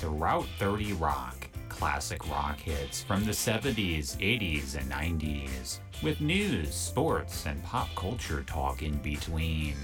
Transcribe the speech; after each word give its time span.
to 0.00 0.08
Route 0.08 0.46
30 0.58 0.94
Rock, 0.94 1.46
classic 1.68 2.26
rock 2.30 2.58
hits 2.58 3.02
from 3.02 3.22
the 3.26 3.32
70s, 3.32 4.16
80s, 4.16 4.74
and 4.74 4.90
90s, 4.90 5.80
with 6.02 6.22
news, 6.22 6.74
sports, 6.74 7.44
and 7.44 7.62
pop 7.64 7.86
culture 7.94 8.42
talk 8.46 8.82
in 8.82 8.94
between. 9.02 9.76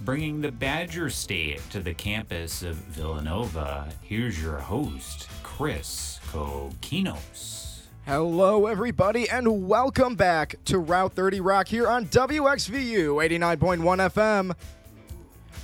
Bringing 0.00 0.40
the 0.40 0.50
Badger 0.50 1.10
State 1.10 1.60
to 1.68 1.80
the 1.80 1.92
campus 1.92 2.62
of 2.62 2.76
Villanova, 2.76 3.86
here's 4.00 4.42
your 4.42 4.56
host, 4.56 5.28
Chris 5.42 6.20
Kokinos. 6.32 7.82
Hello, 8.06 8.66
everybody, 8.66 9.28
and 9.28 9.68
welcome 9.68 10.14
back 10.14 10.54
to 10.64 10.78
Route 10.78 11.12
30 11.12 11.42
Rock 11.42 11.68
here 11.68 11.86
on 11.86 12.06
WXVU 12.06 13.28
89.1 13.28 14.10
FM. 14.10 14.54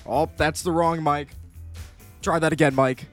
Oh, 0.04 0.28
that's 0.36 0.60
the 0.60 0.70
wrong 0.70 1.02
mic. 1.02 1.28
Try 2.20 2.38
that 2.38 2.52
again, 2.52 2.74
Mike. 2.74 3.06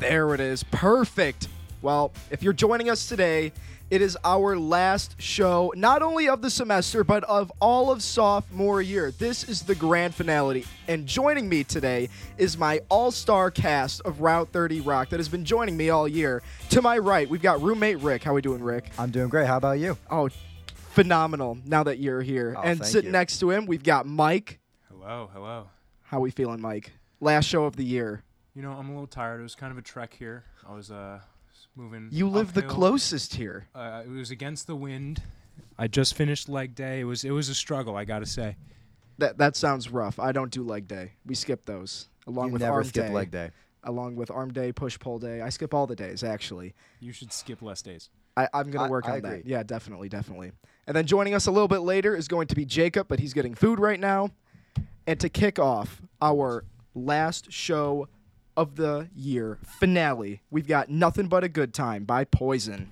There 0.00 0.34
it 0.34 0.40
is. 0.40 0.64
Perfect. 0.64 1.48
Well, 1.82 2.12
if 2.30 2.42
you're 2.42 2.52
joining 2.52 2.90
us 2.90 3.08
today, 3.08 3.52
it 3.90 4.02
is 4.02 4.16
our 4.24 4.56
last 4.56 5.20
show, 5.20 5.72
not 5.76 6.02
only 6.02 6.28
of 6.28 6.42
the 6.42 6.50
semester, 6.50 7.02
but 7.04 7.24
of 7.24 7.50
all 7.60 7.90
of 7.90 8.02
sophomore 8.02 8.82
year. 8.82 9.10
This 9.12 9.42
is 9.44 9.62
the 9.62 9.74
grand 9.74 10.14
finale. 10.14 10.64
And 10.88 11.06
joining 11.06 11.48
me 11.48 11.64
today 11.64 12.08
is 12.38 12.58
my 12.58 12.80
all 12.88 13.10
star 13.10 13.50
cast 13.50 14.00
of 14.02 14.20
Route 14.20 14.48
30 14.50 14.80
Rock 14.82 15.08
that 15.10 15.18
has 15.18 15.28
been 15.28 15.44
joining 15.44 15.76
me 15.76 15.90
all 15.90 16.06
year. 16.06 16.42
To 16.70 16.82
my 16.82 16.98
right, 16.98 17.28
we've 17.28 17.42
got 17.42 17.62
roommate 17.62 17.98
Rick. 17.98 18.22
How 18.22 18.34
we 18.34 18.42
doing, 18.42 18.62
Rick? 18.62 18.90
I'm 18.98 19.10
doing 19.10 19.28
great. 19.28 19.46
How 19.46 19.56
about 19.56 19.78
you? 19.78 19.96
Oh, 20.10 20.28
phenomenal 20.74 21.58
now 21.64 21.82
that 21.84 21.98
you're 21.98 22.22
here. 22.22 22.54
Oh, 22.56 22.62
and 22.62 22.80
thank 22.80 22.90
sitting 22.90 23.08
you. 23.08 23.12
next 23.12 23.38
to 23.40 23.50
him, 23.50 23.66
we've 23.66 23.82
got 23.84 24.06
Mike. 24.06 24.58
Hello, 24.88 25.30
hello. 25.32 25.68
How 26.02 26.20
we 26.20 26.30
feeling, 26.30 26.60
Mike? 26.60 26.92
Last 27.20 27.46
show 27.46 27.64
of 27.64 27.76
the 27.76 27.84
year. 27.84 28.22
You 28.54 28.62
know, 28.62 28.72
I'm 28.72 28.88
a 28.88 28.92
little 28.92 29.06
tired. 29.06 29.40
It 29.40 29.44
was 29.44 29.54
kind 29.54 29.70
of 29.72 29.78
a 29.78 29.82
trek 29.82 30.14
here. 30.18 30.44
I 30.68 30.74
was 30.74 30.90
uh 30.90 31.20
moving. 31.76 32.08
You 32.10 32.28
live 32.28 32.52
the 32.54 32.62
closest 32.62 33.34
here. 33.34 33.68
Uh, 33.74 34.02
it 34.04 34.10
was 34.10 34.30
against 34.30 34.66
the 34.66 34.74
wind. 34.76 35.22
I 35.78 35.86
just 35.86 36.14
finished 36.14 36.48
leg 36.48 36.74
day. 36.74 37.00
It 37.00 37.04
was 37.04 37.24
it 37.24 37.30
was 37.30 37.48
a 37.48 37.54
struggle, 37.54 37.96
I 37.96 38.04
gotta 38.04 38.26
say. 38.26 38.56
That 39.18 39.38
that 39.38 39.56
sounds 39.56 39.90
rough. 39.90 40.18
I 40.18 40.32
don't 40.32 40.50
do 40.50 40.62
leg 40.62 40.88
day. 40.88 41.12
We 41.24 41.34
skip 41.34 41.64
those 41.66 42.08
along 42.26 42.48
you 42.48 42.52
with 42.54 42.62
never 42.62 42.74
arm 42.74 42.84
skip 42.84 43.06
day. 43.06 43.12
leg 43.12 43.30
day. 43.30 43.50
Along 43.84 44.14
with 44.16 44.30
arm 44.30 44.52
day, 44.52 44.72
push 44.72 44.98
pull 44.98 45.18
day. 45.18 45.40
I 45.40 45.48
skip 45.48 45.72
all 45.72 45.86
the 45.86 45.96
days 45.96 46.22
actually. 46.24 46.74
You 47.00 47.12
should 47.12 47.32
skip 47.32 47.62
less 47.62 47.82
days. 47.82 48.10
I, 48.36 48.48
I'm 48.52 48.70
gonna 48.70 48.86
I- 48.86 48.90
work 48.90 49.06
I 49.06 49.12
on 49.12 49.18
agree. 49.18 49.30
that. 49.30 49.46
Yeah, 49.46 49.62
definitely, 49.62 50.08
definitely. 50.08 50.52
And 50.86 50.96
then 50.96 51.06
joining 51.06 51.34
us 51.34 51.46
a 51.46 51.50
little 51.52 51.68
bit 51.68 51.80
later 51.80 52.16
is 52.16 52.26
going 52.26 52.48
to 52.48 52.56
be 52.56 52.64
Jacob, 52.64 53.06
but 53.08 53.20
he's 53.20 53.32
getting 53.32 53.54
food 53.54 53.78
right 53.78 54.00
now. 54.00 54.30
And 55.06 55.20
to 55.20 55.28
kick 55.28 55.58
off 55.58 56.02
our 56.20 56.64
last 56.94 57.52
show 57.52 58.08
of 58.60 58.76
the 58.76 59.08
year 59.16 59.58
finale, 59.64 60.42
we've 60.50 60.68
got 60.68 60.90
Nothing 60.90 61.28
But 61.28 61.42
a 61.42 61.48
Good 61.48 61.72
Time 61.72 62.04
by 62.04 62.24
Poison. 62.24 62.90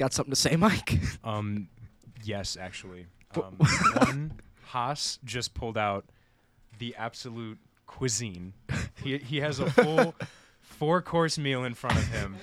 Got 0.00 0.14
something 0.14 0.32
to 0.32 0.36
say, 0.36 0.56
Mike? 0.56 0.98
Um, 1.24 1.68
yes, 2.24 2.56
actually. 2.58 3.04
Um, 3.36 3.56
one 3.96 4.32
Haas 4.68 5.18
just 5.24 5.52
pulled 5.52 5.76
out 5.76 6.06
the 6.78 6.96
absolute 6.96 7.58
cuisine. 7.86 8.54
He 9.04 9.18
he 9.18 9.40
has 9.40 9.60
a 9.60 9.70
full 9.70 10.14
four 10.62 11.00
course 11.02 11.38
meal 11.38 11.64
in 11.64 11.74
front 11.74 11.96
of 11.96 12.06
him. 12.08 12.36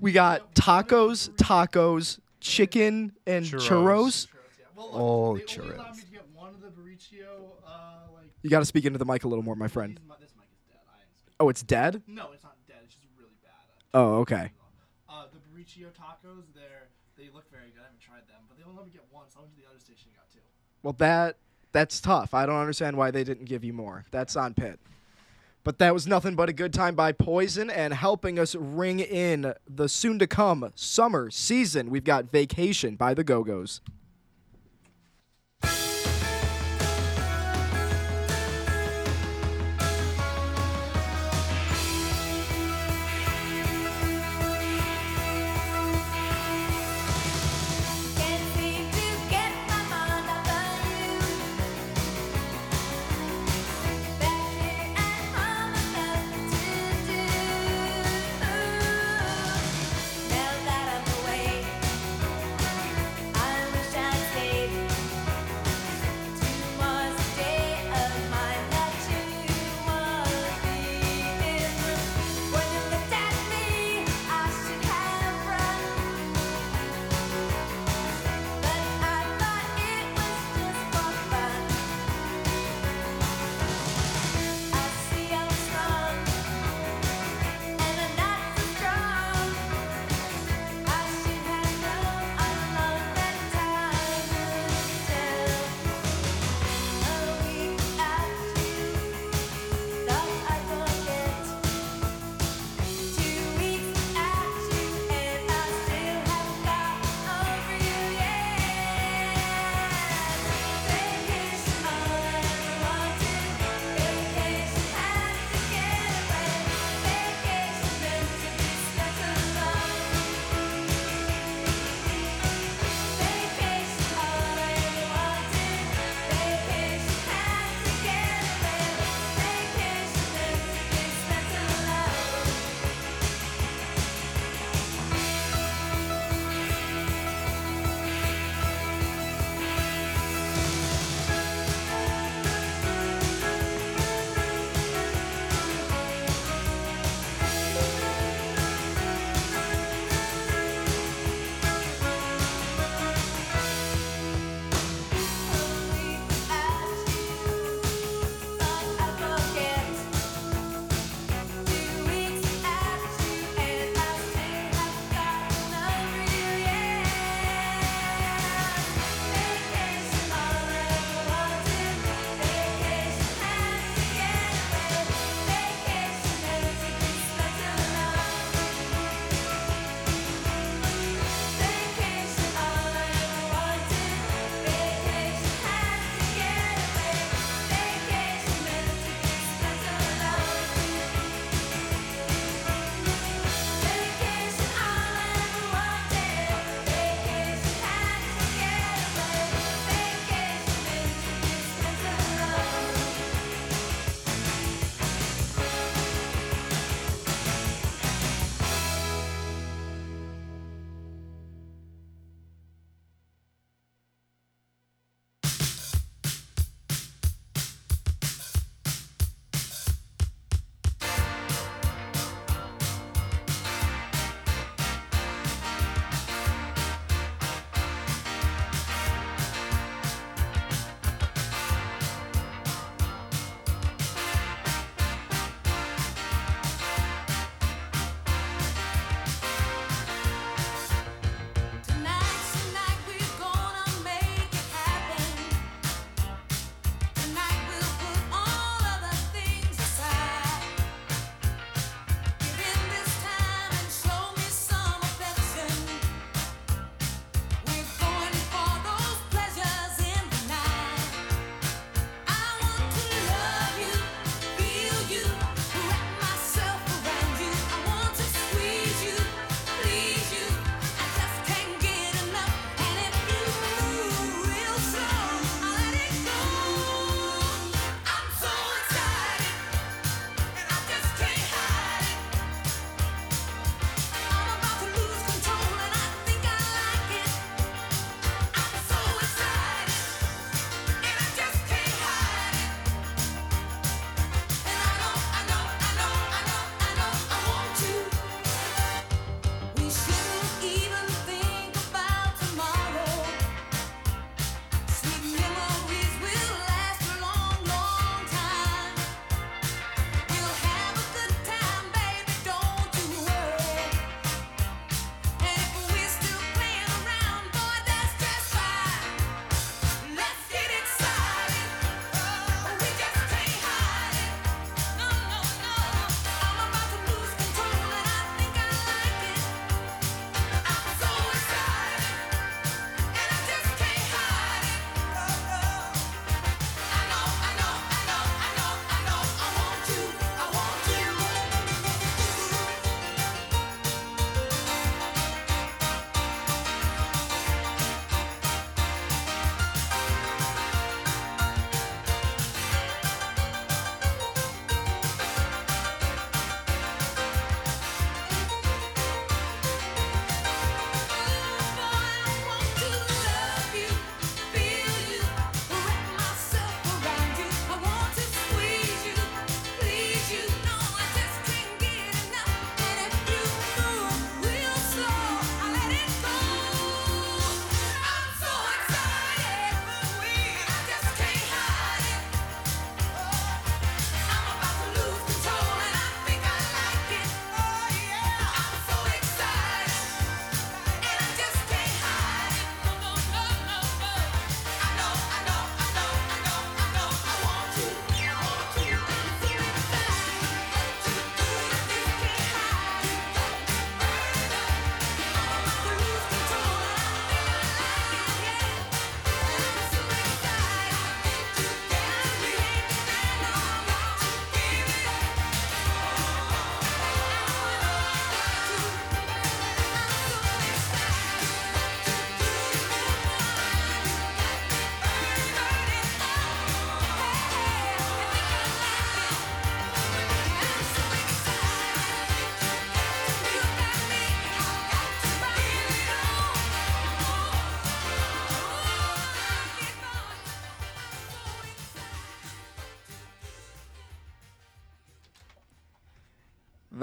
we 0.00 0.12
got 0.12 0.54
tacos, 0.54 1.30
tacos, 1.36 2.18
chicken, 2.40 3.12
and 3.26 3.44
Churros. 3.46 3.66
churros. 3.68 4.26
Oh, 4.76 5.32
look, 5.32 5.46
they 5.48 5.60
only 5.62 5.74
allowed 5.74 5.86
churros. 5.86 5.96
me 5.96 6.02
to 6.02 6.10
get 6.10 6.24
one 6.34 6.50
of 6.50 6.60
the 6.60 6.68
Bariccio, 6.68 7.52
uh, 7.66 8.12
like. 8.14 8.24
You 8.42 8.50
got 8.50 8.60
to 8.60 8.64
speak 8.66 8.84
into 8.84 8.98
the 8.98 9.04
mic 9.06 9.24
a 9.24 9.28
little 9.28 9.44
more, 9.44 9.54
my 9.56 9.68
friend. 9.68 9.96
these 9.98 10.08
mi- 10.08 10.14
This 10.20 10.32
mic 10.36 10.46
is 10.52 10.60
dead. 10.70 10.80
I 10.88 11.00
am 11.02 11.08
speaking. 11.18 11.34
Oh, 11.40 11.48
it's 11.48 11.62
dead? 11.62 12.02
No, 12.06 12.32
it's 12.34 12.44
not 12.44 12.56
dead. 12.66 12.76
It's 12.84 12.94
just 12.94 13.08
really 13.18 13.36
bad. 13.42 13.52
Oh, 13.94 14.14
okay. 14.20 14.50
Uh, 15.08 15.24
the 15.32 15.38
Bariccio 15.40 15.88
tacos, 15.92 16.44
they're 16.54 16.87
they 17.18 17.28
look 17.34 17.50
very 17.50 17.70
good. 17.74 17.80
I 17.80 17.90
haven't 17.90 18.00
tried 18.00 18.26
them, 18.28 18.46
but 18.48 18.56
they 18.56 18.62
only 18.62 18.76
let 18.76 18.86
me 18.86 18.92
get 18.92 19.02
one, 19.10 19.26
so 19.28 19.40
I 19.40 19.42
went 19.42 19.54
to 19.56 19.60
the 19.60 19.68
other 19.68 19.80
station 19.80 20.08
and 20.08 20.16
got 20.16 20.30
two. 20.32 20.38
Well, 20.82 20.94
that 20.98 21.36
that's 21.72 22.00
tough. 22.00 22.32
I 22.32 22.46
don't 22.46 22.56
understand 22.56 22.96
why 22.96 23.10
they 23.10 23.24
didn't 23.24 23.44
give 23.44 23.64
you 23.64 23.72
more. 23.72 24.04
That's 24.10 24.36
on 24.36 24.54
Pitt. 24.54 24.78
But 25.64 25.78
that 25.78 25.92
was 25.92 26.06
nothing 26.06 26.34
but 26.34 26.48
a 26.48 26.52
good 26.54 26.72
time 26.72 26.94
by 26.94 27.12
Poison 27.12 27.68
and 27.68 27.92
helping 27.92 28.38
us 28.38 28.54
ring 28.54 29.00
in 29.00 29.52
the 29.68 29.88
soon 29.88 30.18
to 30.20 30.26
come 30.26 30.72
summer 30.74 31.30
season. 31.30 31.90
We've 31.90 32.04
got 32.04 32.30
Vacation 32.30 32.96
by 32.96 33.12
the 33.12 33.24
Go 33.24 33.44
Go's. 33.44 33.82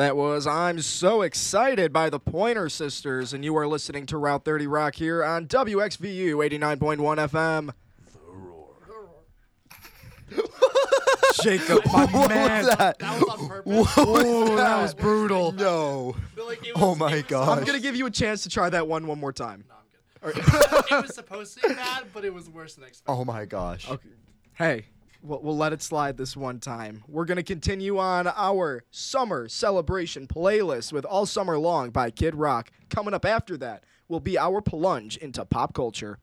That 0.06 0.16
was 0.16 0.46
I'm 0.46 0.82
So 0.82 1.24
Excited 1.24 1.92
by 1.92 2.12
the 2.12 2.20
Pointer 2.20 2.70
Sisters, 2.70 3.34
and 3.34 3.44
you 3.44 3.58
are 3.58 3.66
listening 3.68 4.06
to 4.06 4.20
Route 4.20 4.46
30 4.46 4.68
Rock 4.68 4.94
here 4.94 5.24
on 5.24 5.48
WXVU 5.48 6.48
89.1 6.48 7.74
FM. 10.30 11.42
Jacob, 11.42 11.84
my 11.92 12.06
What 12.06 12.30
man. 12.30 12.66
was 12.68 12.76
that? 12.76 13.00
That 13.00 13.20
was 13.20 13.30
on 13.40 13.48
purpose. 13.50 13.94
Oh, 13.98 14.56
that 14.58 14.80
was 14.84 14.94
brutal. 14.94 15.52
No. 15.54 16.16
Like, 16.38 16.64
it 16.68 16.74
Oh 16.76 16.94
my 16.94 17.08
it 17.12 17.14
was- 17.16 17.24
gosh. 17.24 17.58
I'm 17.58 17.64
going 17.64 17.76
to 17.76 17.82
give 17.82 17.96
you 17.96 18.06
a 18.06 18.12
chance 18.12 18.44
to 18.44 18.50
try 18.50 18.70
that 18.70 18.88
one 18.88 19.08
one 19.08 19.20
more 19.20 19.34
time. 19.34 19.64
No, 19.68 19.76
I'm 20.28 20.34
good. 20.34 20.44
it 20.92 21.02
was 21.02 21.16
supposed 21.16 21.60
to 21.60 21.68
be 21.68 21.74
bad, 21.74 22.04
but 22.14 22.24
it 22.24 22.32
was 22.32 22.48
worse 22.48 22.76
than 22.76 22.84
expected. 22.84 23.12
Oh 23.12 23.26
my 23.26 23.46
gosh. 23.46 23.90
Okay. 23.90 24.10
Hey, 24.54 24.86
we'll, 25.26 25.42
we'll 25.42 25.58
let 25.58 25.74
it 25.74 25.82
slide 25.82 26.18
this 26.18 26.38
one 26.38 26.60
time. 26.60 27.04
We're 27.08 27.26
going 27.26 27.38
to 27.38 27.44
continue 27.44 27.98
on 27.98 28.28
our 28.28 28.84
summer 28.92 29.48
celebration 29.48 30.28
playlist 30.28 30.94
with 30.94 31.06
All 31.06 31.26
Summer 31.26 31.58
Long 31.58 31.90
by 31.90 32.12
Kid 32.12 32.36
Rock. 32.36 32.72
Coming 32.90 33.14
up 33.14 33.26
after 33.26 33.58
that 33.58 33.84
will 34.08 34.20
be 34.20 34.38
our 34.38 34.62
plunge 34.62 35.18
into 35.18 35.44
pop 35.46 35.74
culture. 35.74 36.20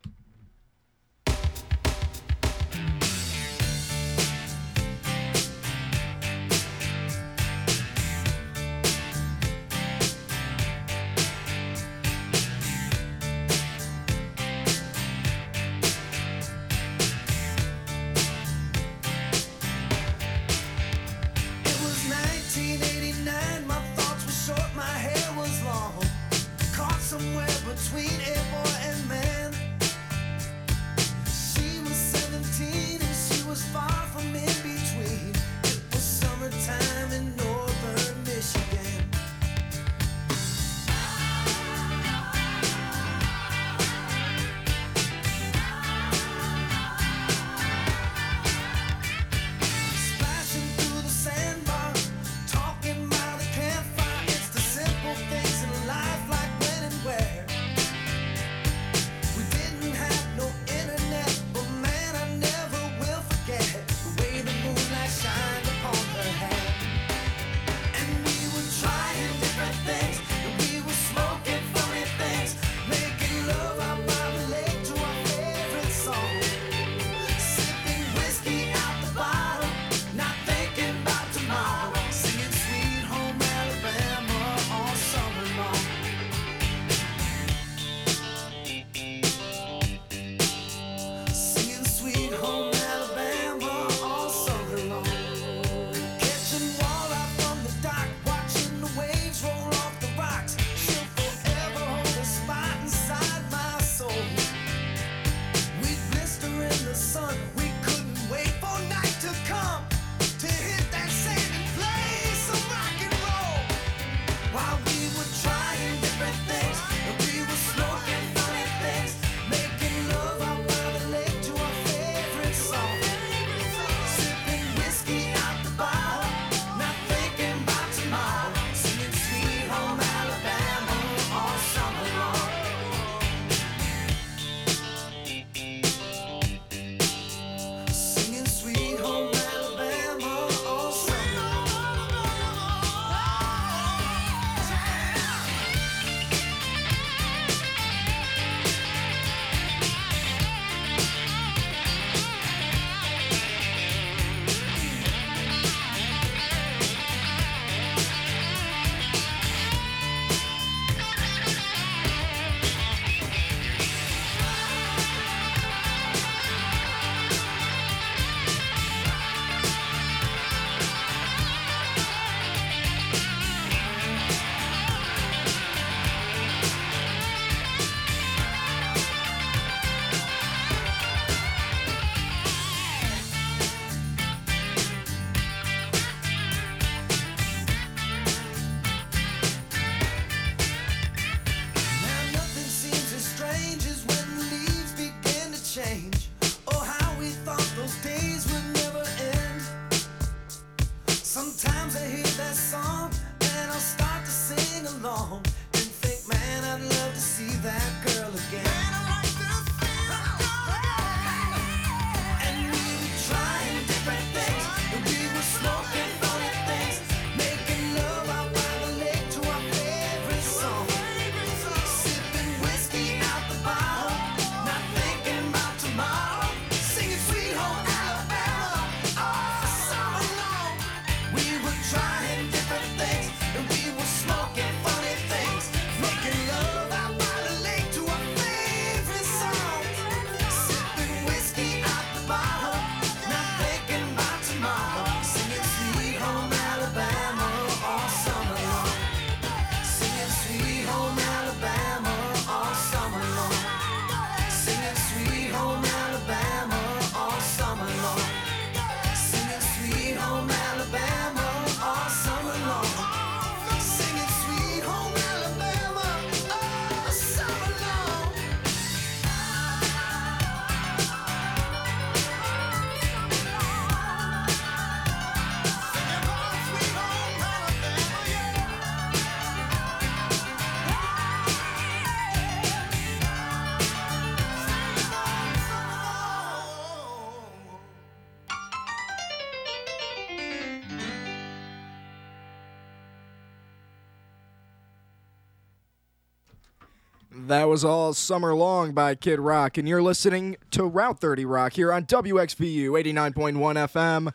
Was 297.73 297.85
all 297.87 298.13
summer 298.13 298.55
long 298.55 298.93
by 298.93 299.15
Kid 299.15 299.41
Rock, 299.41 299.79
and 299.79 299.89
you're 299.89 300.03
listening 300.03 300.59
to 300.73 300.85
Route 300.85 301.19
30 301.23 301.47
Rock 301.47 301.73
here 301.73 301.91
on 301.91 302.05
WXVU 302.05 302.91
89.1 303.03 303.55
FM. 303.89 304.35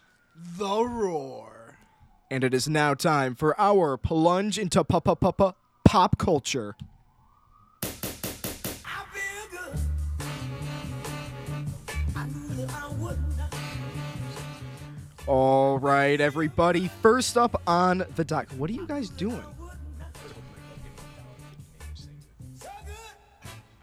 The 0.58 0.84
Roar. 0.84 1.78
And 2.32 2.44
it 2.44 2.56
is 2.56 2.68
now 2.68 2.96
time 2.96 3.36
for 3.36 3.54
our 3.62 3.96
plunge 3.96 4.58
into 4.58 4.84
pop 4.84 6.18
culture. 6.18 6.76
I 7.84 7.88
feel 9.14 9.48
good. 9.52 9.80
I 12.16 12.26
knew 12.26 12.56
that 12.56 12.74
I 12.74 12.90
would 12.94 13.20
not. 13.38 13.56
All 15.28 15.78
right, 15.78 16.20
everybody. 16.20 16.90
First 17.04 17.38
up 17.38 17.62
on 17.68 18.04
the 18.16 18.26
dock. 18.26 18.50
What 18.58 18.72
are 18.72 18.74
you 18.74 18.88
guys 18.88 19.10
doing? 19.10 19.46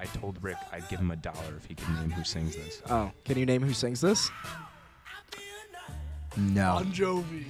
I 0.04 0.18
told 0.18 0.42
Rick 0.42 0.58
I'd 0.70 0.86
give 0.90 1.00
him 1.00 1.10
a 1.10 1.16
dollar 1.16 1.56
if 1.56 1.64
he 1.64 1.74
could 1.74 1.88
name 1.96 2.10
who 2.10 2.24
sings 2.24 2.54
this. 2.54 2.82
Oh, 2.90 3.10
can 3.24 3.38
you 3.38 3.46
name 3.46 3.62
who 3.62 3.72
sings 3.72 4.02
this? 4.02 4.30
No. 6.36 6.74
Bon 6.74 6.92
Jovi. 6.92 7.44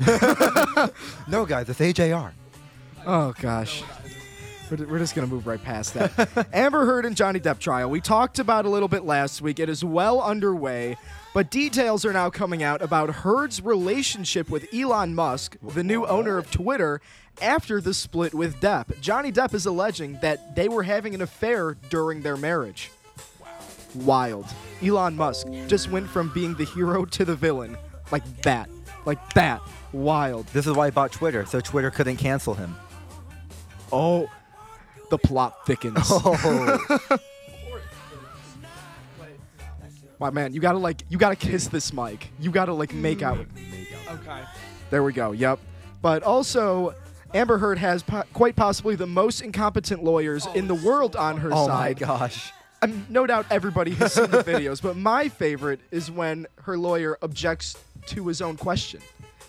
No, 1.28 1.44
guys, 1.44 1.68
it's 1.68 1.80
AJR. 1.80 2.32
Oh 3.06 3.34
gosh. 3.40 3.82
We're, 4.70 4.86
we're 4.86 4.98
just 4.98 5.14
gonna 5.14 5.26
move 5.26 5.46
right 5.46 5.62
past 5.62 5.94
that. 5.94 6.48
Amber 6.52 6.86
Heard 6.86 7.04
and 7.04 7.14
Johnny 7.16 7.40
Depp 7.40 7.58
trial. 7.58 7.90
We 7.90 8.00
talked 8.00 8.38
about 8.38 8.64
a 8.64 8.70
little 8.70 8.88
bit 8.88 9.04
last 9.04 9.42
week. 9.42 9.58
It 9.60 9.68
is 9.68 9.84
well 9.84 10.20
underway, 10.22 10.96
but 11.34 11.50
details 11.50 12.04
are 12.04 12.12
now 12.12 12.30
coming 12.30 12.62
out 12.62 12.82
about 12.82 13.10
Heard's 13.10 13.62
relationship 13.62 14.48
with 14.48 14.72
Elon 14.74 15.14
Musk, 15.14 15.56
the 15.62 15.84
new 15.84 16.04
owner 16.06 16.38
of 16.38 16.50
Twitter, 16.50 17.00
after 17.40 17.80
the 17.80 17.94
split 17.94 18.34
with 18.34 18.60
Depp. 18.60 19.00
Johnny 19.00 19.30
Depp 19.30 19.54
is 19.54 19.66
alleging 19.66 20.18
that 20.20 20.56
they 20.56 20.68
were 20.68 20.82
having 20.82 21.14
an 21.14 21.22
affair 21.22 21.76
during 21.90 22.22
their 22.22 22.36
marriage. 22.36 22.90
Wild. 23.94 24.46
Elon 24.82 25.16
Musk 25.16 25.46
just 25.66 25.90
went 25.90 26.08
from 26.08 26.30
being 26.32 26.54
the 26.54 26.64
hero 26.64 27.04
to 27.04 27.24
the 27.24 27.34
villain, 27.36 27.76
like 28.10 28.42
that, 28.42 28.68
like 29.04 29.34
that. 29.34 29.60
Wild. 29.92 30.46
This 30.48 30.66
is 30.66 30.74
why 30.74 30.86
he 30.86 30.90
bought 30.90 31.12
Twitter, 31.12 31.46
so 31.46 31.60
Twitter 31.60 31.90
couldn't 31.90 32.16
cancel 32.16 32.54
him. 32.54 32.76
Oh, 33.90 34.28
the 35.10 35.18
plot 35.18 35.66
thickens. 35.66 35.98
Oh, 36.10 37.18
My 40.18 40.30
man, 40.30 40.52
you 40.52 40.60
gotta 40.60 40.78
like, 40.78 41.02
you 41.08 41.18
gotta 41.18 41.36
kiss 41.36 41.68
this 41.68 41.92
mic. 41.92 42.30
You 42.40 42.50
gotta 42.50 42.72
like 42.72 42.92
make 42.92 43.22
out. 43.22 43.38
Okay. 44.10 44.42
There 44.90 45.02
we 45.02 45.12
go. 45.12 45.32
Yep. 45.32 45.60
But 46.02 46.22
also, 46.22 46.94
Amber 47.34 47.58
Heard 47.58 47.78
has 47.78 48.02
po- 48.02 48.24
quite 48.32 48.56
possibly 48.56 48.94
the 48.96 49.06
most 49.06 49.42
incompetent 49.42 50.02
lawyers 50.02 50.46
in 50.54 50.66
the 50.66 50.74
world 50.74 51.14
on 51.14 51.36
her 51.38 51.50
side. 51.50 51.56
oh 51.56 51.68
my 51.68 51.74
side. 51.88 51.98
gosh. 51.98 52.52
Um, 52.80 53.06
no 53.08 53.26
doubt 53.26 53.46
everybody 53.50 53.90
has 53.92 54.12
seen 54.14 54.30
the 54.30 54.42
videos, 54.44 54.80
but 54.80 54.96
my 54.96 55.28
favorite 55.28 55.80
is 55.90 56.10
when 56.10 56.46
her 56.62 56.78
lawyer 56.78 57.18
objects 57.22 57.76
to 58.06 58.26
his 58.28 58.40
own 58.40 58.56
question. 58.56 59.00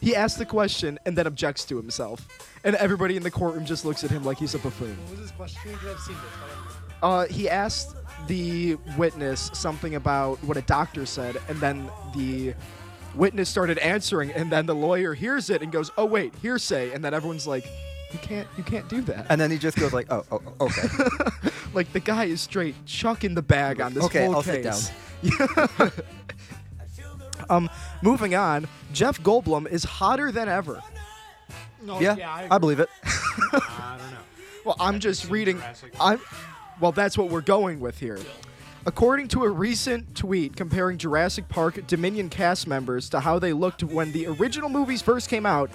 He 0.02 0.16
asks 0.16 0.38
the 0.40 0.46
question 0.46 0.98
and 1.06 1.16
then 1.18 1.28
objects 1.28 1.64
to 1.66 1.78
himself, 1.78 2.28
and 2.64 2.76
everybody 2.78 3.18
in 3.18 3.24
the 3.24 3.30
courtroom 3.32 3.66
just 3.66 3.86
looks 3.86 4.04
at 4.04 4.10
him 4.10 4.24
like 4.24 4.38
he's 4.40 4.56
a 4.56 4.60
buffoon. 4.60 4.98
What 5.04 5.12
was 5.12 5.20
his 5.20 5.32
question? 5.32 5.62
Because 5.72 5.96
I've 5.96 6.00
seen 6.00 6.16
this. 6.16 6.24
but 6.40 6.46
I 6.46 6.56
don't 6.56 6.58
remember. 6.58 7.32
Uh, 7.32 7.34
he 7.34 7.50
asked 7.50 7.96
the 8.30 8.76
witness 8.96 9.50
something 9.54 9.96
about 9.96 10.42
what 10.44 10.56
a 10.56 10.62
doctor 10.62 11.06
said, 11.06 11.38
and 11.50 11.60
then 11.60 11.90
the 12.16 12.54
witness 13.16 13.50
started 13.50 13.80
answering, 13.80 14.32
and 14.32 14.52
then 14.52 14.68
the 14.68 14.76
lawyer 14.76 15.16
hears 15.16 15.50
it 15.50 15.62
and 15.64 15.72
goes, 15.72 15.92
"Oh 15.98 16.06
wait, 16.06 16.34
hearsay," 16.42 16.94
and 16.94 17.04
then 17.04 17.14
everyone's 17.14 17.48
like, 17.48 17.66
"You 18.14 18.20
can't, 18.20 18.48
you 18.56 18.64
can't 18.64 18.88
do 18.88 19.02
that." 19.02 19.26
And 19.30 19.42
then 19.42 19.50
he 19.50 19.58
just 19.58 19.78
goes 19.78 19.94
like, 19.94 20.12
oh, 20.12 20.24
oh, 20.32 20.42
oh, 20.60 20.66
okay. 20.68 21.50
like 21.74 21.92
the 21.92 22.00
guy 22.00 22.26
is 22.26 22.40
straight 22.40 22.76
chucking 22.86 23.34
the 23.34 23.42
bag 23.42 23.82
on 23.82 23.96
this 23.96 24.06
Okay, 24.06 24.26
whole 24.26 24.36
I'll 24.36 24.44
sit 24.44 24.64
case. 24.64 24.92
um, 27.50 27.68
moving 28.04 28.36
on, 28.36 28.68
Jeff 28.94 29.20
Goldblum 29.22 29.68
is 29.68 29.84
hotter 29.84 30.32
than 30.32 30.48
ever. 30.48 30.82
No, 31.82 32.00
yeah, 32.00 32.14
I, 32.14 32.42
I, 32.42 32.44
agree. 32.44 32.60
believe 32.60 32.80
it. 32.80 32.90
I 33.04 33.98
don't 34.00 34.12
know. 34.12 34.18
Well, 34.66 34.76
I'm 34.80 35.00
just 35.00 35.30
reading. 35.32 35.62
I'm. 36.00 36.22
Well, 36.80 36.92
that's 36.92 37.18
what 37.18 37.30
we're 37.30 37.42
going 37.42 37.80
with 37.80 38.00
here. 38.00 38.20
According 38.86 39.28
to 39.30 39.44
a 39.44 39.50
recent 39.50 40.16
tweet 40.16 40.56
comparing 40.56 40.98
Jurassic 40.98 41.48
Park 41.50 41.86
Dominion 41.88 42.30
cast 42.30 42.66
members 42.68 43.10
to 43.10 43.20
how 43.20 43.38
they 43.38 43.52
looked 43.54 43.84
when 43.84 44.12
the 44.14 44.28
original 44.28 44.70
movies 44.70 45.02
first 45.02 45.30
came 45.30 45.46
out, 45.46 45.70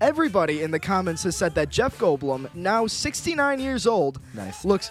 everybody 0.00 0.62
in 0.62 0.70
the 0.70 0.80
comments 0.80 1.22
has 1.24 1.36
said 1.36 1.54
that 1.56 1.68
Jeff 1.68 1.98
Goldblum, 1.98 2.52
now 2.54 2.86
69 2.86 3.60
years 3.60 3.86
old, 3.86 4.20
Nice. 4.34 4.64
looks 4.64 4.90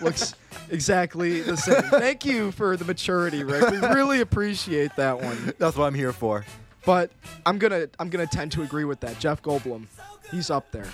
looks 0.00 0.34
exactly 0.70 1.40
the 1.40 1.56
same. 1.56 1.82
Thank 1.84 2.24
you 2.24 2.52
for 2.52 2.76
the 2.76 2.84
maturity, 2.84 3.44
Rick. 3.44 3.70
We 3.70 3.78
really 3.78 4.20
appreciate 4.20 4.94
that 4.96 5.20
one. 5.20 5.54
That's 5.58 5.76
what 5.76 5.86
I'm 5.86 5.94
here 5.94 6.12
for. 6.12 6.44
But 6.84 7.10
I'm 7.46 7.58
gonna 7.58 7.88
I'm 7.98 8.10
gonna 8.10 8.26
tend 8.26 8.52
to 8.52 8.62
agree 8.62 8.84
with 8.84 9.00
that. 9.00 9.18
Jeff 9.18 9.40
Goldblum, 9.42 9.86
he's 10.30 10.50
up 10.50 10.70
there. 10.72 10.88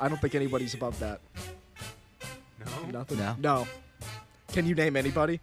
I 0.00 0.08
don't 0.08 0.20
think 0.20 0.34
anybody's 0.34 0.74
above 0.74 0.98
that. 1.00 1.20
No, 2.64 2.90
Nothing. 2.90 3.18
No. 3.18 3.36
No. 3.38 3.66
Can 4.52 4.66
you 4.66 4.74
name 4.74 4.96
anybody? 4.96 5.40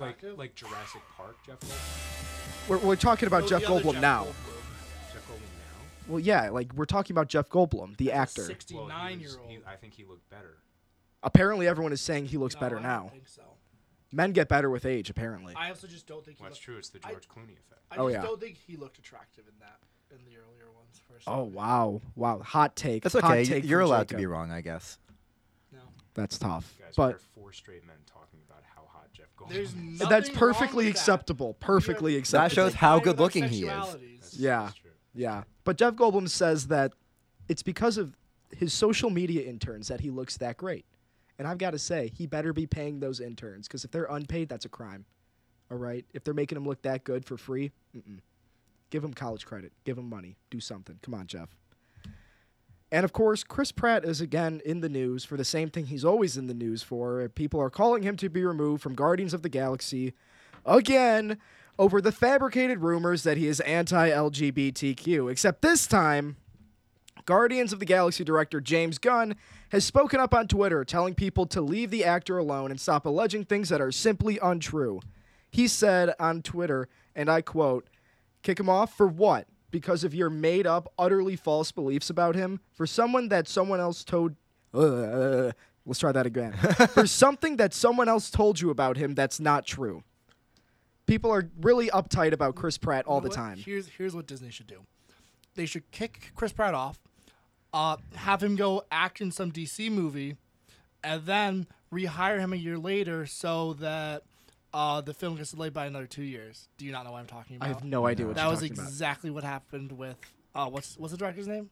Like 0.00 0.20
like 0.36 0.54
Jurassic 0.54 1.02
Park, 1.16 1.36
Jeff 1.46 1.60
Goldblum. 1.60 2.68
We're, 2.68 2.78
we're 2.78 2.96
talking 2.96 3.26
about 3.28 3.44
Oh, 3.44 3.46
Jeff 3.46 3.60
the 3.62 3.68
other 3.72 3.80
Goldblum 3.82 4.00
now. 4.00 4.24
Goldblum. 4.24 5.12
Jeff 5.12 5.28
Goldblum 5.28 5.40
now? 5.58 6.08
Well, 6.08 6.20
yeah, 6.20 6.50
like 6.50 6.72
we're 6.74 6.84
talking 6.84 7.14
about 7.14 7.28
Jeff 7.28 7.48
Goldblum, 7.48 7.96
the 7.96 8.06
That's 8.06 8.36
actor. 8.38 8.42
now. 8.42 8.48
Well, 8.48 8.48
he 8.48 8.54
69 8.54 9.20
year 9.20 9.28
was- 9.28 9.36
old. 9.36 9.50
he- 9.50 9.58
I 9.66 9.76
think 9.76 9.94
he 9.94 10.04
looked 10.04 10.28
better. 10.30 10.56
Apparently, 11.22 11.68
everyone 11.68 11.92
is 11.92 12.00
saying 12.00 12.26
he 12.26 12.36
looks 12.38 12.56
better 12.56 12.78
I 12.78 12.82
don't 12.82 12.88
now. 12.88 13.08
think 13.12 13.28
so. 13.28 13.42
Men 14.10 14.32
get 14.32 14.48
better 14.48 14.68
with 14.68 14.84
age, 14.84 15.08
apparently. 15.08 15.54
I 15.56 15.68
also 15.70 15.86
just 15.86 16.06
don't 16.06 16.24
think 16.24 16.38
he 16.38 16.42
Well, 16.42 16.50
that's 16.50 16.58
looked, 16.58 16.64
true. 16.64 16.76
It's 16.78 16.88
the 16.90 16.98
I- 17.04 17.10
George 17.12 17.28
Clooney 17.28 17.52
effect. 17.56 17.80
I 17.92 17.96
Oh, 17.98 18.10
just 18.10 18.20
yeah. 18.22 18.28
don't 18.28 18.40
think 18.40 18.56
he 18.56 18.76
looked 18.76 18.98
attractive 18.98 19.44
in 19.46 19.54
that 19.60 19.78
in 20.10 20.24
the 20.24 20.36
earlier 20.36 20.70
ones. 20.74 20.81
First. 21.10 21.24
Oh 21.28 21.44
wow, 21.44 22.00
wow, 22.16 22.40
hot 22.40 22.76
take. 22.76 23.02
That's 23.02 23.14
okay. 23.14 23.44
take 23.44 23.64
You're 23.64 23.80
from 23.80 23.90
allowed 23.90 24.08
to 24.08 24.16
be 24.16 24.26
wrong, 24.26 24.50
I 24.50 24.60
guess. 24.60 24.98
No. 25.72 25.80
That's 26.14 26.38
tough, 26.38 26.74
Guys, 26.80 26.94
but 26.96 27.08
we 27.08 27.14
are 27.14 27.18
four 27.34 27.52
straight 27.52 27.86
men 27.86 27.96
talking 28.06 28.40
about 28.48 28.62
how 28.74 28.82
hot 28.88 29.08
Jeff 29.12 29.26
Goldblum. 29.36 29.48
There's 29.52 29.68
is. 29.70 29.74
nothing 29.74 30.08
that's 30.08 30.28
wrong 30.30 30.38
perfectly 30.38 30.86
with 30.86 30.94
that. 30.94 31.00
acceptable. 31.00 31.54
Perfectly 31.54 32.12
That 32.14 32.18
acceptable. 32.20 32.48
That 32.48 32.54
shows 32.54 32.74
how 32.74 32.98
good 32.98 33.18
looking 33.18 33.44
he 33.48 33.62
is. 33.62 33.66
That's- 33.68 34.36
Yeah. 34.36 34.62
that's 34.64 34.74
true. 34.74 34.90
Yeah, 35.14 35.44
but 35.64 35.76
Jeff 35.76 35.94
Goldblum 35.94 36.28
says 36.28 36.68
that 36.68 36.92
it's 37.48 37.62
because 37.62 37.98
of 37.98 38.16
his 38.56 38.72
social 38.72 39.10
media 39.10 39.42
interns 39.48 39.88
that 39.88 40.00
he 40.00 40.10
looks 40.10 40.36
that 40.38 40.56
great. 40.56 40.84
And 41.38 41.48
I've 41.48 41.58
got 41.58 41.70
to 41.72 41.78
say, 41.78 42.10
he 42.14 42.26
better 42.26 42.52
be 42.52 42.66
paying 42.66 43.00
those 43.00 43.18
interns 43.20 43.66
because 43.66 43.84
if 43.84 43.90
they're 43.90 44.04
unpaid, 44.06 44.48
that's 44.48 44.64
a 44.64 44.68
crime. 44.68 45.04
All 45.70 45.76
right, 45.78 46.04
if 46.12 46.22
they're 46.24 46.34
making 46.34 46.56
him 46.56 46.66
look 46.66 46.82
that 46.82 47.04
good 47.04 47.24
for 47.24 47.36
free, 47.36 47.72
mm-mm. 47.96 48.20
Give 48.92 49.02
him 49.02 49.14
college 49.14 49.46
credit, 49.46 49.72
give 49.84 49.98
him 49.98 50.08
money, 50.08 50.36
do 50.50 50.60
something. 50.60 50.98
Come 51.02 51.14
on, 51.14 51.26
Jeff. 51.26 51.48
And 52.92 53.04
of 53.04 53.12
course, 53.14 53.42
Chris 53.42 53.72
Pratt 53.72 54.04
is 54.04 54.20
again 54.20 54.60
in 54.66 54.82
the 54.82 54.88
news 54.88 55.24
for 55.24 55.38
the 55.38 55.46
same 55.46 55.70
thing 55.70 55.86
he's 55.86 56.04
always 56.04 56.36
in 56.36 56.46
the 56.46 56.54
news 56.54 56.82
for. 56.82 57.26
People 57.30 57.58
are 57.58 57.70
calling 57.70 58.02
him 58.02 58.16
to 58.18 58.28
be 58.28 58.44
removed 58.44 58.82
from 58.82 58.94
Guardians 58.94 59.32
of 59.32 59.40
the 59.40 59.48
Galaxy 59.48 60.12
again 60.66 61.38
over 61.78 62.02
the 62.02 62.12
fabricated 62.12 62.80
rumors 62.80 63.22
that 63.22 63.38
he 63.38 63.48
is 63.48 63.60
anti 63.60 64.10
LGBTQ. 64.10 65.32
Except 65.32 65.62
this 65.62 65.86
time, 65.86 66.36
Guardians 67.24 67.72
of 67.72 67.78
the 67.78 67.86
Galaxy 67.86 68.24
director 68.24 68.60
James 68.60 68.98
Gunn 68.98 69.36
has 69.70 69.86
spoken 69.86 70.20
up 70.20 70.34
on 70.34 70.46
Twitter 70.46 70.84
telling 70.84 71.14
people 71.14 71.46
to 71.46 71.62
leave 71.62 71.90
the 71.90 72.04
actor 72.04 72.36
alone 72.36 72.70
and 72.70 72.78
stop 72.78 73.06
alleging 73.06 73.46
things 73.46 73.70
that 73.70 73.80
are 73.80 73.90
simply 73.90 74.38
untrue. 74.42 75.00
He 75.50 75.66
said 75.66 76.14
on 76.20 76.42
Twitter, 76.42 76.88
and 77.14 77.30
I 77.30 77.40
quote, 77.40 77.86
Kick 78.42 78.58
him 78.60 78.68
off 78.68 78.96
for 78.96 79.06
what? 79.06 79.46
Because 79.70 80.04
of 80.04 80.14
your 80.14 80.28
made 80.30 80.66
up, 80.66 80.92
utterly 80.98 81.36
false 81.36 81.72
beliefs 81.72 82.10
about 82.10 82.34
him? 82.34 82.60
For 82.72 82.86
someone 82.86 83.28
that 83.28 83.48
someone 83.48 83.80
else 83.80 84.04
told. 84.04 84.34
Uh, 84.74 85.52
let's 85.86 85.98
try 85.98 86.12
that 86.12 86.26
again. 86.26 86.52
for 86.94 87.06
something 87.06 87.56
that 87.56 87.72
someone 87.72 88.08
else 88.08 88.30
told 88.30 88.60
you 88.60 88.70
about 88.70 88.96
him 88.96 89.14
that's 89.14 89.40
not 89.40 89.66
true. 89.66 90.02
People 91.06 91.30
are 91.30 91.50
really 91.60 91.88
uptight 91.90 92.32
about 92.32 92.54
Chris 92.54 92.78
Pratt 92.78 93.06
all 93.06 93.16
You 93.16 93.20
know 93.22 93.22
the 93.24 93.28
what? 93.30 93.36
time. 93.36 93.56
Here's 93.58 93.88
here's 93.88 94.14
what 94.14 94.26
Disney 94.26 94.50
should 94.50 94.66
do. 94.66 94.82
They 95.54 95.66
should 95.66 95.90
kick 95.90 96.32
Chris 96.34 96.52
Pratt 96.52 96.74
off, 96.74 96.98
uh, 97.74 97.96
have 98.14 98.42
him 98.42 98.56
go 98.56 98.84
act 98.90 99.20
in 99.20 99.30
some 99.30 99.52
DC 99.52 99.90
movie, 99.90 100.36
and 101.04 101.26
then 101.26 101.66
rehire 101.92 102.38
him 102.38 102.52
a 102.52 102.56
year 102.56 102.78
later 102.78 103.26
so 103.26 103.74
that 103.74 104.22
uh, 104.74 105.00
the 105.00 105.14
film 105.14 105.36
gets 105.36 105.52
delayed 105.52 105.72
by 105.72 105.86
another 105.86 106.06
two 106.06 106.22
years. 106.22 106.68
Do 106.78 106.84
you 106.86 106.92
not 106.92 107.04
know 107.04 107.12
what 107.12 107.18
I'm 107.18 107.26
talking 107.26 107.56
about? 107.56 107.66
I 107.66 107.68
have 107.68 107.84
no 107.84 108.06
idea 108.06 108.26
what 108.26 108.36
that 108.36 108.42
you're 108.42 108.50
was 108.50 108.60
talking 108.60 108.72
about. 108.74 108.88
exactly 108.88 109.30
what 109.30 109.44
happened 109.44 109.92
with 109.92 110.16
uh, 110.54 110.68
what's 110.68 110.96
what's 110.98 111.12
the 111.12 111.18
director's 111.18 111.46
name? 111.48 111.70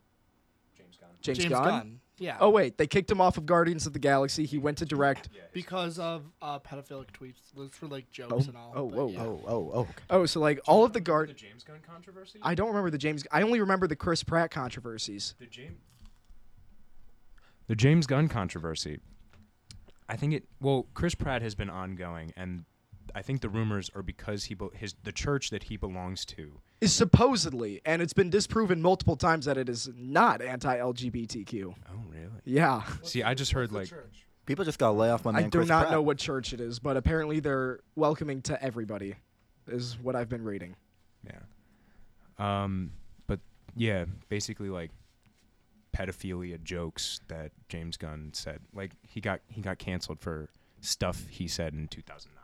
James 0.77 0.97
Gunn. 0.99 1.09
James, 1.23 1.45
Gunn? 1.47 2.01
Yeah. 2.19 2.37
Oh 2.41 2.51
wait, 2.51 2.77
they 2.77 2.87
kicked 2.87 3.11
him 3.11 3.21
off 3.21 3.39
of 3.39 3.47
Guardians 3.47 3.87
of 3.87 3.93
the 3.95 3.99
Galaxy. 3.99 4.45
He 4.45 4.59
went 4.59 4.77
to 4.79 4.85
direct. 4.87 5.29
Yeah, 5.35 5.43
because 5.53 5.99
of 5.99 6.25
uh, 6.43 6.59
pedophilic 6.59 7.11
tweets. 7.13 7.37
Those 7.57 7.71
for 7.73 7.87
like 7.87 8.11
jokes 8.11 8.33
Oh, 8.33 8.49
and 8.49 8.57
all. 8.57 8.73
oh, 8.75 8.89
but 8.89 8.97
whoa, 8.97 9.09
yeah. 9.09 9.23
Oh, 9.23 9.43
oh, 9.47 9.71
oh. 9.75 9.81
okay. 9.81 9.93
Oh, 10.11 10.27
so 10.27 10.41
like 10.41 10.61
all 10.67 10.85
of 10.85 10.93
the 10.93 10.99
Remember 10.99 11.11
guard. 11.11 11.29
The 11.31 11.35
James 11.35 11.65
Gunn 11.65 11.79
controversy. 11.87 12.39
I 12.43 12.55
don't 12.55 12.69
remember 12.69 12.91
the 12.91 12.99
James. 12.99 13.27
I 13.33 13.43
only 13.43 13.61
remember 13.61 13.87
the 13.87 13.97
Chris 13.97 14.23
Pratt 14.23 14.51
controversies. 14.51 15.35
the 15.39 15.47
James. 15.47 15.79
The 17.67 17.77
James 17.77 18.07
Gunn 18.07 18.29
controversy. 18.29 19.01
I 20.09 20.17
think 20.17 20.35
it. 20.35 20.45
Well, 20.61 20.87
Chris 20.93 21.15
Pratt 21.15 21.41
has 21.43 21.55
been 21.55 21.71
ongoing, 21.71 22.33
and 22.37 22.65
I 23.15 23.23
think 23.23 23.41
the 23.41 23.49
rumors 23.49 23.91
are 23.95 24.03
because 24.03 24.45
he 24.45 24.55
be- 24.55 24.69
his 24.75 24.95
the 25.05 25.13
church 25.13 25.51
that 25.51 25.65
he 25.65 25.77
belongs 25.77 26.25
to. 26.27 26.61
Is 26.81 26.95
supposedly, 26.95 27.81
and 27.85 28.01
it's 28.01 28.13
been 28.13 28.31
disproven 28.31 28.81
multiple 28.81 29.17
times 29.17 29.45
that 29.45 29.59
it 29.59 29.69
is 29.69 29.89
not 29.95 30.41
anti-LGBTQ. 30.41 31.75
Oh, 31.89 31.93
really? 32.09 32.27
Yeah, 32.45 32.83
See, 33.03 33.23
I 33.23 33.35
just 33.35 33.53
heard 33.53 33.73
like 33.73 33.89
Church. 33.89 34.27
People 34.47 34.65
just 34.65 34.79
gotta 34.79 34.95
lay 34.97 35.11
off 35.11 35.25
my 35.25 35.33
man. 35.33 35.45
I 35.45 35.49
do 35.49 35.59
Chris 35.59 35.69
not 35.69 35.83
Pratt. 35.83 35.93
know 35.93 36.03
what 36.03 36.19
church 36.19 36.53
it 36.53 36.61
is, 36.61 36.79
but 36.79 36.97
apparently 36.97 37.41
they're 37.41 37.81
welcoming 37.95 38.43
to 38.43 38.61
everybody, 38.63 39.15
is 39.69 39.97
what 40.03 40.17
I've 40.17 40.29
been 40.29 40.43
reading. 40.43 40.75
Yeah. 41.27 41.35
Um, 42.39 42.93
but 43.27 43.39
yeah, 43.77 44.07
basically 44.29 44.71
like 44.71 44.91
pedophilia 45.97 46.63
jokes 46.63 47.21
that 47.29 47.53
James 47.69 47.97
Gunn 47.97 48.31
said. 48.33 48.61
Like 48.73 48.93
he 49.07 49.21
got 49.21 49.41
he 49.49 49.61
got 49.61 49.79
canceled 49.79 50.21
for 50.21 50.49
stuff 50.81 51.27
he 51.29 51.47
said 51.47 51.75
in 51.75 51.87
2009. 51.89 52.40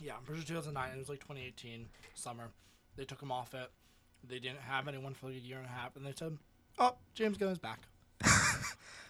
Yeah, 0.00 0.14
I'm 0.16 0.22
pretty 0.24 0.40
sure 0.42 0.48
2009. 0.56 0.90
It 0.94 0.98
was 0.98 1.08
like 1.08 1.20
2018 1.20 1.86
summer. 2.14 2.48
They 2.96 3.04
took 3.04 3.20
him 3.22 3.32
off 3.32 3.54
it. 3.54 3.70
They 4.28 4.38
didn't 4.38 4.60
have 4.60 4.88
anyone 4.88 5.14
for 5.14 5.26
like 5.26 5.36
a 5.36 5.40
year 5.40 5.58
and 5.58 5.66
a 5.66 5.70
half, 5.70 5.96
and 5.96 6.04
they 6.04 6.12
said, 6.16 6.36
"Oh, 6.78 6.94
James 7.14 7.38
Gunn 7.38 7.50
is 7.50 7.58
back." 7.58 7.80
and 8.22 8.30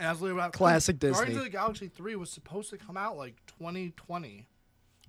that's 0.01 0.21
literally 0.21 0.41
about 0.41 0.53
Classic 0.53 0.99
Disney. 0.99 1.15
Guardians 1.15 1.39
of 1.39 1.45
the 1.45 1.51
Galaxy 1.51 1.89
3 1.89 2.17
was 2.17 2.31
supposed 2.31 2.71
to 2.71 2.77
come 2.77 2.97
out 2.97 3.17
like 3.17 3.35
2020 3.59 4.47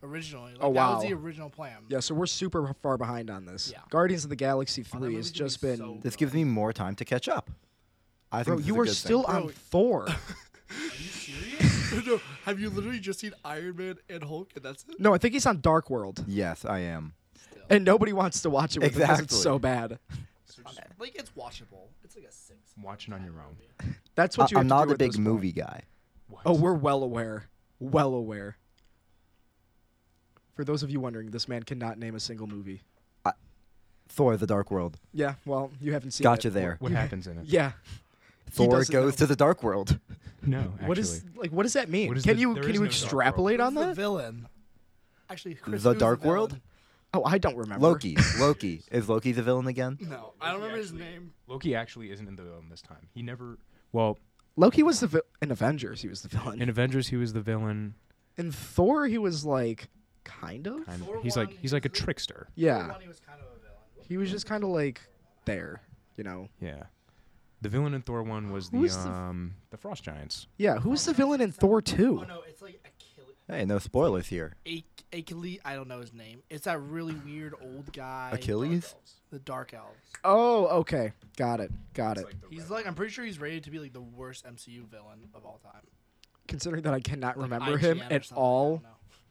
originally. 0.03 0.51
Like, 0.53 0.61
Oh, 0.63 0.71
That 0.73 0.89
was 0.95 1.03
the 1.03 1.13
original 1.13 1.49
plan. 1.49 1.77
Yeah, 1.89 1.99
so 1.99 2.13
we're 2.15 2.27
super 2.27 2.73
far 2.81 2.97
behind 2.97 3.29
on 3.31 3.45
this. 3.45 3.71
Yeah. 3.71 3.79
Guardians 3.89 4.23
of 4.23 4.29
the 4.29 4.35
Galaxy 4.35 4.85
Oh, 4.93 4.99
3 4.99 5.15
has 5.15 5.31
just 5.31 5.61
be 5.61 5.69
been. 5.69 5.77
so 5.77 5.97
This 6.03 6.15
gives 6.15 6.33
me 6.33 6.43
more 6.43 6.71
time 6.73 6.95
to 6.95 7.05
catch 7.05 7.27
up. 7.27 7.49
I 8.31 8.43
think 8.43 8.45
Bro, 8.47 8.55
this 8.57 8.63
is 8.63 8.67
you 8.67 8.73
a 8.73 8.77
were 8.77 8.85
good 8.85 8.95
still 8.95 9.23
thing. 9.23 9.35
on 9.35 9.41
Bro. 9.43 9.51
Thor. 9.71 10.07
no, 12.07 12.21
have 12.45 12.59
you 12.59 12.69
literally 12.69 12.99
just 12.99 13.19
seen 13.19 13.33
Iron 13.45 13.75
Man 13.75 13.97
and 14.09 14.23
Hulk, 14.23 14.51
and 14.55 14.63
that's 14.65 14.83
it? 14.89 14.99
no, 14.99 15.13
I 15.13 15.17
think 15.17 15.33
he's 15.33 15.45
on 15.45 15.61
Dark 15.61 15.89
World, 15.89 16.23
Yes, 16.27 16.65
I 16.65 16.79
am. 16.79 17.13
and 17.69 17.83
nobody 17.85 18.13
wants 18.13 18.41
to 18.41 18.49
watch 18.49 18.75
it 18.75 18.79
with 18.79 18.93
him 18.95 18.99
because 19.01 19.19
it's 19.19 19.33
Exactly. 19.33 19.43
so 19.43 19.59
bad. 19.59 19.99
Like 20.99 21.15
it's 21.15 21.29
watchable. 21.31 21.89
It's 22.03 22.15
like 22.15 22.25
a 22.25 22.31
six. 22.31 22.59
Watching 22.81 23.13
on 23.13 23.23
your 23.23 23.33
own. 23.33 23.55
That's 24.15 24.37
what 24.37 24.45
I- 24.45 24.47
you. 24.51 24.57
Have 24.57 24.61
I'm 24.61 24.67
to 24.67 24.73
do 24.73 24.75
not 24.75 24.87
a 24.87 24.91
at 24.93 24.99
this 24.99 25.07
big 25.07 25.13
point. 25.13 25.23
movie 25.23 25.51
guy. 25.51 25.83
Oh, 26.45 26.55
we're 26.55 26.73
well 26.73 27.03
aware. 27.03 27.45
Well 27.79 28.13
aware. 28.15 28.57
For 30.55 30.63
those 30.63 30.81
of 30.83 30.89
you 30.89 30.99
wondering, 30.99 31.31
this 31.31 31.47
man 31.47 31.63
cannot 31.63 31.99
name 31.99 32.15
a 32.15 32.19
single 32.19 32.47
movie. 32.47 32.81
Thor: 34.09 34.37
The 34.37 34.47
Dark 34.47 34.71
World. 34.71 34.97
Yeah, 35.13 35.35
well, 35.45 35.69
you 35.81 35.91
haven't 35.93 36.11
seen 36.11 36.23
Gotcha 36.23 36.47
it. 36.47 36.51
there. 36.53 36.77
What 36.79 36.91
happens 36.93 37.27
in 37.27 37.37
it? 37.37 37.45
Yeah. 37.47 37.73
He 38.45 38.51
Thor 38.51 38.69
doesn't 38.77 38.91
goes 38.93 39.13
know. 39.13 39.17
to 39.17 39.25
the 39.27 39.35
Dark 39.35 39.61
World. 39.61 39.99
No, 40.47 40.60
actually. 40.73 40.88
What 40.88 40.97
is 40.97 41.23
like? 41.36 41.51
What 41.51 41.63
does 41.63 41.73
that 41.73 41.89
mean? 41.89 42.07
What 42.07 42.17
is 42.17 42.23
Can 42.23 42.36
the- 42.36 42.41
you 42.41 42.53
there 42.53 42.63
can 42.63 42.71
is 42.71 42.75
you 42.75 42.81
no 42.81 42.86
Dark 42.88 42.93
extrapolate 43.01 43.60
on 43.60 43.73
Who's 43.73 43.81
the 43.81 43.88
that? 43.88 43.95
villain? 43.95 44.47
Actually, 45.29 45.55
Chris, 45.55 45.83
The 45.83 45.91
who's 45.91 45.99
Dark 45.99 46.23
World? 46.23 46.60
Oh, 47.13 47.23
I 47.23 47.38
don't 47.38 47.55
remember. 47.57 47.86
Loki. 47.86 48.17
Loki. 48.39 48.81
Is 48.91 49.07
Loki 49.10 49.31
the 49.31 49.41
villain 49.43 49.67
again? 49.67 49.97
No, 50.01 50.33
I 50.41 50.51
don't 50.51 50.57
remember 50.62 50.77
his 50.77 50.93
name. 50.93 51.33
Loki 51.47 51.75
actually 51.75 52.12
isn't 52.12 52.27
in 52.27 52.36
the 52.36 52.43
villain 52.43 52.69
this 52.69 52.81
time. 52.81 53.07
He 53.13 53.21
never. 53.21 53.57
Well, 53.91 54.17
Loki 54.55 54.83
was 54.83 54.99
the 55.01 55.07
vi- 55.07 55.21
in 55.41 55.51
Avengers. 55.51 56.01
He 56.01 56.07
was 56.07 56.21
the 56.21 56.29
villain. 56.29 56.62
in 56.62 56.69
Avengers 56.69 57.07
he 57.10 57.15
was 57.15 57.33
the 57.33 57.41
villain. 57.41 57.95
In 58.38 58.51
Thor, 58.51 59.07
he 59.07 59.17
was 59.17 59.45
like 59.45 59.89
kind 60.23 60.67
of. 60.67 60.86
Kind 60.86 61.03
Thor 61.03 61.17
of. 61.17 61.23
He's 61.23 61.36
one, 61.36 61.45
like 61.47 61.55
he 61.55 61.62
he's 61.62 61.73
like 61.73 61.86
a 61.86 61.89
trickster. 61.89 62.47
Yeah, 62.55 62.93
he 63.01 63.07
was 63.07 63.19
kind 63.19 63.39
of 63.41 63.47
a 63.47 63.60
villain. 63.60 64.05
he 64.07 64.17
was 64.17 64.29
just 64.31 64.45
kind 64.45 64.63
of 64.63 64.69
like 64.69 65.01
there. 65.45 65.81
You 66.17 66.23
know. 66.23 66.49
Yeah. 66.62 66.83
The 67.61 67.69
villain 67.69 67.93
in 67.93 68.01
Thor 68.03 68.21
one 68.23 68.51
was 68.51 68.69
the 68.69 68.77
Who 68.77 68.83
is 68.85 68.95
the 68.95 69.09
f- 69.09 69.15
um 69.15 69.55
the 69.71 69.77
Frost 69.77 70.03
Giants. 70.03 70.47
Yeah, 70.57 70.77
who's 70.77 71.05
the 71.05 71.13
villain 71.13 71.41
in 71.41 71.51
Thor 71.51 71.81
two? 71.81 72.19
Oh 72.21 72.25
no, 72.27 72.41
it's 72.47 72.61
like 72.61 72.79
Achilles. 72.85 73.35
Hey, 73.47 73.65
no 73.65 73.79
spoilers 73.79 74.27
here. 74.27 74.53
Ach- 74.65 74.83
Achilles. 75.11 75.59
I 75.65 75.73
don't 75.75 75.87
know 75.87 75.99
his 75.99 76.13
name. 76.13 76.43
It's 76.49 76.65
that 76.65 76.79
really 76.81 77.15
weird 77.15 77.55
old 77.61 77.91
guy. 77.93 78.29
Achilles? 78.33 78.93
The 79.31 79.39
Dark 79.39 79.73
Elves. 79.73 79.97
Oh, 80.23 80.67
okay, 80.79 81.11
got 81.35 81.59
it, 81.59 81.71
got 81.93 82.17
it. 82.17 82.25
He's 82.49 82.69
like, 82.69 82.85
I'm 82.87 82.93
pretty 82.95 83.11
sure 83.11 83.25
he's 83.25 83.39
rated 83.39 83.63
to 83.65 83.71
be 83.71 83.79
like 83.79 83.91
the 83.93 84.01
worst 84.01 84.45
MCU 84.45 84.87
villain 84.87 85.29
of 85.33 85.45
all 85.45 85.59
time. 85.63 85.81
Considering 86.47 86.83
that 86.83 86.93
I 86.93 86.99
cannot 87.01 87.37
Like 87.37 87.43
remember 87.51 87.77
him 87.77 87.99
IGN 87.99 88.09
or 88.09 88.13
at 88.13 88.25
something, 88.25 88.37
I 88.37 88.45
all, 88.45 88.69
don't 88.75 88.83
know. 88.83 88.89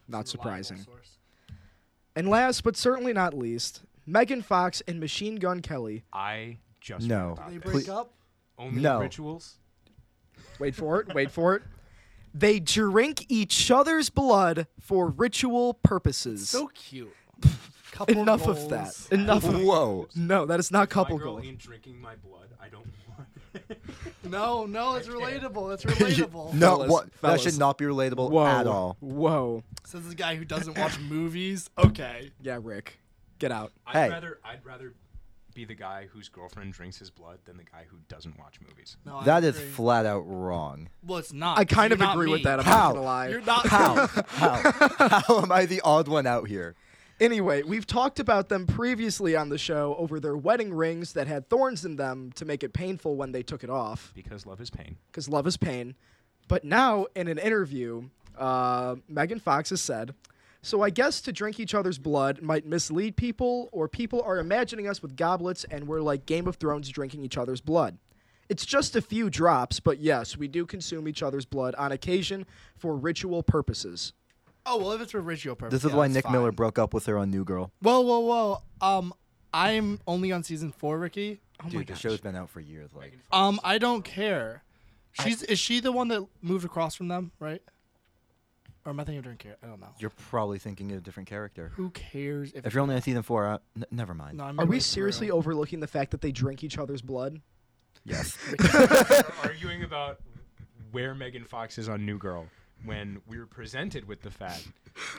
not 0.09 0.29
Some 0.29 0.41
reliable 0.41 0.65
surprising. 0.65 0.85
source. 0.85 1.19
And 2.15 2.29
last 2.29 2.63
but 2.65 2.77
certainly 2.77 3.13
not 3.13 3.35
least, 3.35 3.83
Megan 4.07 4.43
Fox 4.43 4.83
and 4.89 4.99
Machine 5.01 5.37
Gun 5.37 5.61
Kelly. 5.63 6.05
I 6.13 6.59
just 6.81 7.07
No. 7.07 7.29
read 7.29 7.33
about 7.33 7.49
They 7.51 7.57
this. 7.59 7.73
break 7.73 7.85
Ple- 7.87 7.95
up. 7.99 8.13
Only 8.59 8.81
No. 8.83 9.01
rituals. 9.01 9.57
Wait 10.59 10.75
for 10.75 11.01
it. 11.01 11.15
Wait 11.15 11.31
for 11.31 11.55
it. 11.57 11.63
They 12.35 12.61
drink 12.61 13.27
each 13.29 13.71
other's 13.71 14.11
blood 14.11 14.67
for 14.81 15.09
ritual 15.09 15.75
purposes. 15.75 16.49
So 16.49 16.69
cute. 16.69 17.13
Couple 17.93 18.19
Enough 18.23 18.47
of 18.47 18.69
that. 18.69 18.95
Enough. 19.11 19.45
Of, 19.49 19.63
Whoa. 19.63 20.09
no, 20.15 20.45
that 20.47 20.61
is 20.61 20.71
not 20.71 20.91
couple 20.91 21.17
my 21.19 21.23
girl 21.25 21.35
goals. 21.37 21.47
ain't 21.47 21.59
drinking 21.59 22.01
my 22.01 22.15
blood. 22.17 22.49
I 22.61 22.69
don't 22.69 22.87
want. 23.09 23.29
No, 24.25 24.67
no, 24.67 24.97
it's 24.97 25.09
relatable. 25.09 25.73
It's 25.73 25.85
relatable. 25.87 26.53
No, 26.53 26.77
Fellas, 26.77 26.91
what? 26.91 27.09
That 27.23 27.41
should 27.41 27.59
not 27.59 27.79
be 27.79 27.85
relatable 27.85 28.31
Whoa. 28.31 28.45
at 28.45 28.67
all. 28.67 28.97
Whoa. 29.01 29.63
Says 29.85 30.07
the 30.09 30.15
guy 30.17 30.35
who 30.35 30.45
doesn't 30.45 30.77
watch 30.77 30.99
movies. 30.99 31.71
Okay. 31.79 32.33
Yeah, 32.43 32.59
Rick, 32.61 32.99
get 33.39 33.53
out. 33.53 33.73
I'd 33.87 33.93
Hey. 33.95 34.11
rather 34.11 34.41
I'd 34.45 34.65
rather 34.67 34.95
be 35.57 35.65
the 35.65 35.75
guy 35.75 36.07
whose 36.13 36.29
girlfriend 36.29 36.73
drinks 36.75 36.99
his 36.99 37.11
blood 37.11 37.39
than 37.47 37.57
the 37.57 37.65
guy 37.65 37.85
who 37.91 37.97
doesn't 38.09 38.39
watch 38.39 38.61
movies. 38.61 38.97
No, 39.05 39.17
I 39.17 39.25
That 39.25 39.43
is 39.45 39.57
agree. 39.57 39.71
flat 39.71 40.07
out 40.07 40.21
wrong. 40.21 40.89
Well, 41.05 41.19
it's 41.19 41.33
not. 41.33 41.59
I 41.59 41.65
kind 41.65 41.91
you're 41.91 41.95
of 41.95 42.01
not 42.01 42.15
agree 42.15 42.31
with 42.31 42.41
me. 42.41 42.45
that. 42.45 42.61
I'm 42.61 42.65
How? 42.67 42.79
not 42.89 42.93
gonna 42.95 43.03
lie. 43.07 43.29
You're 43.29 43.41
not. 43.41 43.67
How? 43.67 44.07
How? 44.07 44.73
How 45.27 45.41
am 45.43 45.51
I 45.51 45.67
the 45.67 45.81
odd 45.83 46.07
one 46.09 46.27
out 46.27 46.47
here? 46.47 46.77
Anyway, 47.19 47.63
we've 47.63 47.87
talked 47.87 48.21
about 48.21 48.51
them 48.51 48.67
previously 48.67 49.35
on 49.35 49.49
the 49.49 49.57
show 49.57 49.97
over 49.99 50.21
their 50.21 50.37
wedding 50.37 50.75
rings 50.75 51.15
that 51.15 51.27
had 51.27 51.49
thorns 51.49 51.83
in 51.85 51.97
them 51.97 52.31
to 52.33 52.45
make 52.45 52.63
it 52.63 52.75
painful 52.75 53.17
when 53.17 53.33
they 53.33 53.43
took 53.43 53.65
it 53.65 53.71
off, 53.71 54.13
Because 54.15 54.45
love 54.45 54.61
is 54.61 54.69
pain. 54.69 54.97
because 55.11 55.27
love 55.27 55.47
is 55.47 55.57
pain. 55.57 55.95
But 56.47 56.63
now, 56.65 57.07
in 57.17 57.27
an 57.27 57.39
interview, 57.39 58.11
uh, 58.39 58.97
Megan 59.09 59.41
Fox 59.41 59.71
has 59.71 59.81
said, 59.81 60.13
So 60.67 60.83
I 60.83 60.91
guess 60.91 61.21
to 61.21 61.33
drink 61.33 61.61
each 61.61 61.75
other's 61.75 61.97
blood 61.97 62.43
might 62.43 62.67
mislead 62.67 63.15
people, 63.17 63.69
or 63.71 63.87
people 63.87 64.21
are 64.23 64.41
imagining 64.41 64.89
us 64.89 65.01
with 65.01 65.15
goblets 65.15 65.63
and 65.71 65.87
we're 65.87 66.01
like 66.01 66.27
Game 66.27 66.49
of 66.49 66.57
Thrones 66.57 66.89
drinking 66.89 67.23
each 67.23 67.39
other's 67.39 67.61
blood. 67.61 67.99
It's 68.49 68.67
just 68.67 68.97
a 68.97 69.01
few 69.01 69.31
drops, 69.31 69.79
but 69.79 70.01
yes, 70.01 70.37
we 70.37 70.49
do 70.49 70.67
consume 70.67 71.07
each 71.07 71.23
other's 71.23 71.45
blood 71.45 71.77
on 71.77 71.93
occasion 71.93 72.47
for 72.77 72.97
ritual 72.97 73.45
purposes. 73.45 74.13
Oh 74.67 74.79
well, 74.79 74.91
if 74.91 75.03
it's 75.03 75.13
for 75.13 75.21
ritual 75.21 75.55
purposes. 75.55 75.83
This 75.83 75.89
is 75.89 75.93
yeah, 75.93 75.99
why 75.99 76.09
that's 76.09 76.25
Nick 76.27 76.33
Miller 76.33 76.51
broke 76.51 76.81
up 76.81 76.93
with 76.93 77.07
her 77.07 77.17
on 77.17 77.31
New 77.31 77.45
Girl. 77.45 77.71
Whoa, 77.81 78.01
whoa, 78.01 78.19
whoa. 78.19 78.63
Um, 78.81 79.15
I'm 79.55 80.01
only 80.09 80.33
on 80.33 80.43
season 80.43 80.73
four, 80.73 80.99
Ricky. 80.99 81.39
Oh 81.61 81.67
my 81.67 81.71
Dude, 81.71 81.81
the 81.83 81.85
gosh. 81.93 82.01
show's 82.01 82.21
been 82.21 82.35
out 82.35 82.51
for 82.51 82.59
years. 82.59 82.91
Like, 82.93 83.17
Um, 83.31 83.61
I 83.63 83.79
don't 83.79 84.05
care. 84.05 84.65
She's 85.23 85.45
is 85.45 85.61
she 85.61 85.79
the 85.79 85.93
one 85.93 86.09
that 86.09 86.27
moved 86.43 86.65
across 86.65 86.97
from 86.97 87.07
them, 87.07 87.31
right? 87.39 87.63
Or 88.87 88.91
am 88.91 89.01
I 89.01 89.05
thinking 89.05 89.19
of 89.19 89.25
a 89.25 89.29
different 89.35 89.41
character? 89.41 89.67
I 89.67 89.69
don't 89.71 89.81
know. 89.81 89.89
you're 89.99 90.11
probably 90.11 90.59
thinking 90.59 90.93
of 90.93 90.99
a 90.99 91.01
different 91.01 91.29
character. 91.29 91.73
Who 91.75 91.91
cares 91.91 92.53
if? 92.53 92.65
If 92.67 92.73
you're 92.75 92.83
only 92.83 92.95
on 92.95 93.03
season 93.03 93.23
four, 93.23 93.47
uh, 93.47 93.59
n- 93.77 93.85
never 93.91 94.15
mind. 94.15 94.39
no, 94.39 94.45
I'm 94.45 94.59
Are 94.61 94.65
we 94.65 94.77
midway 94.77 94.79
seriously 94.79 95.27
through. 95.27 95.37
overlooking 95.37 95.81
the 95.81 95.87
fact 95.89 96.13
that 96.13 96.21
they 96.21 96.31
drink 96.33 96.63
each 96.65 96.79
other's 96.79 97.03
blood? 97.03 97.41
Yes. 98.05 98.39
arguing 99.43 99.83
about 99.83 100.21
where 100.93 101.15
Megan 101.15 101.45
Fox 101.45 101.77
is 101.79 101.89
on 101.89 102.07
New 102.07 102.17
Girl 102.19 102.47
when 102.85 103.21
we 103.27 103.39
were 103.39 103.47
presented 103.47 104.07
with 104.07 104.23
the 104.23 104.31
fact 104.31 104.69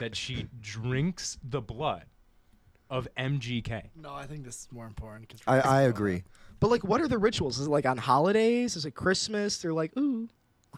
that 0.00 0.16
she 0.16 0.46
drinks 0.62 1.38
the 1.44 1.60
blood 1.60 2.04
of 2.88 3.06
MGK. 3.18 3.90
No, 4.00 4.14
I 4.14 4.26
think 4.26 4.44
this 4.44 4.60
is 4.60 4.68
more 4.72 4.86
important. 4.86 5.28
'cause 5.28 5.40
I, 5.46 5.56
we're- 5.56 5.62
I 5.64 5.82
agree. 5.82 6.22
But 6.60 6.70
like, 6.70 6.82
what 6.84 7.00
are 7.02 7.08
the 7.08 7.18
rituals? 7.18 7.58
Is 7.58 7.66
it 7.66 7.70
like 7.70 7.84
on 7.84 7.98
holidays? 7.98 8.74
Is 8.76 8.86
it 8.86 8.92
Christmas? 8.92 9.58
They're 9.58 9.74
like, 9.74 9.94
ooh, 9.98 10.28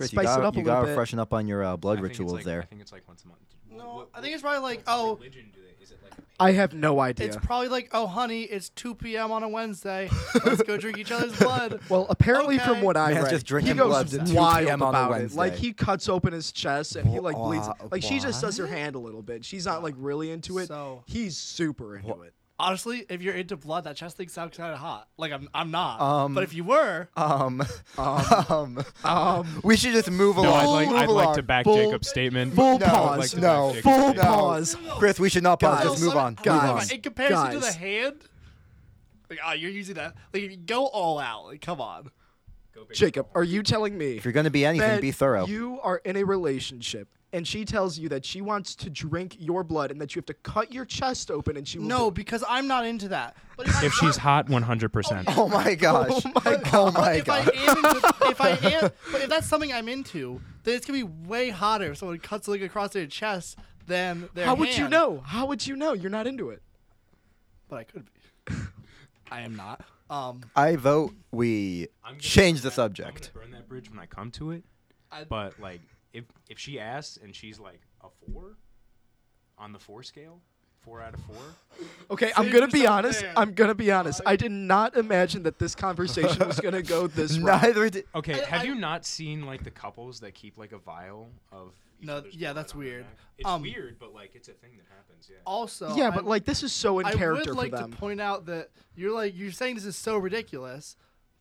Chris, 0.01 0.11
spice 0.11 0.25
you 0.25 0.29
gotta, 0.29 0.43
up 0.49 0.55
a 0.55 0.59
you 0.59 0.65
little 0.65 0.81
gotta 0.81 0.87
bit. 0.89 0.95
freshen 0.95 1.19
up 1.19 1.33
on 1.33 1.47
your 1.47 1.63
uh, 1.65 1.77
blood 1.77 1.99
I 1.99 2.03
think 2.03 2.11
it's 2.11 2.19
rituals 2.19 2.33
like- 2.35 2.45
there. 2.45 2.63
I 2.63 2.65
think 2.67 2.81
it's 2.81 2.93
like 2.93 3.07
once 3.09 3.25
a 3.25 3.29
month. 3.29 3.41
No, 3.73 4.09
I 4.15 4.21
think 4.21 4.35
it's 4.35 4.43
probably 4.43 4.61
like, 4.61 4.83
oh, 4.87 5.15
religion 5.15 5.51
do 5.55 5.61
they? 5.61 5.83
Is 5.83 5.91
it 5.93 5.99
like? 6.03 6.13
I 6.41 6.53
have 6.53 6.75
no 6.75 7.01
idea. 7.01 7.27
it's 7.29 7.37
probably 7.37 7.69
like, 7.69 7.91
oh, 7.93 8.07
honey, 8.07 8.43
it's 8.43 8.69
2 8.71 8.95
p.m. 8.97 9.31
on 9.31 9.43
a 9.43 9.49
Wednesday. 9.49 10.11
Let's 10.45 10.63
go 10.63 10.77
drink 10.77 10.99
each 10.99 11.13
other's 11.13 11.39
blood. 11.39 11.81
well, 11.89 12.07
apparently, 12.11 12.59
from 12.59 12.73
Okay. 12.79 12.83
what 12.83 12.97
I 12.97 13.13
Man's 13.13 13.25
read, 13.25 13.31
just 13.31 13.45
he 13.47 13.49
drinking 13.49 13.77
goes 13.77 13.89
bloods 13.89 14.15
at 14.15 14.27
2 14.27 14.35
wild 14.35 14.67
p.m. 14.67 14.83
on 14.83 14.95
a 14.95 14.99
about 15.07 15.21
it. 15.21 15.35
Like 15.35 15.55
he 15.55 15.73
cuts 15.73 16.09
open 16.09 16.33
his 16.33 16.51
chest 16.51 16.97
and 16.97 17.09
he 17.09 17.21
like 17.21 17.37
bleeds. 17.37 17.67
Wha- 17.69 17.75
Like 17.93 18.03
she 18.03 18.19
just 18.19 18.41
does 18.43 18.57
her 18.57 18.67
hand 18.67 18.97
a 18.97 18.99
little 18.99 19.23
bit. 19.23 19.45
She's 19.45 19.67
not 19.67 19.83
like 19.83 19.95
really 19.97 20.31
into 20.31 20.59
it. 20.59 20.67
So- 20.69 21.05
He's 21.07 21.37
super 21.37 21.97
into 21.97 22.09
Wha- 22.09 22.23
it. 22.23 22.35
Honestly, 22.61 23.07
if 23.09 23.23
you're 23.23 23.35
into 23.35 23.57
blood, 23.57 23.85
that 23.85 23.97
chest 23.97 24.17
thing 24.17 24.29
sounds 24.29 24.57
kind 24.57 24.73
of 24.73 24.79
hot. 24.79 25.09
Like 25.17 25.33
I'm, 25.33 25.49
I'm 25.55 25.71
not. 25.71 26.01
Um, 26.01 26.35
but 26.35 26.45
if 26.45 26.53
you 26.55 26.63
were, 26.65 27.09
Um, 27.17 27.63
um, 27.99 28.85
Um, 29.05 29.61
we 29.65 29.77
should 29.77 29.93
just 29.93 30.11
move 30.11 30.37
No, 30.37 30.43
along. 30.43 30.57
I'd 30.57 30.67
like, 30.67 30.89
move 30.89 30.97
I'd 30.99 31.09
along. 31.09 31.25
like 31.27 31.37
to 31.37 31.43
back 31.43 31.65
Full- 31.65 31.77
Jacob's 31.77 32.09
statement. 32.09 32.55
full 32.55 32.79
No, 32.79 32.87
pause. 32.87 33.19
like 33.19 33.31
to 33.31 33.41
no, 33.41 33.69
Jacob's 33.73 33.83
Full 33.85 33.99
statement. 34.11 34.29
pause. 34.29 34.77
Chris, 34.99 35.19
we 35.19 35.29
should 35.31 35.43
not 35.43 35.59
pause. 35.61 35.79
Guys. 35.85 35.93
Just 35.93 36.03
move 36.05 36.17
on. 36.17 36.35
Hold 36.37 36.45
Guys. 36.45 36.63
Move 36.63 36.77
on. 36.91 36.91
In 36.97 37.01
comparison 37.03 37.51
to 37.53 37.59
the 37.59 37.65
Guys. 37.67 37.75
hand, 37.77 38.17
like, 39.29 39.39
oh, 39.47 39.53
you're 39.53 39.71
using 39.71 39.95
that. 39.95 40.15
Like, 40.35 40.67
go 40.67 40.87
all 40.87 41.19
out. 41.19 41.47
Like, 41.47 41.61
come 41.61 41.81
on. 41.81 42.11
Jacob, 42.93 43.27
are 43.35 43.45
you 43.45 43.63
telling 43.63 43.97
me 43.97 44.17
If 44.17 44.25
you're 44.25 44.33
gonna 44.33 44.51
be 44.51 44.65
anything, 44.65 44.89
that 44.89 45.01
be 45.03 45.13
thorough. 45.13 45.47
you 45.47 45.79
are 45.83 45.99
in 45.99 46.17
a 46.17 46.25
relationship 46.25 47.09
and 47.33 47.47
she 47.47 47.65
tells 47.65 47.97
you 47.99 48.09
that 48.09 48.25
she 48.25 48.41
wants 48.41 48.75
to 48.77 48.91
drink 48.91 49.37
your 49.39 49.63
blood 49.63 49.91
and 49.91 50.01
that 50.01 50.15
you 50.15 50.19
have 50.21 50.27
to 50.27 50.35
cut 50.35 50.73
your 50.73 50.85
chest 50.85 51.31
open 51.31 51.57
and 51.57 51.67
she 51.69 51.79
will 51.79 51.87
No, 51.87 52.09
it? 52.09 52.15
because 52.15 52.43
I'm 52.49 52.67
not 52.67 52.85
into 52.87 53.09
that. 53.09 53.37
But 53.57 53.69
if, 53.69 53.85
If 53.85 53.93
she's 53.95 54.17
hot, 54.17 54.49
100%. 54.49 55.25
oh 55.37 55.49
my 55.49 55.75
gosh. 55.77 56.11
Oh 56.25 56.33
my 56.45 56.61
Oh 56.73 56.91
my 56.93 57.13
if 57.15 57.29
I 57.31 57.39
am 57.41 57.47
into, 57.85 58.15
if 58.31 58.41
I 58.41 58.49
am, 58.51 58.91
but 59.13 59.21
if 59.23 59.29
that's 59.29 59.47
something 59.47 59.73
I'm 59.73 59.89
into, 59.89 60.41
then 60.65 60.75
it's 60.75 60.87
gonna 60.87 60.99
be 60.99 61.11
way 61.29 61.51
hotter 61.51 61.93
if 61.93 61.99
someone 61.99 62.19
cuts 62.19 62.49
like 62.49 62.63
across 62.63 62.91
their 62.93 63.07
chest 63.07 63.59
than 63.87 64.29
their 64.35 64.47
How 64.47 64.55
would 64.55 64.77
you 64.77 64.89
know? 64.89 65.21
How 65.25 65.47
would 65.47 65.67
you 65.67 65.77
know? 65.77 65.93
You're 65.93 66.11
not 66.11 66.27
into 66.27 66.51
it. 66.51 66.63
But 67.69 67.77
I 67.77 67.85
could 67.85 68.07
be. 68.47 68.55
I 69.31 69.43
am 69.43 69.55
not. 69.55 69.83
Um, 70.09 70.41
I 70.57 70.75
vote 70.75 71.15
we 71.31 71.87
change 72.19 72.63
the 72.63 72.71
that- 72.71 72.73
I'm 72.73 72.75
subject. 72.75 73.31
gonna 73.35 73.45
burn 73.47 73.53
that 73.53 73.69
bridge 73.69 73.89
when 73.89 74.01
I 74.01 74.07
come 74.07 74.33
to 74.33 74.51
it. 74.51 74.65
I, 75.13 75.23
But 75.25 75.61
like, 75.61 75.81
if 76.13 76.25
if 76.49 76.59
she 76.59 76.79
asks 76.81 77.19
and 77.23 77.35
she's 77.35 77.59
like 77.59 77.81
a 78.03 78.09
four 78.33 78.57
on 79.59 79.73
the 79.73 79.79
four 79.79 80.03
scale, 80.03 80.41
four 80.81 81.01
out 81.03 81.15
of 81.15 81.21
four, 81.21 81.37
Okay, 82.11 82.33
I'm 82.37 82.51
gonna 82.51 82.67
be 82.69 82.79
yourself 82.81 82.99
honest. 82.99 83.21
there. 83.21 83.33
I'm 83.37 83.53
gonna 83.55 83.75
be 83.75 83.93
honest. 83.93 84.21
I 84.27 84.37
did 84.37 84.51
not 84.53 84.97
imagine 84.97 85.43
that 85.45 85.59
this 85.59 85.75
conversation 85.75 86.47
was 86.47 86.59
gonna 86.61 86.83
go 86.83 87.07
this 87.07 87.39
route. 87.39 87.63
Neither 87.63 87.91
did. 87.91 88.05
Okay, 88.15 88.43
I- 88.43 88.47
have 88.47 88.61
I- 88.63 88.65
you 88.65 88.75
not 88.75 89.05
seen 89.05 89.45
like 89.47 89.63
the 89.65 89.71
couples 89.71 90.21
that 90.21 90.35
keep 90.35 90.57
like 90.59 90.73
a 90.73 90.79
vial 90.79 91.31
of? 91.53 91.73
each 92.01 92.07
No, 92.07 92.17
other's 92.17 92.35
yeah, 92.35 92.53
blood 92.55 92.57
that's 92.65 92.73
on 92.73 92.81
their 92.81 92.89
weird. 92.89 93.05
neck? 93.05 93.19
It's 93.39 93.49
Um, 93.49 93.61
weird, 93.63 93.99
but 93.99 94.15
like 94.15 94.35
it's 94.35 94.49
a 94.49 94.53
thing 94.55 94.71
that 94.79 94.87
happens. 94.97 95.29
Yeah. 95.31 95.37
also, 95.45 95.95
Yeah, 95.95 96.09
I- 96.09 96.11
but 96.13 96.25
like 96.25 96.47
this 96.47 96.63
is 96.63 96.73
so 96.73 96.99
in 96.99 97.05
I 97.07 97.13
character 97.13 97.51
would 97.51 97.59
like 97.59 97.71
for 97.73 97.77
them. 97.77 97.91
to 97.93 97.97
point 97.99 98.21
out 98.23 98.47
that 98.47 98.71
you're 98.97 99.13
like 99.13 99.37
you're 99.37 99.53
saying 99.53 99.75
this 99.75 99.85
is 99.85 99.97
so 99.97 100.17
ridiculous, 100.17 100.97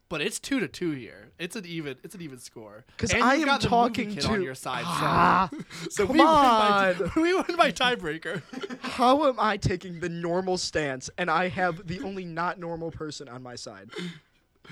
but 0.09 0.21
it's 0.21 0.39
two 0.39 0.59
to 0.59 0.67
two 0.67 0.91
here. 0.91 1.29
It's 1.39 1.55
an 1.55 1.65
even. 1.65 1.95
It's 2.03 2.15
an 2.15 2.21
even 2.21 2.39
score. 2.39 2.83
'Cause 2.97 3.13
And 3.13 3.23
I 3.23 3.33
you've 3.35 3.43
am 3.43 3.47
got 3.47 3.61
the 3.61 3.69
movie 3.69 3.69
talking 3.69 4.13
kid 4.15 4.21
to- 4.23 4.27
on 4.29 4.41
your 4.41 4.55
side. 4.55 4.83
Ah, 4.85 5.49
So, 5.83 5.89
so 5.89 6.07
come 6.07 6.13
we 6.13 6.19
win 6.19 6.27
by 6.27 6.95
on. 6.99 7.11
we 7.21 7.33
win 7.35 7.55
by 7.57 7.71
tiebreaker. 7.71 8.41
How 8.81 9.27
am 9.27 9.35
I 9.39 9.57
taking 9.57 9.99
the 9.99 10.09
normal 10.09 10.57
stance 10.57 11.09
and 11.17 11.29
I 11.31 11.47
have 11.49 11.87
the 11.87 12.01
only 12.01 12.25
not 12.25 12.59
normal 12.59 12.91
person 12.91 13.29
on 13.29 13.41
my 13.43 13.55
side? 13.55 13.89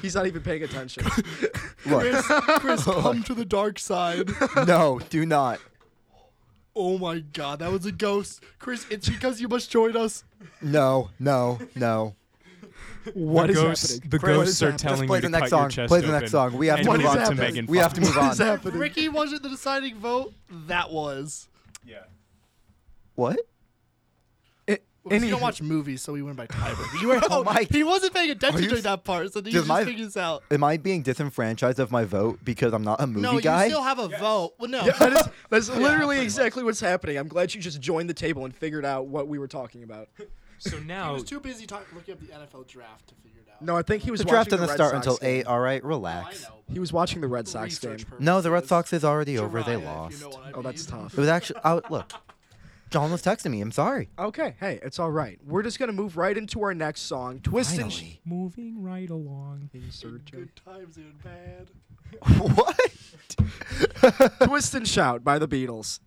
He's 0.01 0.13
not 0.15 0.27
even 0.27 0.41
paying 0.43 0.61
attention. 0.63 1.05
Look, 1.85 2.03
Chris, 2.59 2.83
come 2.83 3.23
to 3.23 3.33
the 3.33 3.45
dark 3.45 3.79
side. 3.79 4.29
no, 4.67 4.99
do 5.09 5.25
not. 5.25 5.59
Oh 6.75 6.99
my 6.99 7.19
god, 7.19 7.59
that 7.59 7.71
was 7.71 7.85
a 7.87 7.91
ghost. 7.91 8.43
Chris, 8.59 8.85
it's 8.91 9.09
because 9.09 9.41
you 9.41 9.47
must 9.47 9.71
join 9.71 9.97
us. 9.97 10.23
No, 10.61 11.09
no, 11.17 11.59
no. 11.73 12.15
What 13.13 13.47
the 13.47 13.53
is 13.53 13.59
ghosts, 13.59 13.91
happening? 13.93 14.09
The 14.09 14.19
Chris, 14.19 14.35
ghosts 14.37 14.61
are 14.61 14.65
happening? 14.71 14.77
telling 14.77 15.07
play 15.07 15.17
you 15.17 15.21
to 15.21 15.27
the 15.27 15.31
next 15.31 15.41
cut 15.43 15.49
song. 15.49 15.61
your 15.61 15.69
chest 15.69 15.87
Play 15.89 15.99
the 16.01 16.07
open 16.07 16.19
next 16.19 16.31
song. 16.31 16.57
We 16.57 16.67
have 16.67 16.79
and 16.79 16.85
to 16.87 16.97
move 16.97 17.05
on. 17.05 17.17
to? 17.29 17.35
Megan 17.35 17.65
We 17.67 17.77
have 17.77 17.93
to 17.93 18.01
move 18.01 18.17
on. 18.17 18.31
is 18.31 18.37
happening? 18.37 18.79
Ricky 18.79 19.09
wasn't 19.09 19.43
the 19.43 19.49
deciding 19.49 19.95
vote. 19.97 20.33
That 20.67 20.91
was. 20.91 21.47
Yeah. 21.85 21.99
What? 23.15 23.39
It, 24.67 24.83
We 25.03 25.15
any- 25.15 25.29
don't 25.29 25.41
watch 25.41 25.61
movies, 25.61 26.01
so 26.01 26.13
we 26.13 26.21
win 26.21 26.35
by 26.35 26.47
tiebreaker. 26.47 27.01
You 27.01 27.07
were, 27.09 27.21
Oh 27.29 27.43
my- 27.43 27.65
He 27.69 27.83
wasn't 27.83 28.13
paying 28.13 28.29
Are 28.29 28.33
attention 28.33 28.63
you 28.63 28.69
during 28.69 28.83
that 28.83 29.03
part, 29.03 29.31
so 29.31 29.39
he 29.39 29.45
Does 29.45 29.53
just 29.53 29.67
my- 29.67 29.85
figured 29.85 30.05
this 30.07 30.17
out. 30.17 30.43
Am 30.51 30.63
I 30.63 30.77
being 30.77 31.01
disenfranchised 31.01 31.79
of 31.79 31.91
my 31.91 32.03
vote 32.03 32.39
because 32.43 32.73
I'm 32.73 32.83
not 32.83 32.99
a 33.01 33.07
movie 33.07 33.21
No, 33.21 33.39
guy? 33.39 33.65
you 33.65 33.69
still 33.71 33.83
have 33.83 33.99
a 33.99 34.09
vote. 34.09 34.53
Well, 34.59 34.69
no. 34.69 34.85
Yeah, 34.85 34.91
that 34.99 35.13
is, 35.13 35.29
that's 35.49 35.69
literally 35.75 36.15
pretty 36.17 36.23
exactly 36.25 36.63
what's 36.63 36.81
happening. 36.81 37.17
I'm 37.17 37.27
glad 37.29 37.53
you 37.55 37.61
just 37.61 37.79
joined 37.79 38.09
the 38.09 38.13
table 38.13 38.43
and 38.45 38.53
figured 38.53 38.83
out 38.85 39.07
what 39.07 39.27
we 39.27 39.39
were 39.39 39.47
talking 39.47 39.83
about. 39.83 40.09
So 40.59 40.79
now 40.79 41.09
He 41.09 41.13
was 41.15 41.23
too 41.23 41.39
busy 41.39 41.65
talk- 41.65 41.85
looking 41.93 42.13
up 42.13 42.19
the 42.19 42.27
NFL 42.27 42.67
draft 42.67 43.07
to 43.09 43.15
figure 43.15 43.41
it 43.45 43.49
out. 43.51 43.61
No, 43.61 43.75
I 43.77 43.81
think 43.81 44.03
he 44.03 44.11
was 44.11 44.19
the 44.19 44.25
draft 44.25 44.51
watching 44.51 44.59
doesn't 44.65 44.67
the 44.67 44.73
start 44.73 44.91
Sox 44.93 45.05
until 45.07 45.17
game. 45.17 45.39
eight. 45.41 45.45
All 45.47 45.59
right, 45.59 45.81
Oh, 45.83 45.85
I 45.85 45.89
relax. 45.89 46.43
know. 46.43 46.49
He 46.71 46.79
was 46.79 46.91
watching 46.93 47.21
the 47.21 47.27
Red 47.27 47.47
Sox 47.47 47.77
game. 47.79 47.97
No, 48.19 48.41
the 48.41 48.51
Red. 48.51 48.67
Sox 48.67 48.91
is 48.93 49.03
already 49.05 49.37
over. 49.37 49.63
They 49.63 49.77
lost. 49.77 50.17
you 50.19 50.23
know 50.29 50.29
what 50.35 50.45
I 50.45 50.51
Oh, 50.53 50.61
that's 50.61 50.85
tough. 50.85 51.13
It 51.13 51.19
was 51.19 51.29
actually. 51.29 51.59
Oh, 51.63 51.81
look, 51.89 52.11
John 52.89 53.11
was 53.11 53.21
texting 53.21 53.51
me. 53.51 53.61
I'm 53.61 53.71
sorry. 53.71 54.09
Okay, 54.19 54.55
hey, 54.59 54.79
it's 54.83 54.99
all 54.99 55.11
right. 55.11 55.39
We're 55.45 55.63
just 55.63 55.79
gonna 55.79 55.91
move 55.93 56.17
right 56.17 56.37
into 56.37 56.61
our 56.63 56.73
next 56.73 57.01
song, 57.01 57.39
"Twist 57.41 57.77
and 57.77 57.91
Sh- 57.91 58.15
moving 58.25 58.81
right 58.83 59.09
along. 59.09 59.69
Good 60.01 60.51
times 60.65 60.97
and 60.97 61.13
bad. 61.23 61.69
what? 62.55 64.35
Twist 64.47 64.73
and 64.75 64.87
Shout" 64.87 65.23
by 65.23 65.39
the 65.39 65.47
Beatles. 65.47 65.99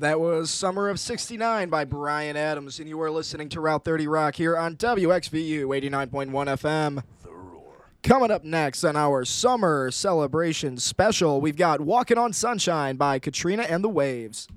That 0.00 0.18
was 0.18 0.50
Summer 0.50 0.88
of 0.88 0.98
69 0.98 1.68
by 1.68 1.84
Bryan 1.84 2.34
Adams, 2.34 2.78
and 2.78 2.88
you 2.88 2.98
are 3.02 3.10
listening 3.10 3.50
to 3.50 3.60
Route 3.60 3.84
30 3.84 4.08
Rock 4.08 4.34
here 4.34 4.56
on 4.56 4.76
WXVU 4.76 5.66
89.1 5.66 6.30
FM. 6.30 7.04
The 7.22 7.30
Roar. 7.30 7.74
Coming 8.02 8.30
up 8.30 8.42
next 8.42 8.82
on 8.82 8.96
our 8.96 9.26
summer 9.26 9.90
celebration 9.90 10.78
special, 10.78 11.42
we've 11.42 11.54
got 11.54 11.82
Walking 11.82 12.16
on 12.16 12.32
Sunshine 12.32 12.96
by 12.96 13.18
Katrina 13.18 13.64
and 13.64 13.84
the 13.84 13.90
Waves. 13.90 14.48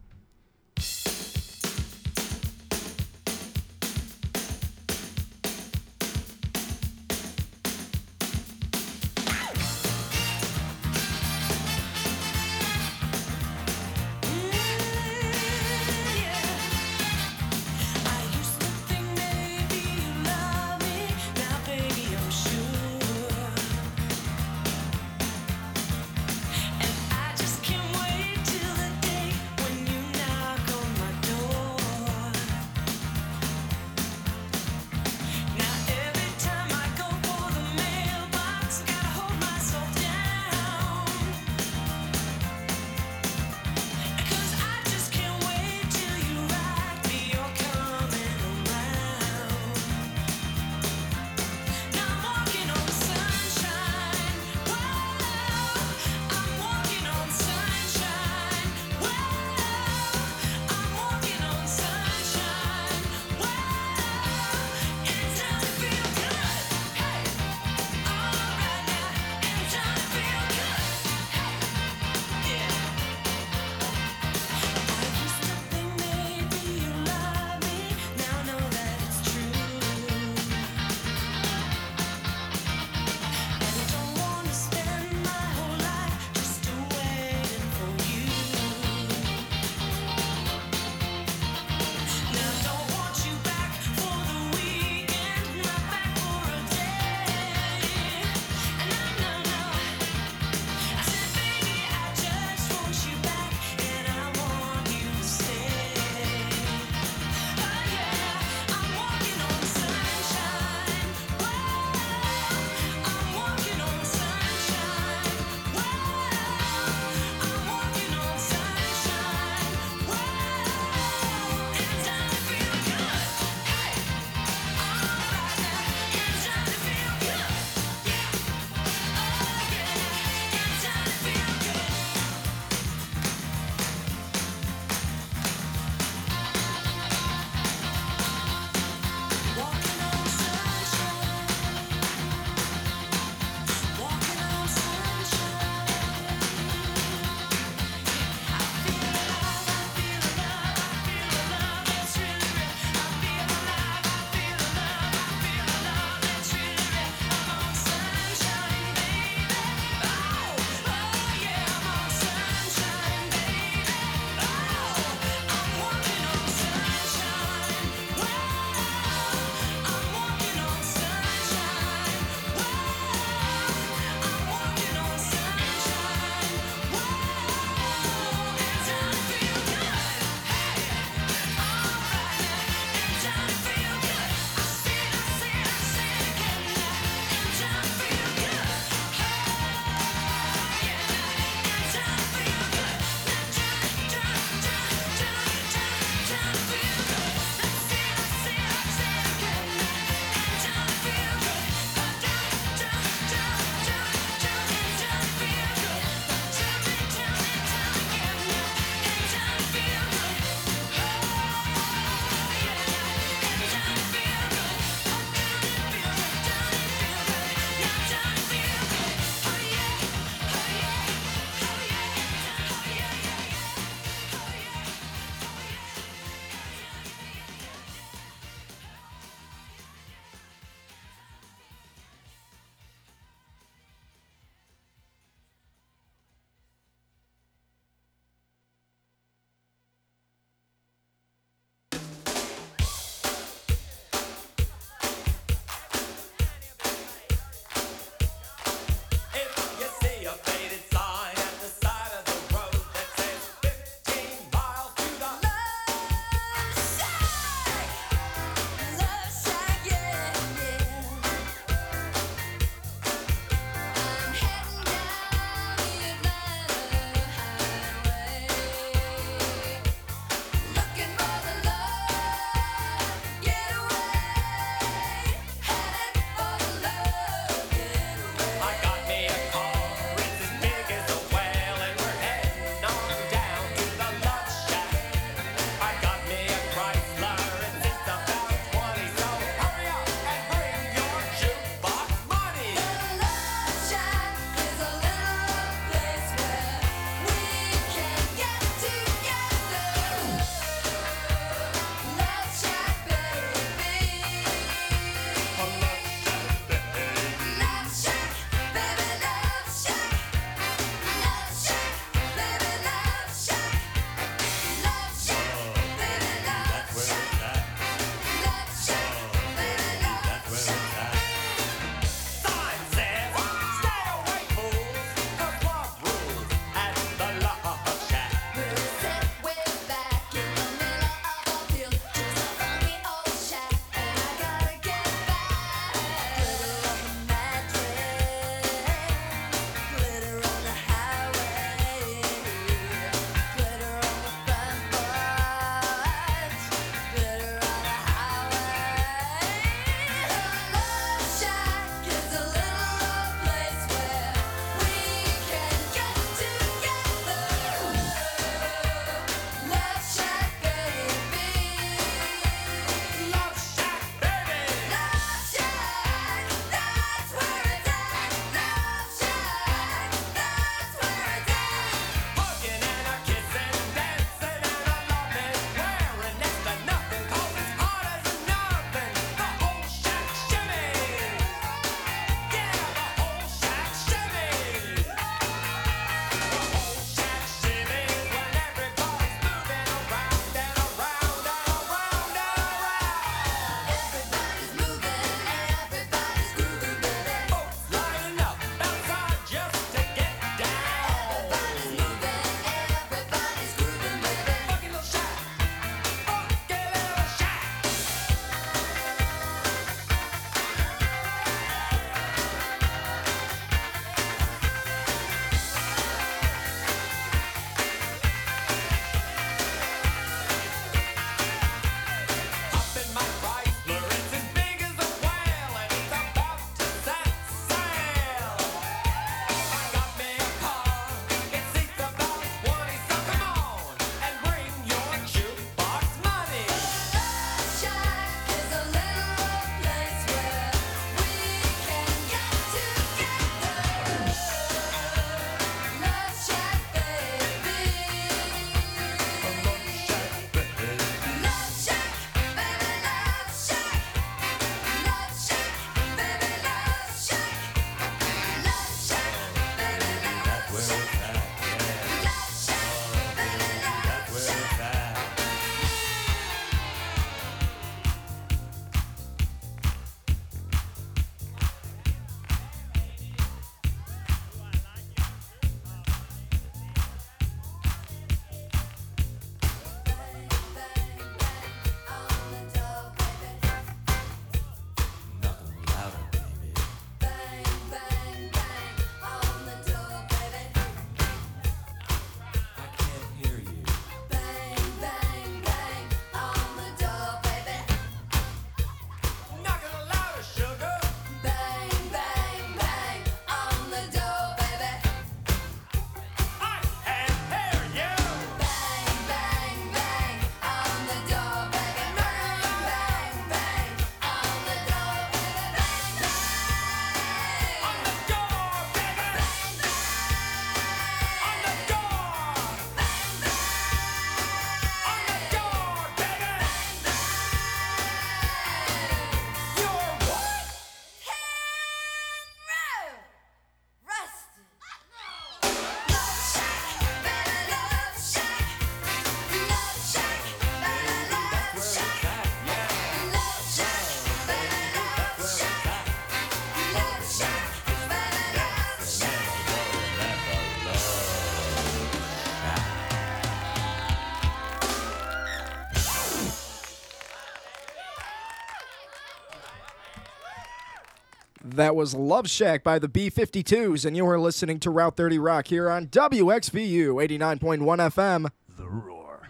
That 561.73 561.95
was 561.95 562.13
Love 562.13 562.47
Shack 562.47 562.83
by 562.83 562.99
the 562.99 563.07
B 563.07 563.31
52s, 563.31 564.05
and 564.05 564.15
you 564.15 564.27
are 564.27 564.39
listening 564.39 564.79
to 564.81 564.91
Route 564.91 565.17
30 565.17 565.39
Rock 565.39 565.67
here 565.67 565.89
on 565.89 566.05
WXVU 566.07 567.15
89.1 567.15 567.79
FM. 567.81 568.51
The 568.77 568.87
roar. 568.87 569.47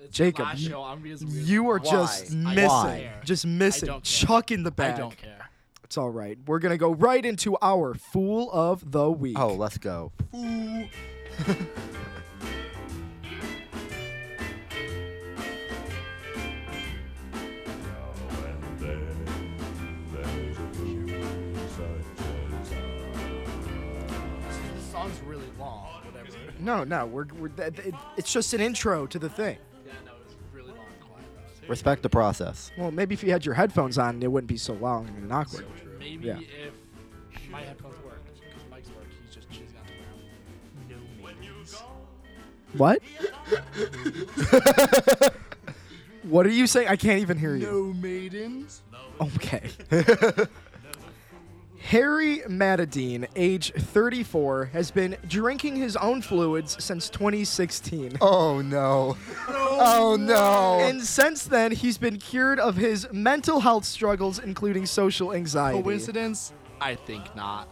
It's 0.00 0.16
Jacob, 0.16 0.46
last 0.46 0.58
you- 0.58 0.70
show, 0.70 0.82
I'm 0.82 1.00
being 1.00 1.16
You 1.28 1.70
are 1.70 1.78
Why? 1.78 1.90
just 1.90 2.32
missing. 2.32 3.08
Just 3.24 3.46
missing. 3.46 3.86
don't. 3.86 4.02
Chuck 4.02 4.50
in 4.50 4.64
the 4.64 4.72
bag. 4.72 4.96
I 4.96 4.98
don't 4.98 5.16
care. 5.16 5.48
It's 5.84 5.96
all 5.96 6.10
right. 6.10 6.38
We're 6.44 6.58
going 6.58 6.72
to 6.72 6.78
go 6.78 6.92
right 6.92 7.24
into 7.24 7.56
our 7.62 7.94
Fool 7.94 8.50
of 8.52 8.90
the 8.90 9.08
Week. 9.12 9.38
Oh, 9.38 9.54
let's 9.54 9.78
go. 9.78 10.10
This 10.32 10.88
No, 26.64 26.82
no. 26.84 27.06
We're, 27.06 27.26
we're 27.38 27.48
that, 27.50 27.78
it, 27.78 27.94
it's 28.16 28.32
just 28.32 28.54
an 28.54 28.60
intro 28.60 29.06
to 29.06 29.18
the 29.18 29.28
thing. 29.28 29.58
Yeah, 29.86 29.92
no, 30.06 30.12
it's 30.24 30.34
really 30.52 30.68
long. 30.70 30.78
and 30.78 31.00
quiet. 31.00 31.68
Respect 31.68 32.02
the 32.02 32.08
process. 32.08 32.70
Well, 32.78 32.90
maybe 32.90 33.14
if 33.14 33.22
you 33.22 33.30
had 33.30 33.44
your 33.44 33.54
headphones 33.54 33.98
on, 33.98 34.22
it 34.22 34.30
wouldn't 34.32 34.48
be 34.48 34.56
so 34.56 34.72
long 34.74 35.08
and 35.08 35.30
awkward. 35.32 35.66
Maybe 35.98 36.26
Yeah. 36.28 36.38
if 36.40 37.50
my 37.50 37.60
headphones 37.62 37.96
worked, 38.04 38.24
because 38.34 38.62
Mike's 38.70 38.88
work, 38.88 39.04
he's 39.24 39.34
just 39.34 39.48
choosing 39.50 39.74
not 39.74 39.86
to 39.86 39.92
wear 41.22 41.34
them. 41.34 41.44
What? 42.76 43.00
what 46.24 46.46
are 46.46 46.50
you 46.50 46.66
saying? 46.66 46.88
I 46.88 46.96
can't 46.96 47.20
even 47.20 47.38
hear 47.38 47.54
you. 47.54 47.66
No 47.66 47.92
maidens. 47.92 48.82
Okay. 49.20 49.70
Harry 51.88 52.38
Matadeen, 52.48 53.26
age 53.36 53.70
34, 53.74 54.70
has 54.72 54.90
been 54.90 55.18
drinking 55.28 55.76
his 55.76 55.96
own 55.96 56.22
fluids 56.22 56.82
since 56.82 57.10
2016. 57.10 58.16
Oh 58.22 58.62
no. 58.62 59.18
Oh, 59.48 59.78
oh 59.80 60.16
no. 60.16 60.78
And 60.80 61.02
since 61.02 61.44
then, 61.44 61.72
he's 61.72 61.98
been 61.98 62.16
cured 62.16 62.58
of 62.58 62.76
his 62.76 63.06
mental 63.12 63.60
health 63.60 63.84
struggles, 63.84 64.38
including 64.38 64.86
social 64.86 65.34
anxiety. 65.34 65.82
Coincidence? 65.82 66.54
I 66.80 66.94
think 66.94 67.36
not. 67.36 67.68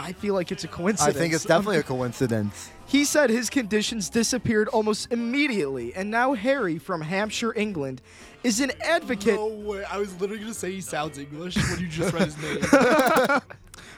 I 0.00 0.12
feel 0.12 0.34
like 0.34 0.52
it's 0.52 0.64
a 0.64 0.68
coincidence. 0.68 1.16
I 1.16 1.18
think 1.18 1.34
it's 1.34 1.44
definitely 1.44 1.78
a 1.78 1.82
coincidence. 1.94 2.70
He 2.86 3.04
said 3.04 3.28
his 3.30 3.50
conditions 3.50 4.08
disappeared 4.08 4.68
almost 4.68 5.12
immediately, 5.12 5.94
and 5.94 6.10
now 6.10 6.32
Harry 6.34 6.78
from 6.78 7.00
Hampshire, 7.02 7.52
England, 7.56 8.00
is 8.44 8.60
an 8.60 8.72
advocate. 8.82 9.34
No 9.34 9.46
way. 9.48 9.84
I 9.84 9.98
was 9.98 10.18
literally 10.20 10.40
gonna 10.40 10.54
say 10.54 10.72
he 10.72 10.80
sounds 10.80 11.18
English 11.18 11.56
when 11.56 11.80
you 11.80 11.88
just 11.88 12.12
read 12.14 12.24
his 12.24 12.38
name. 12.42 13.40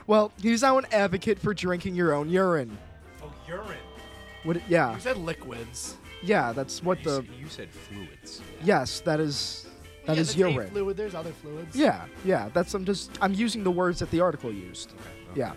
Well, 0.06 0.32
he's 0.42 0.62
now 0.62 0.78
an 0.78 0.86
advocate 0.90 1.38
for 1.38 1.54
drinking 1.54 1.94
your 1.94 2.12
own 2.14 2.28
urine. 2.28 2.76
Oh, 3.22 3.32
urine. 3.46 3.76
What? 4.42 4.60
Yeah, 4.68 4.94
you 4.94 5.00
said 5.00 5.16
liquids. 5.18 5.96
yeah. 6.22 6.52
That's 6.52 6.82
what 6.82 6.98
You, 6.98 7.04
the. 7.04 7.18
s- 7.18 7.24
you 7.38 7.48
said 7.48 7.68
fluids. 7.70 8.42
Yes, 8.64 9.00
that 9.00 9.20
is. 9.20 9.66
That 10.06 10.16
yeah, 10.16 10.20
is 10.22 10.36
urine. 10.36 10.70
fluid. 10.70 10.96
There's 10.96 11.14
other 11.14 11.30
fluids. 11.30 11.76
Yeah, 11.76 12.06
yeah. 12.24 12.48
That's 12.52 12.74
I'm 12.74 12.84
just 12.84 13.10
I'm 13.22 13.34
using 13.34 13.62
the 13.62 13.70
words 13.70 14.00
that 14.00 14.10
the 14.10 14.20
article 14.20 14.50
used. 14.52 14.94
Yeah. 15.36 15.52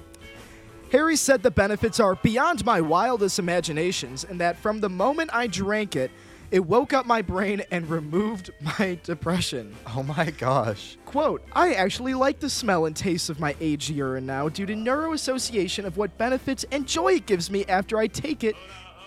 Harry 0.94 1.16
said 1.16 1.42
the 1.42 1.50
benefits 1.50 2.00
are 2.00 2.14
beyond 2.14 2.64
my 2.64 2.80
wildest 2.80 3.40
imaginations, 3.40 4.24
and 4.24 4.40
that 4.40 4.56
from 4.56 4.80
the 4.80 4.90
moment 4.90 5.32
I 5.34 5.48
drank 5.48 5.96
it, 5.96 6.12
it 6.52 6.64
woke 6.64 6.94
up 6.94 7.08
my 7.08 7.24
brain 7.24 7.64
and 7.72 7.90
removed 7.90 8.52
my 8.80 9.00
depression. 9.02 9.76
Oh 9.88 10.04
my 10.04 10.30
gosh. 10.30 11.00
Quote, 11.06 11.44
I 11.52 11.74
actually 11.74 12.14
like 12.14 12.40
the 12.40 12.50
smell 12.50 12.86
and 12.86 12.96
taste 12.96 13.32
of 13.32 13.40
my 13.40 13.56
aged 13.60 13.90
urine 13.90 14.28
now 14.28 14.50
due 14.50 14.68
to 14.68 14.76
neuroassociation 14.76 15.86
of 15.86 15.98
what 15.98 16.16
benefits 16.20 16.64
and 16.72 16.88
joy 16.88 17.14
it 17.14 17.26
gives 17.26 17.50
me 17.50 17.66
after 17.66 17.98
I 17.98 18.06
take 18.06 18.44
it 18.44 18.56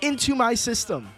into 0.00 0.34
my 0.34 0.54
system. 0.54 1.08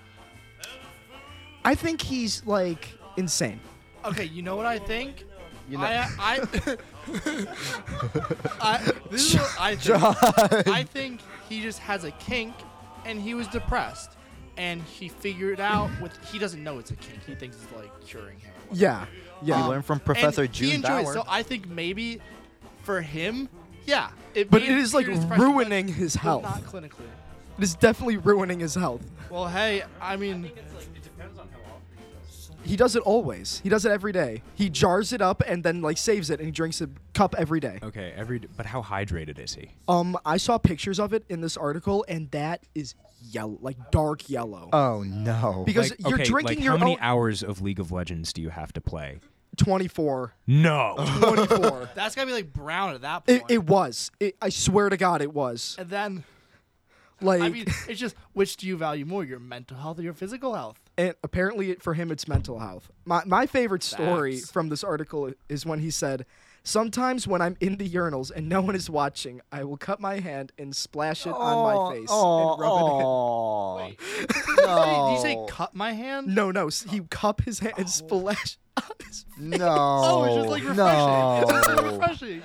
I 1.64 1.77
think 1.77 2.03
he's 2.03 2.45
like 2.45 2.91
insane. 3.16 3.59
Okay, 4.05 4.25
you 4.25 4.43
know 4.43 4.57
what 4.57 4.66
I 4.66 4.79
think? 4.79 5.25
You 5.66 5.79
know- 5.79 5.85
I, 5.85 6.09
I, 6.19 6.77
I, 8.61 8.93
this 9.11 9.35
is 9.35 9.41
what 9.41 9.57
I 9.61 9.77
think. 9.77 10.69
I 10.69 10.83
think 10.85 11.21
he 11.49 11.63
just 11.63 11.79
has 11.81 12.05
a 12.05 12.11
kink, 12.13 12.55
and 13.05 13.21
he 13.21 13.35
was 13.35 13.47
depressed, 13.49 14.11
and 14.57 14.83
he 14.83 15.09
figured 15.09 15.61
out 15.61 15.91
with 16.01 16.13
he 16.31 16.39
doesn't 16.39 16.63
know 16.63 16.79
it's 16.79 16.91
a 16.91 16.97
kink. 16.97 17.21
He 17.27 17.35
thinks 17.35 17.57
it's 17.63 17.73
like 17.75 18.01
curing 18.05 18.39
him. 18.41 18.51
or 18.51 18.71
whatever. 18.75 18.81
Yeah, 18.81 19.07
yeah. 19.43 19.63
We 19.63 19.69
learned 19.69 19.85
from 19.85 20.01
Professor 20.01 20.43
and 20.43 20.55
he 20.55 20.67
June 20.67 20.75
enjoys. 20.77 21.05
Bauer. 21.05 21.13
So 21.15 21.25
I 21.29 21.43
think 21.43 21.69
maybe 21.69 22.21
for 22.83 23.01
him, 23.01 23.49
yeah. 23.87 24.11
It 24.35 24.51
But 24.51 24.63
it 24.63 24.71
is 24.71 24.95
like 24.95 25.07
cure 25.07 25.15
his 25.15 25.25
depression, 25.25 25.47
but- 25.47 25.53
ruining 25.55 25.89
his 25.89 26.15
health. 26.15 26.43
Not 26.45 26.63
clinically. 26.65 27.07
It 27.57 27.65
is 27.65 27.75
definitely 27.75 28.19
ruining 28.19 28.61
his 28.61 28.77
health. 28.77 29.03
Well, 29.31 29.49
hey, 29.49 29.83
I 30.01 30.15
mean, 30.17 30.49
He 32.65 32.77
does 32.77 32.97
it 32.97 33.03
always. 33.05 33.61
He 33.63 33.69
does 33.69 33.85
it 33.85 33.93
every 33.93 34.13
day. 34.13 34.43
He 34.55 34.69
jars 34.69 35.13
it 35.13 35.23
up 35.23 35.43
and 35.47 35.63
then 35.65 35.81
like 35.81 35.97
saves 35.97 36.29
it 36.31 36.39
and 36.41 36.47
he 36.47 36.53
drinks 36.53 36.81
a 36.81 36.89
cup 37.15 37.35
every 37.39 37.61
day. 37.61 37.79
Okay, 37.83 38.13
every. 38.17 38.41
But 38.57 38.67
how 38.67 38.83
hydrated 38.83 39.39
is 39.39 39.55
he? 39.55 39.71
Um, 39.87 40.17
I 40.25 40.37
saw 40.37 40.59
pictures 40.59 40.99
of 41.01 41.13
it 41.13 41.25
in 41.29 41.41
this 41.41 41.57
article 41.57 42.05
and 42.09 42.31
that 42.33 42.65
is 42.75 42.95
yellow, 43.23 43.59
like 43.61 43.91
dark 43.91 44.29
yellow. 44.29 44.69
oh 44.73 45.03
no. 45.03 45.63
because 45.67 45.91
Like, 45.91 46.01
you're 46.01 46.15
okay, 46.15 46.25
drinking 46.25 46.57
like 46.59 46.65
your 46.65 46.73
how 46.77 46.79
many 46.85 46.97
own 46.97 47.03
hours 47.03 47.43
of 47.43 47.61
League 47.63 47.81
of 47.81 47.91
Legends 47.93 48.33
do 48.33 48.43
you 48.43 48.51
have 48.51 48.73
to 48.75 48.81
play? 48.81 49.21
24. 49.57 50.35
No. 50.47 50.95
24. 51.21 51.91
that's 51.95 52.15
gotta 52.15 52.27
be 52.27 52.33
like 52.33 52.53
brown 52.53 52.95
at 52.95 53.01
that 53.03 53.23
it, 53.27 53.41
point. 53.41 53.51
it 53.51 53.65
was. 53.65 54.11
It, 54.21 54.37
I 54.41 54.51
swear 54.51 54.89
to 54.89 54.97
God, 54.97 55.23
it 55.23 55.33
was. 55.33 55.75
and 55.79 55.89
then, 55.91 56.25
Like, 57.21 57.43
I 57.43 57.49
mean, 57.49 57.67
it's 57.89 57.99
just 57.99 58.15
which 58.33 58.57
do 58.57 58.67
you 58.67 58.77
value 58.77 59.05
more, 59.05 59.25
your 59.25 59.41
mental 59.41 59.77
health 59.77 59.99
or 59.99 60.03
your 60.03 60.13
physical 60.15 60.55
health? 60.55 60.79
And 60.99 61.15
apparently 61.23 61.75
for 61.77 61.95
him, 61.95 62.11
it's 62.11 62.29
mental 62.29 62.59
health. 62.59 62.91
My 63.07 63.23
my 63.25 63.47
favorite 63.47 63.83
story 63.83 64.37
Facts. 64.37 64.51
from 64.51 64.69
this 64.69 64.85
article 64.85 65.33
is 65.49 65.65
when 65.65 65.79
he 65.79 65.91
said. 65.91 66.27
Sometimes 66.65 67.27
when 67.27 67.41
I'm 67.41 67.57
in 67.61 67.77
the 67.79 67.89
urinals 67.89 68.31
and 68.35 68.47
no 68.47 68.61
one 68.61 68.75
is 68.75 68.91
watching, 68.91 69.41
I 69.51 69.65
will 69.65 69.79
cut 69.79 70.01
my 70.01 70.21
hand 70.21 70.53
and 70.59 70.77
splash 70.77 71.25
it 71.27 71.31
on 71.33 71.63
my 71.65 71.93
face 71.95 72.11
and 72.11 72.61
rub 72.61 72.61
it 72.61 72.65
in. 72.65 73.03
oh. 73.07 73.77
Wait, 73.77 73.99
no. 74.59 75.07
did 75.07 75.13
you 75.15 75.21
say 75.23 75.47
cut 75.49 75.75
my 75.75 75.93
hand? 75.93 76.27
No, 76.27 76.51
no, 76.51 76.69
he 76.91 77.01
cup 77.09 77.41
his 77.43 77.61
hand 77.61 77.75
and 77.79 77.87
oh. 77.87 77.89
splash 77.89 78.59
on 78.77 78.83
his 79.07 79.25
No. 79.39 79.67
Oh, 79.71 80.25
it's 80.25 80.35
just 80.35 80.49
like 80.51 80.65
refreshing. 80.65 81.43
It's 81.43 81.51
just 81.53 81.69
No. 81.83 81.91
refreshing. 81.91 82.43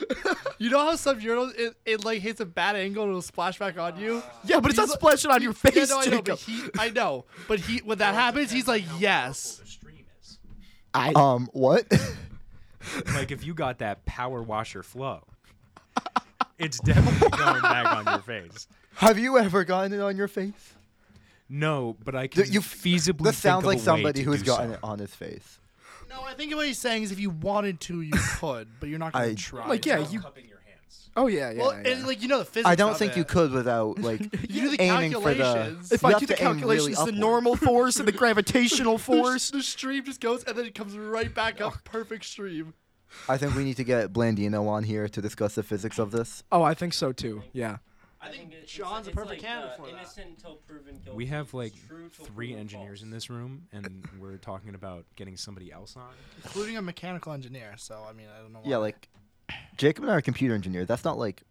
you 0.58 0.70
know 0.70 0.78
how 0.80 0.96
some 0.96 1.20
urinals 1.20 1.52
it, 1.58 1.74
it 1.84 2.04
like 2.04 2.20
hits 2.20 2.40
a 2.40 2.46
bad 2.46 2.76
angle 2.76 3.02
and 3.04 3.10
it'll 3.10 3.22
splash 3.22 3.58
back 3.58 3.78
on 3.78 3.98
you? 3.98 4.22
Yeah, 4.44 4.60
but 4.60 4.70
it's 4.70 4.76
not 4.78 4.84
He's 4.84 4.90
like- 4.90 4.98
splashing 5.00 5.30
on 5.30 5.42
your 5.42 5.52
face, 5.52 5.74
Yeah, 5.76 5.84
no, 5.84 5.98
I 6.00 6.04
know, 6.06 6.10
Jacob. 6.10 6.24
but 6.26 6.38
he, 6.40 6.62
I 6.78 6.90
know, 6.90 7.24
but 7.48 7.60
he 7.60 7.78
when 7.78 7.98
that 7.98 8.14
happens, 8.14 8.50
he's 8.50 8.66
like, 8.68 8.84
yes. 8.98 9.60
I, 10.94 11.12
Um, 11.14 11.48
what? 11.52 11.86
like 13.14 13.30
if 13.30 13.44
you 13.44 13.52
got 13.54 13.78
that 13.78 14.04
power 14.06 14.42
washer 14.42 14.82
flow, 14.82 15.22
it's 16.58 16.78
definitely 16.80 17.28
going 17.36 17.60
back 17.62 17.86
on 17.96 18.04
your 18.06 18.22
face. 18.22 18.66
Have 18.94 19.18
you 19.18 19.36
ever 19.38 19.64
gotten 19.64 19.92
it 19.92 20.00
on 20.00 20.16
your 20.16 20.28
face? 20.28 20.72
No, 21.50 21.96
but 22.02 22.14
I 22.16 22.26
can 22.28 22.42
Th- 22.44 22.54
you- 22.54 22.60
feasibly. 22.60 23.24
This 23.24 23.36
sounds 23.38 23.64
think 23.64 23.66
like 23.66 23.78
of 23.78 23.86
a 23.88 23.90
way 23.92 23.96
somebody 23.98 24.20
to 24.24 24.30
who's 24.30 24.40
do 24.40 24.46
gotten 24.46 24.70
so. 24.70 24.74
it 24.74 24.80
on 24.82 24.98
his 24.98 25.14
face. 25.14 25.58
No, 26.16 26.22
I 26.24 26.34
think 26.34 26.54
what 26.54 26.66
he's 26.66 26.78
saying 26.78 27.02
is 27.04 27.12
if 27.12 27.20
you 27.20 27.30
wanted 27.30 27.80
to, 27.82 28.00
you 28.00 28.12
could, 28.40 28.68
but 28.80 28.88
you're 28.88 28.98
not 28.98 29.12
gonna 29.12 29.26
I- 29.26 29.34
try. 29.34 29.66
like, 29.68 29.84
yeah, 29.86 29.98
you. 29.98 30.20
Cupping 30.20 30.46
your 30.48 30.60
hands. 30.66 31.10
Oh 31.16 31.26
yeah, 31.26 31.50
yeah. 31.50 31.60
Well, 31.62 31.72
yeah. 31.82 31.90
and 31.92 32.06
like 32.06 32.22
you 32.22 32.28
know 32.28 32.38
the 32.38 32.44
physics. 32.44 32.68
I 32.68 32.74
don't 32.74 32.92
of 32.92 32.98
think 32.98 33.16
you 33.16 33.24
could 33.24 33.50
without 33.52 33.98
like 34.08 34.20
You 34.50 34.62
do 34.62 34.70
the 34.76 34.80
aiming 34.82 35.12
for 35.12 35.34
the. 35.34 35.42
calculations. 35.42 35.92
if 35.92 36.02
you 36.02 36.08
I 36.08 36.10
have 36.12 36.20
do 36.20 36.26
the 36.26 36.34
to 36.34 36.42
aim 36.42 36.46
really 36.48 36.60
calculations, 36.60 36.96
the 36.96 37.02
upward. 37.02 37.14
normal 37.18 37.56
force 37.56 37.96
and 37.98 38.06
the 38.08 38.12
gravitational 38.12 38.98
The, 38.98 39.04
force. 39.04 39.50
the 39.50 39.62
stream 39.62 40.04
just 40.04 40.20
goes 40.20 40.44
and 40.44 40.56
then 40.56 40.66
it 40.66 40.74
comes 40.74 40.96
right 40.96 41.32
back 41.34 41.60
up. 41.60 41.84
Perfect 41.84 42.24
stream. 42.24 42.74
I 43.28 43.36
think 43.38 43.54
we 43.54 43.64
need 43.64 43.76
to 43.76 43.84
get 43.84 44.12
Blandino 44.12 44.66
on 44.68 44.82
here 44.84 45.08
to 45.08 45.22
discuss 45.22 45.54
the 45.54 45.62
physics 45.62 45.98
of 45.98 46.10
this. 46.10 46.42
Oh, 46.52 46.62
I 46.62 46.74
think 46.74 46.92
so 46.92 47.12
too. 47.12 47.42
Yeah. 47.52 47.76
I 48.28 48.30
think 48.30 48.52
it's- 48.52 48.70
John's 48.70 49.08
a 49.08 49.10
perfect 49.10 49.30
like, 49.30 49.40
candidate 49.40 49.72
uh, 49.72 49.76
for 49.76 49.86
that. 49.86 49.96
innocent 49.96 50.26
until 50.30 50.56
proven 50.66 50.94
guilty. 51.04 51.16
We 51.16 51.26
have 51.26 51.52
like 51.54 51.72
three 52.34 52.54
engineers 52.54 53.00
false. 53.00 53.02
in 53.02 53.10
this 53.10 53.30
room, 53.30 53.66
and 53.72 54.04
we're 54.20 54.36
talking 54.36 54.74
about 54.74 55.04
getting 55.16 55.36
somebody 55.36 55.70
else 55.72 55.96
on. 55.96 56.10
including 56.44 56.76
a 56.76 56.82
mechanical 56.82 57.32
engineer. 57.32 57.74
So 57.76 58.04
I 58.08 58.12
mean, 58.12 58.26
I 58.36 58.40
don't 58.42 58.52
know. 58.52 58.60
Yeah, 58.64 58.78
like 58.78 59.08
Jacob 59.76 60.04
and 60.04 60.12
I 60.12 60.16
are 60.16 60.20
computer 60.20 60.54
engineers. 60.54 60.86
That's 60.88 61.04
not 61.04 61.18
like 61.18 61.42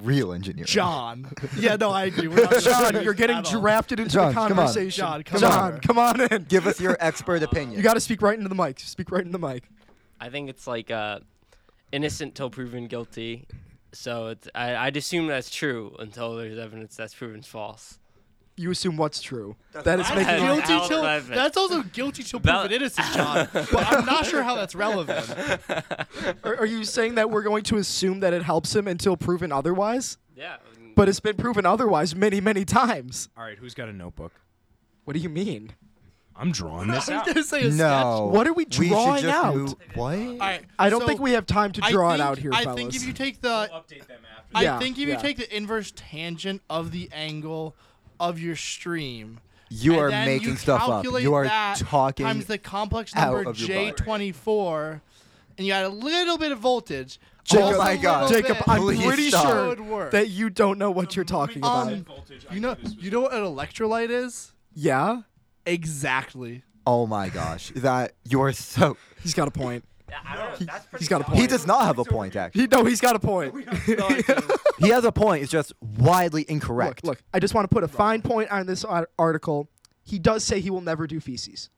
real 0.00 0.32
engineering. 0.32 0.66
John. 0.66 1.32
yeah, 1.56 1.76
no, 1.76 1.90
I 1.90 2.04
agree. 2.04 2.28
We're 2.28 2.44
not 2.44 2.62
John, 2.62 3.02
you're 3.02 3.14
getting 3.14 3.42
drafted 3.42 4.00
into 4.00 4.12
John, 4.12 4.28
the 4.28 4.34
come 4.34 4.42
on. 4.44 4.48
conversation. 4.56 5.02
John, 5.02 5.22
come 5.22 5.40
John, 5.40 5.72
on. 5.74 5.80
come 5.80 5.98
on 5.98 6.20
in. 6.20 6.44
Give 6.44 6.66
us 6.66 6.80
your 6.80 6.96
expert 7.00 7.42
opinion. 7.42 7.76
You 7.76 7.82
got 7.82 7.94
to 7.94 8.00
speak 8.00 8.22
right 8.22 8.36
into 8.36 8.48
the 8.48 8.54
mic. 8.54 8.80
Speak 8.80 9.10
right 9.10 9.24
into 9.24 9.36
the 9.36 9.46
mic. 9.46 9.64
I 10.20 10.28
think 10.28 10.48
it's 10.50 10.66
like 10.66 10.90
uh, 10.90 11.20
innocent 11.92 12.34
till 12.34 12.50
proven 12.50 12.86
guilty. 12.86 13.46
So 13.92 14.28
it's 14.28 14.48
I, 14.54 14.76
I'd 14.76 14.96
assume 14.96 15.26
that's 15.26 15.50
true 15.50 15.94
until 15.98 16.36
there's 16.36 16.58
evidence 16.58 16.96
that's 16.96 17.14
proven 17.14 17.42
false. 17.42 17.98
You 18.56 18.70
assume 18.70 18.98
what's 18.98 19.22
true. 19.22 19.56
That 19.72 20.00
it's 20.00 20.10
That's 20.10 20.14
making. 20.28 20.44
Guilty 20.44 20.72
Al 20.74 20.88
till 20.88 21.00
Clement. 21.00 21.28
that's 21.28 21.56
also 21.56 21.82
guilty 21.82 22.22
till 22.22 22.40
Bel- 22.40 22.60
proven 22.60 22.76
innocent, 22.76 23.06
John. 23.14 23.48
but 23.52 23.74
I'm 23.74 24.04
not 24.04 24.26
sure 24.26 24.42
how 24.42 24.54
that's 24.54 24.74
relevant. 24.74 25.26
Are, 26.44 26.56
are 26.56 26.66
you 26.66 26.84
saying 26.84 27.14
that 27.14 27.30
we're 27.30 27.42
going 27.42 27.62
to 27.64 27.78
assume 27.78 28.20
that 28.20 28.34
it 28.34 28.42
helps 28.42 28.76
him 28.76 28.86
until 28.86 29.16
proven 29.16 29.50
otherwise? 29.50 30.18
Yeah. 30.36 30.56
But 30.94 31.08
it's 31.08 31.20
been 31.20 31.36
proven 31.36 31.64
otherwise 31.64 32.14
many, 32.14 32.40
many 32.42 32.66
times. 32.66 33.30
All 33.34 33.44
right, 33.44 33.56
who's 33.56 33.72
got 33.72 33.88
a 33.88 33.94
notebook? 33.94 34.32
What 35.04 35.14
do 35.14 35.20
you 35.20 35.30
mean? 35.30 35.72
I'm 36.40 36.52
drawing 36.52 36.88
this 36.90 37.08
I 37.08 37.22
was 37.24 37.28
out. 37.36 37.44
say 37.44 37.62
a 37.62 37.70
No. 37.70 38.30
What 38.32 38.46
are 38.48 38.52
we 38.52 38.64
should 38.64 38.88
drawing 38.88 39.22
just 39.22 39.34
out? 39.36 39.54
move- 39.54 39.74
what? 39.94 40.14
sketch. 40.16 40.28
All 40.30 40.38
right, 40.38 40.62
I 40.78 40.90
don't 40.90 41.00
so 41.02 41.06
think 41.06 41.20
we 41.20 41.32
have 41.32 41.46
time 41.46 41.72
to 41.72 41.84
I 41.84 41.90
draw 41.90 42.10
think, 42.10 42.20
it 42.20 42.22
out 42.24 42.38
here, 42.38 42.50
I 42.52 42.64
fellas. 42.64 42.76
think 42.76 42.94
if 42.96 43.04
you 43.06 43.12
take 43.12 43.40
the 43.42 43.68
update 43.72 44.06
them 44.06 44.20
after. 44.36 44.46
I 44.54 44.62
Yeah, 44.62 44.78
think 44.78 44.98
if 44.98 45.06
yeah. 45.08 45.16
you 45.16 45.20
take 45.20 45.36
the 45.36 45.54
inverse 45.56 45.92
tangent 45.94 46.62
of 46.70 46.90
the 46.92 47.08
angle 47.12 47.76
of 48.18 48.38
your 48.40 48.56
stream, 48.56 49.38
You 49.68 49.92
and 49.92 50.00
are 50.02 50.10
then 50.10 50.26
making 50.26 50.48
you 50.48 50.56
stuff 50.56 50.80
up. 50.82 50.88
calculate 50.88 51.22
You 51.22 51.34
are 51.34 51.44
that 51.44 51.76
talking. 51.78 52.26
times 52.26 52.46
the 52.46 52.58
complex 52.58 53.14
out 53.14 53.32
number 53.34 53.50
of 53.50 53.58
your 53.60 53.92
butt. 53.92 53.96
J24, 53.98 55.00
and 55.58 55.66
you 55.66 55.72
add 55.72 55.84
a 55.84 55.88
little 55.88 56.38
bit 56.38 56.52
of 56.52 56.58
voltage. 56.58 57.20
Jacob, 57.44 57.68
just 57.68 57.80
a 57.80 57.84
my 57.84 57.96
God. 57.96 58.22
little 58.30 58.42
Jacob, 58.42 58.56
bit, 58.58 58.68
I'm 58.68 58.80
Please 58.82 59.04
pretty 59.04 59.28
stop. 59.28 59.46
sure 59.46 59.68
would 59.68 59.80
work. 59.80 60.10
that 60.12 60.28
you 60.28 60.50
don't 60.50 60.78
know 60.78 60.90
what 60.90 61.16
you're 61.16 61.24
talking 61.24 61.58
about. 61.58 61.92
Um, 61.92 62.06
you 62.52 62.60
know, 62.60 62.76
you 62.98 63.10
know 63.10 63.20
what 63.22 63.32
an 63.32 63.40
electrolyte 63.44 64.10
is? 64.10 64.52
yeah, 64.74 65.22
Exactly. 65.66 66.62
oh 66.86 67.06
my 67.06 67.28
gosh, 67.28 67.72
that 67.76 68.12
you 68.28 68.40
are 68.42 68.52
so. 68.52 68.96
he's 69.22 69.34
got 69.34 69.48
a 69.48 69.50
point. 69.50 69.84
I 70.26 70.36
don't 70.36 70.60
know. 70.60 70.66
That's 70.66 70.86
He's 70.98 71.08
got 71.08 71.20
a 71.20 71.24
solid. 71.24 71.38
He 71.38 71.46
does 71.46 71.66
not 71.68 71.82
have 71.84 71.98
a 72.00 72.04
point. 72.04 72.34
Actually, 72.34 72.62
He 72.62 72.66
no, 72.66 72.84
he's 72.84 73.00
got 73.00 73.14
a 73.14 73.20
point. 73.20 73.54
he 73.86 74.88
has 74.88 75.04
a 75.04 75.12
point. 75.12 75.42
It's 75.44 75.52
just 75.52 75.72
widely 75.98 76.44
incorrect. 76.48 77.04
Look, 77.04 77.18
look, 77.18 77.22
I 77.32 77.38
just 77.38 77.54
want 77.54 77.70
to 77.70 77.72
put 77.72 77.84
a 77.84 77.88
fine 77.88 78.20
point 78.22 78.50
on 78.50 78.66
this 78.66 78.84
article. 78.84 79.68
He 80.02 80.18
does 80.18 80.42
say 80.42 80.58
he 80.60 80.68
will 80.70 80.80
never 80.80 81.06
do 81.06 81.20
feces. 81.20 81.70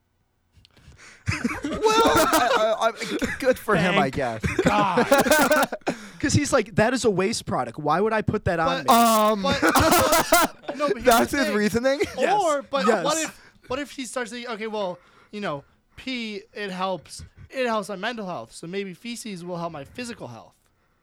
well, 1.63 1.71
I, 1.83 2.75
I, 2.79 2.87
I, 2.89 3.27
good 3.39 3.57
for 3.57 3.75
him, 3.75 3.97
I 3.97 4.09
guess. 4.09 4.43
God, 4.63 5.07
Because 6.13 6.33
he's 6.33 6.51
like, 6.51 6.75
that 6.75 6.93
is 6.93 7.05
a 7.05 7.09
waste 7.09 7.45
product. 7.45 7.77
Why 7.77 8.01
would 8.01 8.13
I 8.13 8.21
put 8.21 8.45
that 8.45 8.59
on 8.59 8.83
But- 8.85 8.87
me? 8.87 8.93
Um, 8.95 9.41
But, 9.43 9.61
but- 9.61 10.75
no, 10.77 10.87
but 10.89 11.03
that's 11.03 11.31
his 11.31 11.45
thing. 11.47 11.55
reasoning. 11.55 12.01
Yes. 12.17 12.41
Or, 12.41 12.61
but 12.63 12.87
Yes. 12.87 13.05
what 13.05 13.17
if 13.17 13.42
what 13.67 13.79
if 13.79 13.91
he 13.91 14.05
starts 14.05 14.31
thinking, 14.31 14.49
okay, 14.51 14.67
well, 14.67 14.99
you 15.31 15.41
know, 15.41 15.63
pee 15.95 16.41
it 16.53 16.71
helps 16.71 17.23
it 17.49 17.65
helps 17.67 17.89
my 17.89 17.95
mental 17.95 18.25
health, 18.25 18.51
so 18.53 18.67
maybe 18.67 18.93
feces 18.93 19.43
will 19.45 19.57
help 19.57 19.71
my 19.71 19.83
physical 19.83 20.27
health. 20.27 20.53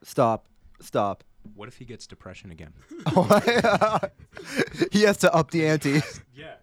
Stop. 0.02 0.46
Stop. 0.80 1.24
What 1.54 1.68
if 1.68 1.76
he 1.76 1.84
gets 1.84 2.06
depression 2.06 2.50
again? 2.50 2.72
he 4.92 5.02
has 5.02 5.16
to 5.18 5.32
up 5.34 5.50
the 5.50 5.66
ante. 5.66 6.02
Yeah. 6.34 6.54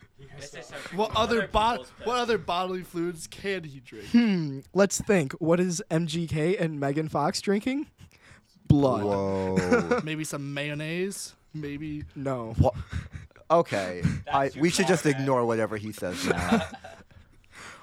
What 0.93 1.11
other 1.15 1.37
Other 1.39 1.47
bod- 1.47 1.71
people's 1.79 1.91
what 2.07 2.17
other 2.17 2.37
bodily 2.37 2.83
fluids 2.83 3.27
can 3.27 3.63
he 3.63 3.79
drink? 3.79 4.07
Hmm, 4.09 4.59
let's 4.73 5.01
think. 5.01 5.33
What 5.33 5.59
is 5.59 5.81
MGK 5.89 6.59
and 6.59 6.79
Megan 6.79 7.09
Fox 7.09 7.41
drinking? 7.41 7.87
Blood. 8.67 9.03
Whoa. 9.03 10.01
maybe 10.03 10.23
some 10.23 10.53
mayonnaise. 10.53 11.33
Maybe 11.53 12.03
No. 12.15 12.53
What? 12.57 12.75
Okay. 13.49 14.03
I, 14.31 14.51
we 14.59 14.69
should 14.69 14.87
just 14.87 15.05
man. 15.05 15.15
ignore 15.15 15.45
whatever 15.45 15.77
he 15.77 15.91
says 15.91 16.25
now. 16.25 16.65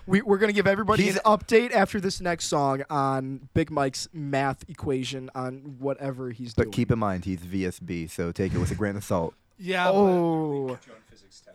We, 0.07 0.21
we're 0.21 0.37
going 0.37 0.51
to 0.51 0.55
give 0.55 0.67
everybody 0.67 1.05
He's- 1.05 1.17
an 1.17 1.23
update 1.25 1.73
after 1.73 1.99
this 1.99 2.21
next 2.21 2.47
song 2.47 2.83
on 2.91 3.49
Big 3.55 3.71
Mike's 3.71 4.07
math 4.13 4.69
equation 4.69 5.31
on 5.35 5.77
whatever 5.79 6.31
he's 6.31 6.53
but 6.53 6.65
doing. 6.65 6.71
But 6.71 6.77
keep 6.77 6.91
in 6.91 6.99
mind, 6.99 7.25
he's 7.25 7.39
VSB, 7.41 8.11
so 8.11 8.31
take 8.31 8.53
it 8.53 8.59
with 8.59 8.71
a 8.71 8.75
grain 8.75 8.97
of 8.97 9.05
salt. 9.05 9.35
yeah. 9.59 9.87
but- 9.87 9.95
Oh. 9.95 10.79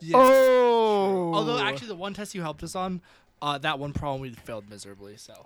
yeah. 0.02 0.18
Oh. 0.18 1.32
Although 1.36 1.60
actually 1.60 1.90
the 1.90 1.96
one 1.96 2.16
test 2.16 2.34
you 2.34 2.42
helped 2.42 2.64
us 2.64 2.76
on, 2.76 3.02
uh, 3.40 3.60
that 3.60 3.78
one 3.78 3.94
problem 3.94 4.22
we 4.22 4.32
failed 4.32 4.68
miserably. 4.68 5.16
So. 5.18 5.46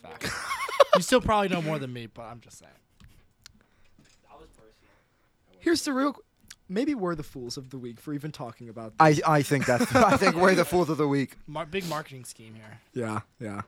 Fact. 0.00 0.30
you 0.94 1.02
still 1.02 1.20
probably 1.20 1.48
know 1.48 1.60
more 1.60 1.80
than 1.80 1.92
me, 1.92 2.06
but 2.06 2.22
I'm 2.22 2.40
just 2.40 2.58
saying. 2.58 2.70
That 4.28 4.38
was 4.38 4.48
personal. 4.50 5.56
Here's 5.58 5.82
the 5.84 5.92
real. 5.92 6.16
Maybe 6.68 6.94
we're 6.94 7.14
the 7.14 7.22
fools 7.22 7.56
of 7.56 7.70
the 7.70 7.78
week 7.78 8.00
for 8.00 8.12
even 8.12 8.32
talking 8.32 8.68
about. 8.68 8.98
This. 8.98 9.20
I, 9.24 9.36
I 9.36 9.42
think 9.42 9.66
that's. 9.66 9.94
I 9.94 10.16
think 10.16 10.34
we're 10.36 10.54
the 10.54 10.64
fools 10.72 10.88
of 10.90 10.96
the 10.98 11.06
week. 11.08 11.36
Mar- 11.46 11.66
big 11.66 11.88
marketing 11.88 12.24
scheme 12.24 12.54
here. 12.54 12.80
Yeah, 12.92 13.20
yeah. 13.40 13.62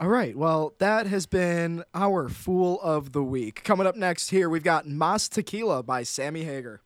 All 0.00 0.08
right. 0.08 0.36
Well, 0.36 0.74
that 0.78 1.08
has 1.08 1.26
been 1.26 1.82
our 1.92 2.28
fool 2.28 2.80
of 2.82 3.10
the 3.12 3.24
week. 3.24 3.64
Coming 3.64 3.84
up 3.86 3.96
next 3.96 4.30
here, 4.30 4.48
we've 4.48 4.62
got 4.62 4.86
Mas 4.86 5.28
Tequila 5.28 5.82
by 5.82 6.04
Sammy 6.04 6.44
Hagar. 6.44 6.80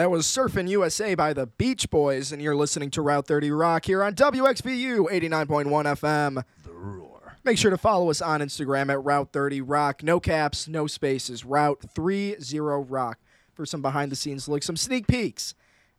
That 0.00 0.10
was 0.10 0.24
Surfin' 0.24 0.66
USA 0.66 1.14
by 1.14 1.34
the 1.34 1.44
Beach 1.44 1.90
Boys, 1.90 2.32
and 2.32 2.40
you're 2.40 2.56
listening 2.56 2.90
to 2.92 3.02
Route 3.02 3.26
30 3.26 3.50
Rock 3.50 3.84
here 3.84 4.02
on 4.02 4.14
WXVU 4.14 5.10
89.1 5.10 5.66
FM. 5.66 6.42
The 6.64 6.72
Roar. 6.72 7.36
Make 7.44 7.58
sure 7.58 7.70
to 7.70 7.76
follow 7.76 8.08
us 8.08 8.22
on 8.22 8.40
Instagram 8.40 8.90
at 8.90 9.04
Route 9.04 9.30
30 9.30 9.60
Rock. 9.60 10.02
No 10.02 10.18
caps, 10.18 10.66
no 10.66 10.86
spaces. 10.86 11.44
Route 11.44 11.82
30 11.82 12.60
Rock 12.60 13.18
for 13.52 13.66
some 13.66 13.82
behind 13.82 14.10
the 14.10 14.16
scenes 14.16 14.48
look, 14.48 14.62
some 14.62 14.74
sneak 14.74 15.06
peeks 15.06 15.54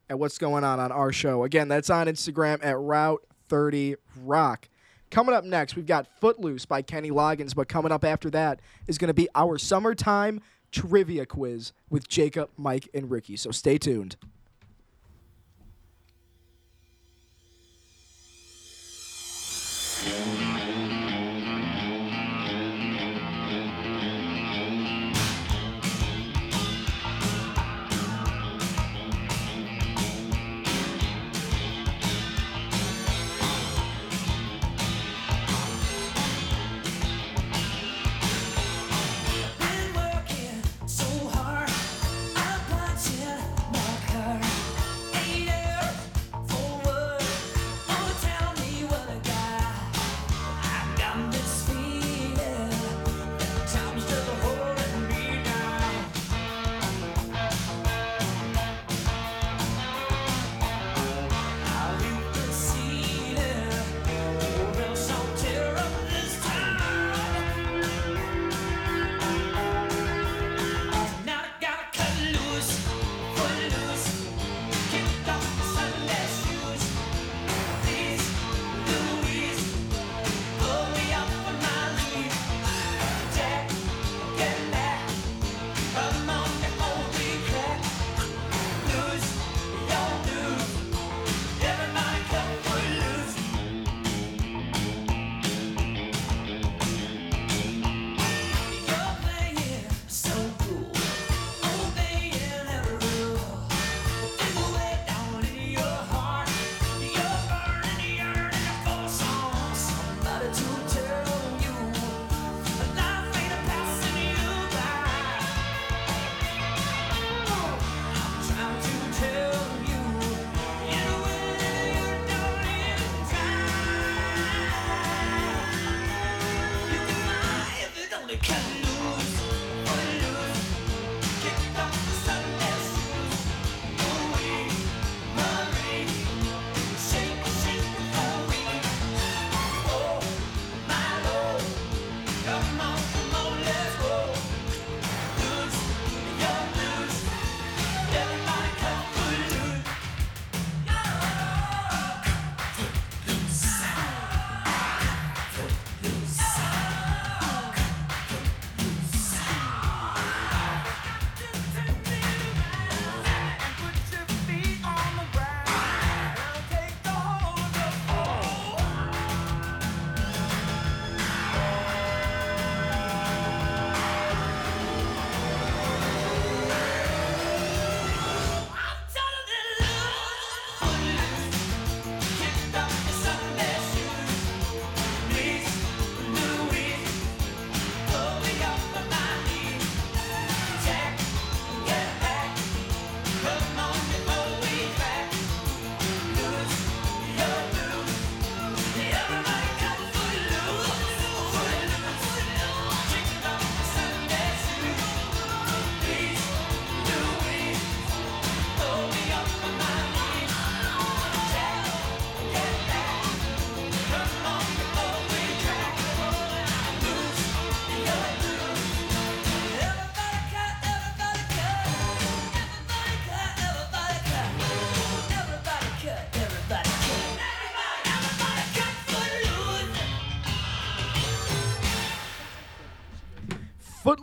at 0.10 0.18
what's 0.18 0.40
going 0.40 0.64
on 0.64 0.80
on 0.80 0.92
our 0.92 1.12
show. 1.12 1.44
Again, 1.44 1.68
that's 1.68 1.92
on 1.92 2.08
Instagram 2.08 2.58
at 2.66 2.80
Route 2.80 3.22
30 3.50 3.98
Rock. 4.24 4.68
Coming 5.12 5.36
up 5.36 5.44
next, 5.44 5.76
we've 5.76 5.86
got 5.86 6.08
Footloose 6.20 6.66
by 6.66 6.82
Kenny 6.82 7.12
Loggins, 7.12 7.54
but 7.54 7.70
coming 7.70 7.92
up 7.92 8.04
after 8.04 8.32
that 8.32 8.62
is 8.88 8.98
going 8.98 9.10
to 9.10 9.14
be 9.14 9.30
our 9.36 9.60
summertime 9.60 10.42
trivia 10.72 11.26
quiz 11.26 11.74
with 11.90 12.08
Jacob, 12.08 12.50
Mike, 12.58 12.90
and 12.94 13.12
Ricky. 13.12 13.38
So 13.38 13.52
stay 13.52 13.78
tuned. 13.78 14.16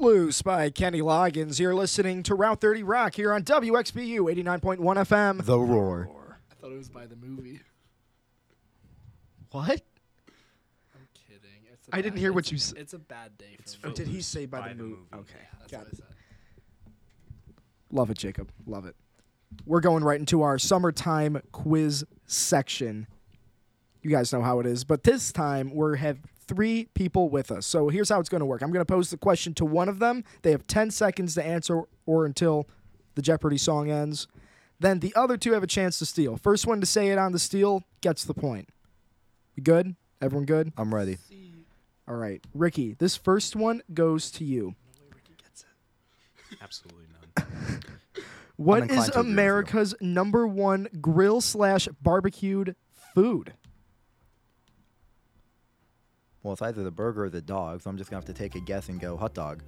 Footloose 0.02 0.42
by 0.42 0.70
Kenny 0.70 1.00
Loggins. 1.00 1.58
You're 1.58 1.74
listening 1.74 2.22
to 2.24 2.34
Route 2.36 2.60
30 2.60 2.84
Rock 2.84 3.14
here 3.16 3.32
on 3.32 3.42
WXVU 3.42 4.20
89.1 4.32 4.78
FM. 4.78 5.44
The 5.44 5.58
Roar. 5.58 6.08
I 6.50 6.54
thought 6.54 6.70
it 6.72 6.76
was 6.76 6.88
by 6.88 7.06
the 7.06 7.16
movie. 7.16 7.60
What? 9.50 9.82
I'm 10.94 11.08
kidding. 11.14 11.50
It's 11.72 11.88
a 11.88 11.96
I 11.96 12.00
didn't 12.00 12.18
hear 12.20 12.32
what 12.32 12.44
it's- 12.46 12.52
you 12.52 12.58
said. 12.58 12.78
It's 12.78 12.92
a 12.92 12.98
bad 12.98 13.36
day 13.38 13.56
for 13.80 13.88
Or 13.88 13.90
me. 13.90 13.96
did 13.96 14.06
he 14.06 14.20
say 14.22 14.46
by, 14.46 14.60
by 14.60 14.68
the 14.68 14.74
the 14.74 14.82
movie? 14.84 14.96
movie. 14.96 15.22
Okay. 15.22 15.46
That's 15.58 15.72
Got 15.72 15.78
what 15.80 15.88
it. 15.88 15.94
I 15.94 15.96
said. 15.96 16.92
Love 17.90 18.10
it, 18.10 18.18
Jacob. 18.18 18.52
Love 18.66 18.86
it. 18.86 18.94
We're 19.66 19.80
going 19.80 20.04
right 20.04 20.20
into 20.20 20.42
our 20.42 20.58
summertime 20.60 21.42
quiz 21.50 22.04
section. 22.26 23.08
You 24.02 24.10
guys 24.10 24.32
know 24.32 24.42
how 24.42 24.60
it 24.60 24.66
is, 24.66 24.84
but 24.84 25.02
this 25.02 25.32
time 25.32 25.74
we 25.74 25.98
have 25.98 26.18
three 26.48 26.88
people 26.94 27.28
with 27.28 27.52
us. 27.52 27.66
So 27.66 27.88
here's 27.88 28.08
how 28.08 28.18
it's 28.18 28.28
going 28.28 28.40
to 28.40 28.46
work. 28.46 28.62
I'm 28.62 28.72
going 28.72 28.84
to 28.84 28.92
pose 28.92 29.10
the 29.10 29.16
question 29.16 29.54
to 29.54 29.64
one 29.64 29.88
of 29.88 29.98
them. 29.98 30.24
They 30.42 30.50
have 30.50 30.66
10 30.66 30.90
seconds 30.90 31.34
to 31.34 31.44
answer 31.44 31.82
or 32.06 32.24
until 32.26 32.66
the 33.14 33.22
Jeopardy 33.22 33.58
song 33.58 33.90
ends. 33.90 34.26
Then 34.80 35.00
the 35.00 35.14
other 35.14 35.36
two 35.36 35.52
have 35.52 35.62
a 35.62 35.68
chance 35.68 35.98
to 35.98 36.06
steal. 36.06 36.36
First 36.36 36.66
one 36.66 36.80
to 36.80 36.86
say 36.86 37.08
it 37.08 37.18
on 37.18 37.32
the 37.32 37.38
steal 37.38 37.82
gets 38.00 38.24
the 38.24 38.34
point. 38.34 38.68
We 39.56 39.62
good? 39.62 39.94
Everyone 40.20 40.46
good? 40.46 40.72
I'm 40.76 40.94
ready. 40.94 41.18
All 42.08 42.16
right. 42.16 42.42
Ricky, 42.54 42.94
this 42.94 43.16
first 43.16 43.54
one 43.54 43.82
goes 43.92 44.30
to 44.32 44.44
you. 44.44 44.74
Absolutely 46.60 47.04
none. 47.36 47.80
What 48.56 48.82
inclined 48.82 49.00
is 49.00 49.06
to 49.06 49.10
agree 49.12 49.20
with 49.20 49.26
you. 49.28 49.32
America's 49.32 49.94
number 50.00 50.44
one 50.44 50.88
grill 51.00 51.40
slash 51.40 51.86
barbecued 52.02 52.74
food? 53.14 53.54
Well, 56.48 56.54
it's 56.54 56.62
either 56.62 56.82
the 56.82 56.90
burger 56.90 57.24
or 57.24 57.28
the 57.28 57.42
dog, 57.42 57.82
so 57.82 57.90
I'm 57.90 57.98
just 57.98 58.08
gonna 58.08 58.16
have 58.22 58.24
to 58.24 58.32
take 58.32 58.54
a 58.54 58.60
guess 58.60 58.88
and 58.88 58.98
go 58.98 59.18
hot 59.18 59.34
dog. 59.34 59.62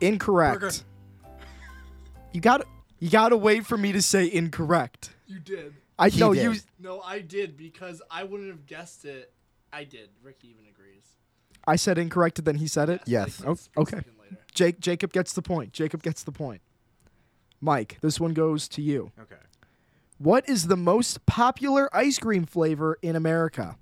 Incorrect. 0.00 0.60
Burger. 0.60 0.74
You 2.32 2.40
got 2.40 2.58
to 2.62 2.66
you 3.00 3.10
got 3.10 3.30
to 3.30 3.36
wait 3.36 3.66
for 3.66 3.76
me 3.76 3.90
to 3.92 4.00
say 4.00 4.30
incorrect. 4.32 5.10
You 5.26 5.40
did. 5.40 5.74
I 5.98 6.08
He 6.08 6.20
know 6.20 6.32
did. 6.32 6.42
you 6.44 6.54
No, 6.78 7.00
I 7.02 7.18
did 7.20 7.56
because 7.58 8.00
I 8.10 8.22
wouldn't 8.22 8.48
have 8.48 8.66
guessed 8.66 9.04
it. 9.04 9.32
I 9.72 9.82
did. 9.84 10.08
Ricky 10.22 10.48
even 10.48 10.64
agrees. 10.72 11.02
I 11.66 11.76
said 11.76 11.98
incorrect 11.98 12.38
and 12.38 12.46
then 12.46 12.54
he 12.56 12.66
said 12.68 12.88
it. 12.88 13.02
Yes. 13.04 13.40
Like, 13.40 13.48
Oh, 13.48 13.58
a 13.76 13.80
okay. 13.82 13.96
second 13.96 14.12
later. 14.22 14.38
Jake 14.54 14.80
Jacob 14.80 15.12
gets 15.12 15.32
the 15.34 15.42
point. 15.42 15.72
Jacob 15.74 16.02
gets 16.02 16.22
the 16.22 16.32
point. 16.32 16.62
Mike, 17.60 17.98
this 18.00 18.18
one 18.20 18.32
goes 18.32 18.68
to 18.68 18.80
you. 18.80 19.10
Okay. 19.20 19.34
What 20.18 20.48
is 20.48 20.68
the 20.68 20.76
most 20.76 21.26
popular 21.26 21.94
ice 21.94 22.18
cream 22.18 22.46
flavor 22.46 22.96
in 23.02 23.16
America? 23.16 23.76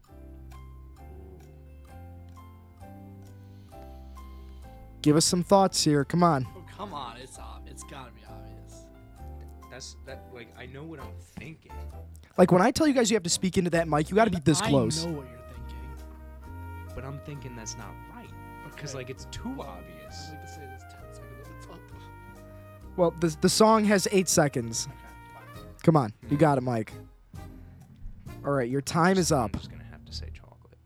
Give 5.08 5.16
us 5.16 5.24
some 5.24 5.42
thoughts 5.42 5.82
here. 5.82 6.04
Come 6.04 6.22
on. 6.22 6.46
Oh 6.54 6.62
come 6.76 6.92
on, 6.92 7.16
it's 7.16 7.38
ob- 7.38 7.62
it's 7.66 7.82
gotta 7.82 8.10
be 8.12 8.20
obvious. 8.28 8.82
That's 9.70 9.96
that. 10.04 10.26
Like 10.34 10.48
I 10.58 10.66
know 10.66 10.82
what 10.84 11.00
I'm 11.00 11.14
thinking. 11.38 11.72
Like 12.36 12.52
when 12.52 12.60
I 12.60 12.70
tell 12.70 12.86
you 12.86 12.92
guys 12.92 13.10
you 13.10 13.14
have 13.16 13.22
to 13.22 13.30
speak 13.30 13.56
into 13.56 13.70
that 13.70 13.88
mic, 13.88 14.10
you 14.10 14.16
got 14.16 14.26
to 14.26 14.30
be 14.30 14.38
this 14.44 14.60
I 14.60 14.68
close. 14.68 15.06
know 15.06 15.12
what 15.12 15.26
you're 15.30 15.38
thinking. 15.54 16.94
but 16.94 17.06
I'm 17.06 17.18
thinking 17.20 17.56
that's 17.56 17.78
not 17.78 17.88
right 18.14 18.28
because 18.70 18.90
Okay. 18.90 18.98
like 18.98 19.08
it's 19.08 19.26
too 19.30 19.48
obvious. 19.58 20.28
I'd 20.28 20.32
like 20.34 20.42
to 20.42 20.46
say 20.52 20.60
this 20.74 20.82
10 20.82 20.90
seconds 21.14 21.48
it's 21.56 21.66
up. 21.68 21.80
Well, 22.98 23.14
the 23.18 23.34
the 23.40 23.48
song 23.48 23.86
has 23.86 24.06
eight 24.12 24.28
seconds. 24.28 24.88
Okay, 24.90 24.98
fine. 25.32 25.64
Come 25.84 25.96
on, 25.96 26.12
you 26.28 26.36
got 26.36 26.58
it, 26.58 26.60
Mike. 26.60 26.92
All 28.44 28.52
right, 28.52 28.68
your 28.68 28.82
time 28.82 29.16
is 29.16 29.32
I'm 29.32 29.44
up. 29.44 29.52
just 29.56 29.70
gonna 29.70 29.84
have 29.90 30.04
to 30.04 30.12
say 30.12 30.26
chocolate. 30.34 30.76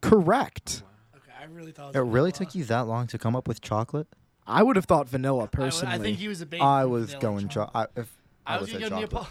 Correct. 0.00 0.82
Okay, 0.82 0.86
I 0.86 0.89
really 1.54 1.72
thought 1.72 1.94
It 1.94 2.00
really 2.00 2.32
took 2.32 2.54
you 2.54 2.64
that 2.64 2.86
long 2.86 3.06
to 3.08 3.18
come 3.18 3.34
up 3.36 3.46
with 3.48 3.60
chocolate? 3.60 4.06
I 4.46 4.62
would 4.62 4.76
have 4.76 4.84
thought 4.86 5.08
vanilla 5.08 5.46
personally. 5.48 5.94
I 5.94 5.98
think 5.98 6.18
he 6.18 6.26
was 6.28 6.40
a 6.40 6.46
big. 6.46 6.60
I 6.60 6.84
was 6.84 7.06
vanilla 7.12 7.20
going 7.22 7.48
cho- 7.48 7.64
chocolate. 7.66 7.90
I, 7.96 8.00
if 8.00 8.16
I, 8.46 8.56
I 8.56 8.60
was 8.60 8.72
gonna 8.72 8.88
chocolate. 8.88 9.10
Neapol- 9.10 9.26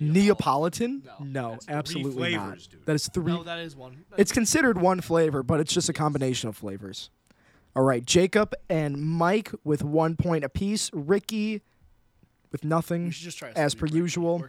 Neapolitan? 0.00 1.02
No, 1.20 1.24
No, 1.24 1.50
that's 1.52 1.66
three 1.66 1.74
absolutely 1.74 2.36
not. 2.36 2.58
dude. 2.70 2.86
That 2.86 2.94
is 2.94 3.08
three. 3.08 3.32
No, 3.32 3.42
that 3.44 3.58
is 3.58 3.76
one. 3.76 4.04
it's 4.16 4.32
considered 4.32 4.80
one 4.80 5.00
flavor, 5.00 5.42
but 5.42 5.60
it's 5.60 5.72
just 5.72 5.88
a 5.88 5.92
combination 5.92 6.48
of 6.48 6.56
flavors. 6.56 7.10
All 7.76 7.82
right, 7.84 8.04
Jacob 8.04 8.52
and 8.68 9.00
Mike 9.00 9.50
with 9.64 9.82
one 9.84 10.16
point 10.16 10.44
apiece. 10.44 10.90
Ricky 10.92 11.62
with 12.50 12.64
nothing. 12.64 13.04
we 13.04 13.10
just 13.10 13.38
try. 13.38 13.50
as 13.54 13.74
per 13.74 13.80
break. 13.86 13.94
usual. 13.94 14.44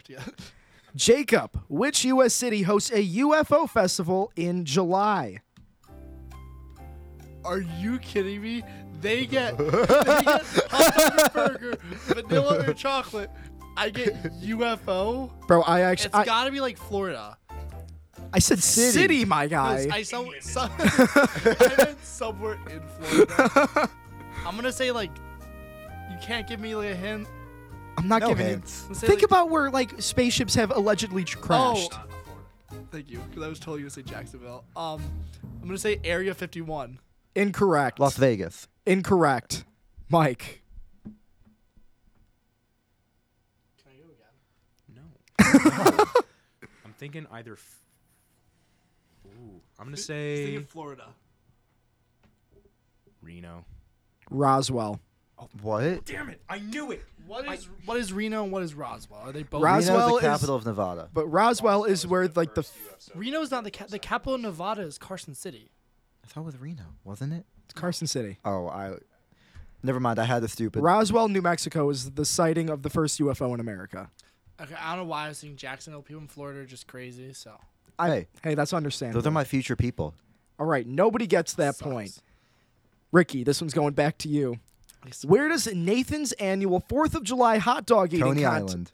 Jacob, 0.96 1.60
which 1.70 2.06
U.S. 2.06 2.34
city 2.34 2.64
hosts 2.64 2.92
a 2.92 3.04
UFO 3.18 3.68
festival 3.70 4.32
in 4.36 4.64
July? 4.66 5.40
Are 7.46 7.60
you 7.60 8.00
kidding 8.00 8.42
me? 8.42 8.64
They 9.02 9.26
get, 9.26 9.58
they 9.58 9.70
get 9.72 10.44
hot 10.70 10.96
dog 10.96 11.34
burger, 11.34 11.78
vanilla 12.06 12.66
or 12.70 12.74
chocolate. 12.74 13.30
I 13.76 13.90
get 13.90 14.14
UFO. 14.42 15.30
Bro, 15.48 15.64
I 15.64 15.82
actually 15.82 16.08
It's 16.08 16.16
I, 16.16 16.26
got 16.26 16.46
to 16.46 16.52
be 16.52 16.62
like 16.62 16.78
Florida. 16.78 17.38
I 18.32 18.40
said 18.40 18.60
city, 18.64 19.26
my 19.26 19.48
guy. 19.48 19.88
I, 19.92 20.04
some, 20.04 20.30
some, 20.40 20.72
I 20.80 21.74
meant 21.78 22.04
somewhere 22.06 22.58
in 22.70 22.82
Florida. 23.00 23.90
I'm 24.46 24.56
gonna 24.56 24.72
say 24.72 24.92
like, 24.92 25.12
you 26.10 26.18
can't 26.22 26.48
give 26.48 26.60
me 26.60 26.76
like 26.76 26.90
a 26.92 26.96
hint. 26.96 27.28
I'm 27.98 28.08
not 28.08 28.22
No 28.22 28.30
giving 28.30 28.48
hints. 28.48 28.86
you. 28.90 28.96
Think 28.96 29.16
like- 29.16 29.24
about 29.24 29.50
where 29.50 29.70
like 29.70 30.02
spaceships 30.02 30.56
have 30.56 30.72
allegedly 30.72 31.26
crashed. 31.26 31.94
Oh, 31.94 32.78
thank 32.92 33.10
you, 33.12 33.20
because 33.30 33.44
I 33.44 33.48
was 33.50 33.60
totally 33.60 33.82
gonna 33.82 33.90
say 33.92 34.02
Jacksonville. 34.02 34.64
Um, 34.76 35.02
I'm 35.62 35.68
gonna 35.68 35.78
say 35.78 36.00
Area 36.04 36.34
51. 36.34 37.00
Incorrect. 37.36 38.00
Las 38.00 38.16
Vegas. 38.18 38.68
Incorrect. 38.86 39.66
Mike. 40.10 40.62
Can 41.04 41.16
I 43.88 43.96
go 43.98 44.10
again? 44.14 45.68
No. 45.98 46.06
I'm 46.86 46.94
thinking 46.98 47.26
either. 47.32 47.54
F- 47.54 47.80
Ooh, 49.26 49.62
I'm 49.80 49.86
gonna 49.86 49.96
Just 49.96 50.08
say 50.08 50.60
Florida. 50.60 51.06
Reno. 53.22 53.66
Roswell. 54.30 55.00
Oh, 55.40 55.50
what? 55.62 56.06
Damn 56.06 56.30
it! 56.30 56.42
I 56.48 56.60
knew 56.60 56.92
it. 56.92 57.04
What 57.26 57.48
is 57.52 57.68
what 57.86 57.98
is 57.98 58.14
Reno 58.14 58.44
and 58.44 58.52
what 58.52 58.62
is 58.64 58.74
Roswell? 58.76 59.22
Are 59.22 59.32
they 59.32 59.44
both? 59.44 59.64
Ros- 59.64 59.84
is 59.86 59.90
Roswell 59.90 60.10
the 60.10 60.16
is- 60.18 60.22
capital 60.22 60.56
of 60.56 60.66
Nevada. 60.66 61.10
But 61.14 61.26
Roswell 61.28 61.86
is 61.86 62.06
where 62.06 62.28
like 62.36 62.54
the 62.54 62.62
f- 62.62 63.10
Reno's 63.16 63.50
not 63.50 63.64
the 63.64 63.72
ca- 63.72 63.88
the 63.90 63.98
capital 64.00 64.36
of 64.36 64.42
Nevada 64.42 64.82
is 64.84 64.98
Carson 64.98 65.34
City. 65.34 65.72
I 66.24 66.28
thought 66.28 66.42
it 66.42 66.46
was 66.46 66.58
Reno, 66.60 66.84
wasn't 67.04 67.34
it? 67.34 67.46
It's 67.66 67.74
Carson 67.74 68.08
City. 68.08 68.40
Oh, 68.46 68.68
I. 68.68 68.96
Never 69.86 70.00
mind. 70.00 70.18
I 70.20 70.24
had 70.26 70.42
the 70.42 70.48
stupid. 70.48 70.82
Roswell, 70.82 71.28
New 71.28 71.42
Mexico 71.42 71.90
is 71.90 72.12
the 72.12 72.24
sighting 72.26 72.70
of 72.70 72.84
the 72.84 72.90
first 72.90 73.20
UFO 73.20 73.54
in 73.54 73.60
America. 73.60 74.10
Okay, 74.62 74.76
I 74.80 74.96
don't 74.96 75.06
know 75.06 75.10
why 75.10 75.26
I 75.26 75.28
was 75.30 75.42
thinking 75.42 75.58
Jacksonville. 75.58 76.02
People 76.02 76.22
in 76.22 76.28
Florida 76.30 76.60
are 76.62 76.66
just 76.66 76.88
crazy. 76.88 77.34
So 77.34 77.52
hey, 78.00 78.28
Hey, 78.44 78.56
that's 78.56 78.72
understandable. 78.72 79.22
those 79.22 79.28
are 79.28 79.32
my 79.32 79.44
future 79.44 79.76
people. 79.76 80.14
All 80.60 80.66
right, 80.66 80.88
nobody 80.88 81.28
gets 81.28 81.54
that 81.56 81.76
Sucks. 81.76 81.92
point. 81.92 82.18
Ricky, 83.12 83.44
this 83.44 83.60
one's 83.60 83.74
going 83.74 83.94
back 83.94 84.18
to 84.20 84.30
you. 84.30 84.60
Where 85.26 85.50
does 85.50 85.68
Nathan's 85.74 86.32
annual 86.34 86.80
4th 86.90 87.16
of 87.16 87.24
July 87.24 87.58
hot 87.58 87.86
dog 87.86 88.14
eating 88.14 88.22
Coney 88.26 88.44
contest? 88.44 88.70
Island. 88.76 88.92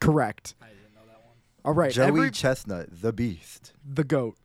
Correct. 0.00 0.54
I 0.60 0.66
didn't 0.66 0.94
know 0.94 1.00
that 1.06 1.20
one. 1.24 1.34
All 1.64 1.72
right, 1.72 1.92
Joey 1.92 2.06
every, 2.08 2.30
Chestnut, 2.30 2.88
the 3.00 3.12
Beast. 3.12 3.72
the 3.88 4.04
goat. 4.04 4.36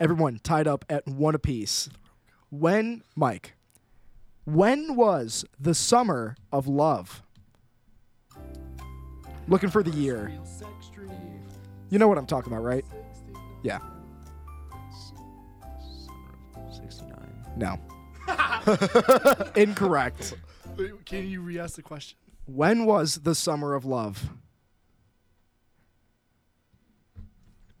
Everyone 0.00 0.38
tied 0.42 0.68
up 0.68 0.84
at 0.88 1.06
one 1.06 1.34
apiece. 1.34 1.88
When 2.50 3.02
Mike, 3.16 3.54
when 4.44 4.94
was 4.96 5.44
the 5.58 5.74
summer 5.74 6.36
of 6.52 6.66
love? 6.68 7.22
Looking 9.48 9.70
for 9.70 9.82
the 9.82 9.90
year. 9.90 10.30
Real 10.32 10.44
sex 10.44 10.88
dream. 10.94 11.10
You 11.90 11.98
know 11.98 12.06
what 12.06 12.18
I'm 12.18 12.26
talking 12.26 12.52
about, 12.52 12.62
right? 12.62 12.84
Yeah. 13.62 13.80
Sixty-nine. 16.70 17.44
No. 17.56 17.78
Incorrect. 19.56 20.34
Wait, 20.76 21.04
can 21.04 21.28
you 21.28 21.40
re-ask 21.40 21.76
the 21.76 21.82
question? 21.82 22.16
When 22.46 22.84
was 22.84 23.16
the 23.16 23.34
summer 23.34 23.74
of 23.74 23.84
love? 23.84 24.30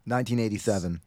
1987. 0.04 1.00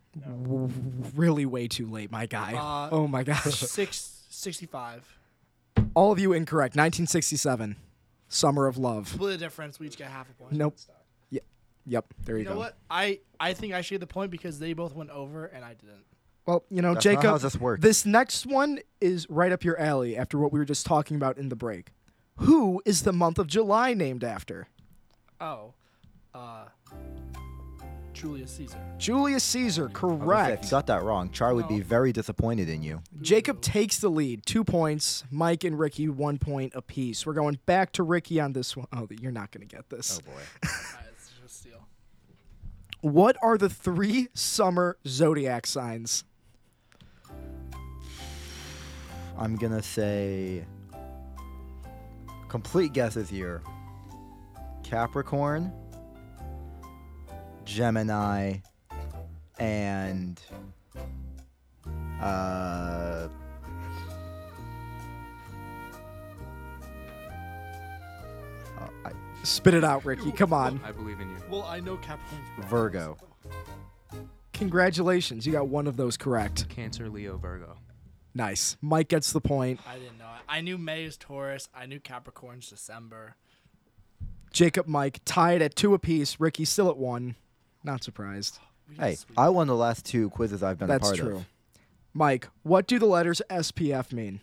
Really 1.16 1.46
way 1.46 1.68
too 1.68 1.88
late, 1.88 2.12
my 2.12 2.26
guy. 2.26 2.54
Uh, 2.54 2.90
oh 2.92 3.08
my 3.08 3.24
gosh. 3.24 3.44
Six 3.44 4.24
sixty-five. 4.30 5.08
All 5.94 6.12
of 6.12 6.20
you 6.20 6.34
incorrect. 6.34 6.74
1967. 6.74 7.76
Summer 8.28 8.68
of 8.68 8.78
love. 8.78 9.10
Split 9.10 9.32
the 9.32 9.38
difference. 9.38 9.80
We 9.80 9.88
each 9.88 9.98
get 9.98 10.10
half 10.10 10.30
a 10.30 10.34
point. 10.34 10.54
Nope. 10.54 10.78
Yep. 11.32 11.44
Yep. 11.86 12.06
There 12.26 12.38
you, 12.38 12.44
go. 12.46 12.50
You 12.50 12.56
know 12.56 12.56
go. 12.56 12.66
what? 12.66 12.78
I 12.90 13.20
I 13.40 13.54
think 13.54 13.74
I 13.74 13.82
should 13.82 13.96
get 13.96 14.00
the 14.02 14.08
point 14.08 14.32
because 14.32 14.60
they 14.60 14.74
both 14.74 14.96
went 14.96 15.10
over 15.10 15.46
and 15.48 15.66
I 15.66 15.74
didn't. 15.74 16.06
Well, 16.46 16.64
you 16.70 16.82
know, 16.82 16.94
That's 16.94 17.04
Jacob, 17.04 17.24
how 17.24 17.38
this 17.38 17.56
works. 17.58 17.82
this 17.82 18.06
next 18.06 18.46
one 18.46 18.80
is 19.00 19.30
right 19.30 19.52
up 19.52 19.64
your 19.64 19.80
alley 19.80 20.18
after 20.18 20.38
what 20.38 20.52
we 20.52 20.60
were 20.60 20.66
just 20.66 20.86
talking 20.86 21.16
about 21.16 21.38
in 21.38 21.50
the 21.50 21.56
break. 21.56 21.92
Who 22.38 22.82
is 22.86 23.04
the 23.04 23.14
month 23.14 23.38
of 23.38 23.48
July 23.48 23.94
named 23.94 24.24
after? 24.24 24.68
Oh, 25.40 25.74
uh, 26.34 26.66
Julius 28.22 28.52
Caesar. 28.52 28.77
Julius 28.99 29.43
Caesar, 29.43 29.85
I 29.85 29.88
say, 29.88 29.91
If 29.91 30.19
correct. 30.19 30.64
you 30.65 30.69
got 30.69 30.88
that 30.88 31.02
wrong, 31.03 31.31
Char 31.31 31.56
would 31.56 31.68
be 31.68 31.80
very 31.80 32.14
disappointed 32.14 32.69
in 32.69 32.84
you. 32.84 33.02
Jacob 33.22 33.61
takes 33.61 33.98
the 33.98 34.10
lead, 34.10 34.45
two 34.45 34.64
points. 34.64 35.23
Mike 35.31 35.64
and 35.64 35.80
Ricky, 35.80 36.07
one 36.07 36.38
point 36.38 36.73
apiece. 36.76 37.26
We're 37.26 37.34
going 37.34 37.57
back 37.65 37.91
to 37.93 38.03
Ricky 38.03 38.39
on 38.39 38.53
this 38.53 38.77
one. 38.77 38.85
Oh, 38.93 39.07
you're 39.10 39.31
not 39.31 39.49
going 39.52 39.68
to 39.68 39.76
get 39.76 39.89
this. 39.89 40.19
Oh, 40.22 40.31
boy. 40.31 40.38
Alright, 40.38 41.06
it's 41.18 41.31
just 41.41 41.61
steal. 41.61 41.88
What 43.02 43.38
are 43.41 43.57
the 43.57 43.69
three 43.69 44.27
summer 44.35 44.98
zodiac 45.07 45.65
signs? 45.65 46.23
I'm 49.38 49.56
gonna 49.56 49.81
say 49.81 50.64
complete 52.49 52.93
guesses 52.93 53.27
here. 53.27 53.64
Capricorn, 54.84 55.73
Gemini, 57.66 58.58
and 59.60 60.42
uh 62.22 63.28
oh, 68.80 68.90
I, 69.06 69.12
Spit 69.44 69.74
it 69.74 69.84
out, 69.84 70.06
Ricky. 70.06 70.32
Come 70.32 70.54
on. 70.54 70.80
I 70.84 70.92
believe 70.92 71.20
in 71.20 71.30
you. 71.30 71.38
Well, 71.50 71.64
I 71.64 71.80
know 71.80 71.98
Capricorn. 71.98 72.42
Virgo. 72.70 73.18
Congratulations. 74.54 75.46
You 75.46 75.54
got 75.54 75.68
one 75.68 75.88
of 75.88 75.98
those 75.98 76.18
correct. 76.18 76.70
Cancer, 76.70 77.10
Leo, 77.10 77.38
Virgo. 77.38 77.78
Nice. 78.36 78.78
Mike 78.82 79.10
gets 79.10 79.34
the 79.34 79.42
point. 79.42 79.80
I 79.88 79.98
didn't 79.98 80.20
know. 80.20 80.26
it. 80.26 80.42
I 80.48 80.62
knew 80.62 80.78
May 80.78 81.06
is 81.06 81.18
Taurus. 81.18 81.68
I 81.74 81.86
knew 81.86 82.00
Capricorn's 82.00 82.70
December. 82.70 83.36
Jacob, 84.54 84.86
Mike 84.88 85.22
tied 85.26 85.62
at 85.62 85.76
two 85.76 85.94
apiece. 85.94 86.40
Ricky 86.40 86.66
still 86.66 86.90
at 86.90 86.98
one. 86.98 87.36
Not 87.84 88.03
surprised. 88.03 88.60
Hey, 88.99 89.18
I 89.38 89.49
won 89.49 89.68
the 89.68 89.76
last 89.76 90.06
two 90.06 90.30
quizzes 90.30 90.62
I've 90.64 90.78
been 90.78 90.90
a 90.90 90.94
That's 90.94 91.08
part 91.10 91.18
true. 91.18 91.36
of. 91.38 91.45
Mike, 92.14 92.49
what 92.64 92.88
do 92.88 92.99
the 92.99 93.06
letters 93.06 93.41
SPF 93.49 94.12
mean? 94.12 94.41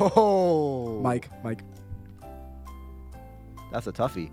Oh, 0.00 1.00
Mike, 1.00 1.28
Mike, 1.44 1.60
that's 3.70 3.86
a 3.86 3.92
toughie. 3.92 4.30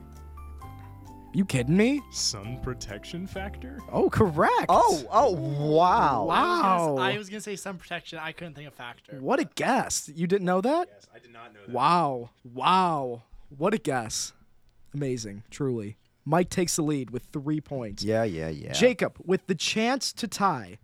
you 1.33 1.45
kidding 1.45 1.75
me? 1.77 2.01
Sun 2.11 2.59
protection 2.63 3.27
factor? 3.27 3.79
Oh, 3.91 4.09
correct. 4.09 4.65
Oh, 4.69 5.03
oh, 5.11 5.31
wow. 5.33 6.25
Wow. 6.25 6.27
I 6.29 6.77
was, 6.77 6.87
gonna, 6.87 7.01
I 7.01 7.17
was 7.17 7.29
gonna 7.29 7.41
say 7.41 7.55
sun 7.55 7.77
protection. 7.77 8.19
I 8.19 8.31
couldn't 8.31 8.53
think 8.55 8.67
of 8.67 8.73
factor. 8.73 9.17
What 9.19 9.39
a 9.39 9.45
guess. 9.55 10.09
You 10.13 10.27
didn't 10.27 10.45
know 10.45 10.61
that? 10.61 10.87
Yes, 10.91 11.07
I 11.13 11.19
did 11.19 11.31
not 11.31 11.53
know 11.53 11.59
that. 11.65 11.73
Wow. 11.73 12.29
Wow. 12.43 13.23
What 13.55 13.73
a 13.73 13.77
guess. 13.77 14.33
Amazing, 14.93 15.43
truly. 15.49 15.97
Mike 16.25 16.49
takes 16.49 16.75
the 16.75 16.81
lead 16.83 17.09
with 17.09 17.23
three 17.33 17.59
points. 17.61 18.03
Yeah, 18.03 18.23
yeah, 18.23 18.49
yeah. 18.49 18.73
Jacob, 18.73 19.17
with 19.25 19.47
the 19.47 19.55
chance 19.55 20.13
to 20.13 20.27
tie, 20.27 20.77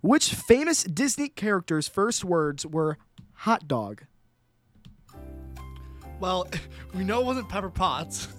which 0.00 0.34
famous 0.34 0.82
Disney 0.84 1.28
character's 1.28 1.88
first 1.88 2.24
words 2.24 2.66
were 2.66 2.98
hot 3.32 3.66
dog? 3.66 4.02
Well, 6.20 6.46
we 6.94 7.04
know 7.04 7.20
it 7.20 7.26
wasn't 7.26 7.48
Pepper 7.48 7.70
Potts. 7.70 8.28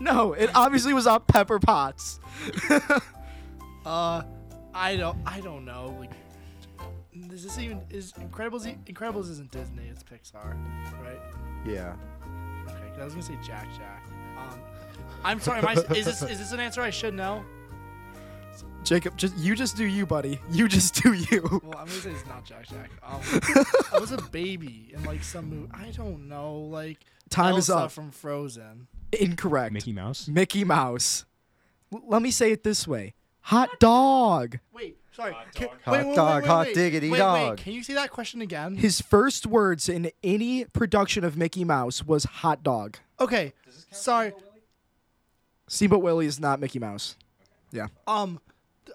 No, 0.00 0.32
it 0.32 0.48
obviously 0.54 0.94
was 0.94 1.06
not 1.06 1.26
Pepper 1.26 1.58
Potts. 1.58 2.20
Uh, 3.84 4.22
I 4.74 4.96
don't. 4.96 5.18
I 5.26 5.40
don't 5.40 5.64
know. 5.64 5.96
Like, 5.98 6.10
is 7.32 7.42
this 7.42 7.58
even 7.58 7.80
is 7.90 8.12
Incredibles? 8.12 8.66
e- 8.66 8.76
Incredibles 8.92 9.30
isn't 9.30 9.50
Disney. 9.50 9.88
It's 9.88 10.04
Pixar, 10.04 10.56
right? 11.02 11.18
Yeah. 11.66 11.94
Okay, 12.68 13.00
I 13.00 13.04
was 13.04 13.14
gonna 13.14 13.24
say 13.24 13.38
Jack 13.42 13.66
Jack. 13.76 14.06
I'm 15.24 15.40
sorry. 15.40 15.58
Am 15.60 15.68
I, 15.68 15.72
is 15.94 16.04
this 16.04 16.22
is 16.22 16.38
this 16.38 16.52
an 16.52 16.60
answer 16.60 16.80
I 16.80 16.90
should 16.90 17.14
know? 17.14 17.44
Jacob, 18.84 19.16
just 19.16 19.36
you 19.36 19.54
just 19.54 19.76
do 19.76 19.84
you, 19.84 20.06
buddy. 20.06 20.40
You 20.50 20.68
just 20.68 21.02
do 21.02 21.12
you. 21.12 21.42
Well, 21.42 21.78
I'm 21.78 21.86
gonna 21.86 21.90
say 21.90 22.10
it's 22.10 22.26
not 22.26 22.44
Jack 22.44 22.66
Jack. 22.68 22.90
Um, 23.02 23.20
I 23.92 23.98
was 23.98 24.12
a 24.12 24.22
baby 24.30 24.92
in 24.94 25.04
like 25.04 25.22
some 25.22 25.50
movie. 25.50 25.70
I 25.74 25.90
don't 25.90 26.28
know. 26.28 26.56
Like 26.58 27.04
Time 27.28 27.56
is 27.56 27.68
up. 27.68 27.90
from 27.92 28.10
Frozen. 28.10 28.86
Incorrect. 29.12 29.72
Mickey 29.72 29.92
Mouse? 29.92 30.28
Mickey 30.28 30.64
Mouse. 30.64 31.24
L- 31.92 32.02
let 32.06 32.22
me 32.22 32.30
say 32.30 32.52
it 32.52 32.62
this 32.62 32.86
way. 32.88 33.14
Hot 33.42 33.68
dog. 33.80 34.58
Wait, 34.72 34.98
sorry. 35.12 35.34
Can, 35.54 35.68
Hot 35.84 35.92
wait, 35.92 36.06
wait, 36.06 36.16
dog, 36.16 36.34
wait, 36.34 36.42
wait, 36.42 36.46
hot 36.48 36.66
wait. 36.66 36.74
diggity 36.74 37.10
wait, 37.10 37.18
dog. 37.18 37.50
Wait, 37.50 37.64
can 37.64 37.72
you 37.72 37.82
see 37.82 37.94
that 37.94 38.10
question 38.10 38.40
again? 38.42 38.76
His 38.76 39.00
first 39.00 39.46
words 39.46 39.88
in 39.88 40.10
any 40.22 40.64
production 40.66 41.24
of 41.24 41.36
Mickey 41.36 41.64
Mouse 41.64 42.04
was 42.04 42.24
hot 42.24 42.62
dog. 42.62 42.98
Okay. 43.20 43.52
Sorry. 43.90 44.32
Steamboat 45.68 46.02
Willie 46.02 46.26
is 46.26 46.40
not 46.40 46.60
Mickey 46.60 46.78
Mouse. 46.78 47.16
Yeah. 47.70 47.86
Um, 48.06 48.40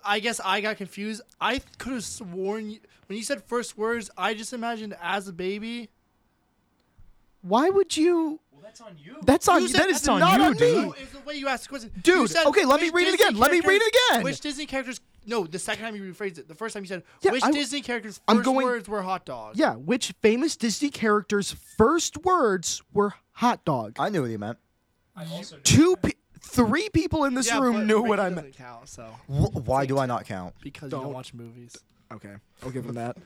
I 0.04 0.20
guess 0.20 0.40
I 0.44 0.62
got 0.62 0.78
confused. 0.78 1.22
I 1.40 1.62
could 1.78 1.94
have 1.94 2.04
sworn 2.04 2.72
you, 2.72 2.80
when 3.08 3.18
you 3.18 3.24
said 3.24 3.44
first 3.44 3.78
words, 3.78 4.10
I 4.18 4.34
just 4.34 4.54
imagined 4.54 4.95
as 5.02 5.28
a 5.28 5.34
baby. 5.34 5.90
Why 7.41 7.70
would 7.70 7.95
you? 7.98 8.40
Well, 8.52 8.62
that's 8.64 8.82
on 8.82 8.95
you. 8.98 9.18
That's 9.24 9.48
on 9.48 9.62
You 9.62 9.68
you. 9.68 9.74
said 9.74 9.82
That 9.82 9.90
is 9.90 9.98
that's 9.98 10.08
on 10.08 10.20
not 10.22 10.40
you, 10.40 10.45
on 10.45 10.54
dude. 10.54 10.62
me. 10.78 10.82
No, 10.86 10.91
it's 10.94 11.12
the 11.12 11.20
way 11.20 11.36
you 11.36 11.48
asked 11.48 11.64
the 11.64 11.70
question. 11.70 11.91
Dude, 12.02 12.16
You 12.16 12.28
said, 12.28 12.45
okay, 12.48 12.66
let 12.66 12.80
me 12.82 12.90
which 12.90 13.04
read 13.06 13.08
it 13.10 13.16
again. 13.16 13.36
Let 13.36 13.52
me 13.52 13.60
read 13.60 13.82
it 13.82 13.94
again. 14.12 14.24
Which 14.24 14.40
Disney 14.40 14.66
characters? 14.66 15.02
No, 15.26 15.45
the 15.45 15.60
second 15.60 15.84
time 15.86 15.95
you 15.95 16.04
rephrased 16.04 16.38
it. 16.38 16.48
The 16.48 16.56
first 16.56 16.74
time 16.74 16.84
you 16.84 16.88
said 16.88 17.04
Yeah, 17.22 17.32
which 17.32 17.44
I- 17.44 17.52
Disney 17.52 17.82
characters' 17.82 18.18
1st 18.20 18.24
I'm 18.28 18.41
going- 18.41 18.66
words 18.66 18.88
were 18.90 19.02
hot 19.02 19.26
dog. 19.26 19.56
Yeah, 19.58 19.76
which 19.76 20.14
famous 20.22 20.56
Disney 20.56 20.90
character's 20.90 21.52
first 21.78 22.24
words 22.24 22.82
were 22.94 23.14
hot 23.34 23.64
dog? 23.66 23.95
I 24.00 24.10
knew 24.10 24.22
what 24.22 24.30
he 24.32 24.38
meant. 24.38 24.58
Two, 25.64 25.95
pe- 25.98 26.12
three 26.44 26.90
people 26.90 27.24
in 27.26 27.34
this 27.34 27.48
Yeah, 27.48 27.60
room 27.60 27.88
knew 27.88 27.98
Ricky 27.98 28.10
what 28.10 28.20
I 28.20 28.30
meant. 28.30 28.56
Count, 28.56 28.88
so 28.90 29.03
Wh- 29.28 29.68
why 29.68 29.86
do 29.86 29.98
I 29.98 30.06
not 30.06 30.26
count? 30.26 30.53
because 30.61 30.84
you 30.88 30.90
Don't. 30.91 31.03
don't 31.06 31.14
watch 31.14 31.34
movies. 31.34 31.76
Okay, 32.11 32.36
I'll 32.61 32.70
give 32.70 32.86
him 32.86 32.94
that. 32.95 33.18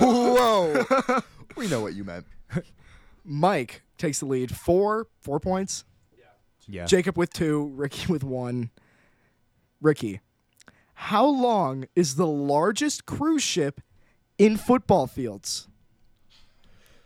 Whoa. 0.00 1.20
we 1.56 1.68
know 1.68 1.80
what 1.80 1.94
you 1.94 2.04
meant. 2.04 2.26
Mike 3.24 3.82
takes 3.98 4.18
the 4.20 4.26
lead. 4.26 4.54
Four, 4.56 5.06
four 5.20 5.38
points. 5.40 5.84
Yeah. 6.68 6.86
Jacob 6.86 7.16
with 7.18 7.32
two, 7.32 7.72
Ricky 7.74 8.10
with 8.12 8.22
one. 8.24 8.70
Ricky, 9.80 10.20
how 10.94 11.26
long 11.26 11.86
is 11.96 12.14
the 12.14 12.26
largest 12.26 13.04
cruise 13.04 13.42
ship 13.42 13.80
in 14.38 14.56
football 14.56 15.06
fields? 15.08 15.68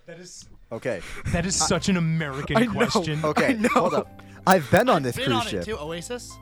That 0.07 0.19
is 0.19 0.47
Okay. 0.73 1.01
that 1.27 1.47
is 1.47 1.55
such 1.55 1.89
an 1.89 1.97
American 1.97 2.57
I 2.57 2.65
know. 2.65 2.73
question. 2.73 3.25
Okay. 3.25 3.47
I 3.49 3.53
know. 3.53 3.69
Hold 3.71 3.95
up. 3.95 4.23
I've 4.47 4.69
been 4.71 4.89
on 4.89 5.03
this 5.03 5.17
Been 5.17 5.27
cruise 5.27 5.37
on 5.41 5.47
ship. 5.47 5.63
it 5.63 5.65
too. 5.65 5.79
Oasis. 5.79 6.33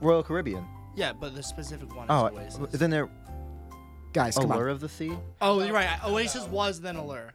Royal 0.00 0.22
Caribbean. 0.22 0.66
Yeah, 0.94 1.12
but 1.12 1.34
the 1.34 1.42
specific 1.42 1.94
one 1.94 2.04
is 2.04 2.10
Oh, 2.10 2.26
Oasis. 2.28 2.74
isn't 2.74 2.90
there 2.90 3.08
Guys, 4.12 4.36
come 4.36 4.50
Allure 4.50 4.66
on. 4.68 4.74
of 4.74 4.80
the 4.80 4.88
Sea? 4.90 5.16
oh, 5.40 5.62
you're 5.62 5.72
right. 5.72 5.88
Oasis 6.04 6.44
was 6.48 6.80
then 6.80 6.96
Allure. 6.96 7.32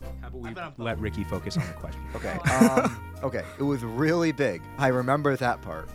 How 0.00 0.28
about 0.28 0.32
we 0.40 0.48
I've 0.48 0.54
been 0.54 0.64
on 0.64 0.70
both. 0.76 0.86
let 0.86 0.98
Ricky 1.00 1.24
focus 1.24 1.56
on 1.56 1.66
the 1.66 1.72
question? 1.74 2.00
Okay. 2.14 2.38
Um, 2.52 3.12
okay. 3.24 3.44
It 3.58 3.62
was 3.64 3.82
really 3.82 4.30
big. 4.32 4.62
I 4.78 4.88
remember 4.88 5.36
that 5.36 5.60
part. 5.62 5.88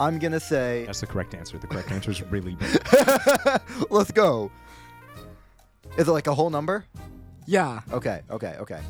I'm 0.00 0.18
gonna 0.18 0.40
say. 0.40 0.84
That's 0.86 1.00
the 1.00 1.06
correct 1.06 1.34
answer. 1.34 1.56
The 1.56 1.66
correct 1.66 1.90
answer 1.92 2.10
is 2.10 2.22
really 2.24 2.56
big. 2.56 2.78
Let's 3.90 4.10
go. 4.10 4.50
Is 5.96 6.08
it 6.08 6.12
like 6.12 6.26
a 6.26 6.34
whole 6.34 6.50
number? 6.50 6.84
Yeah, 7.46 7.80
Okay. 7.92 8.22
Okay. 8.30 8.56
Okay. 8.60 8.80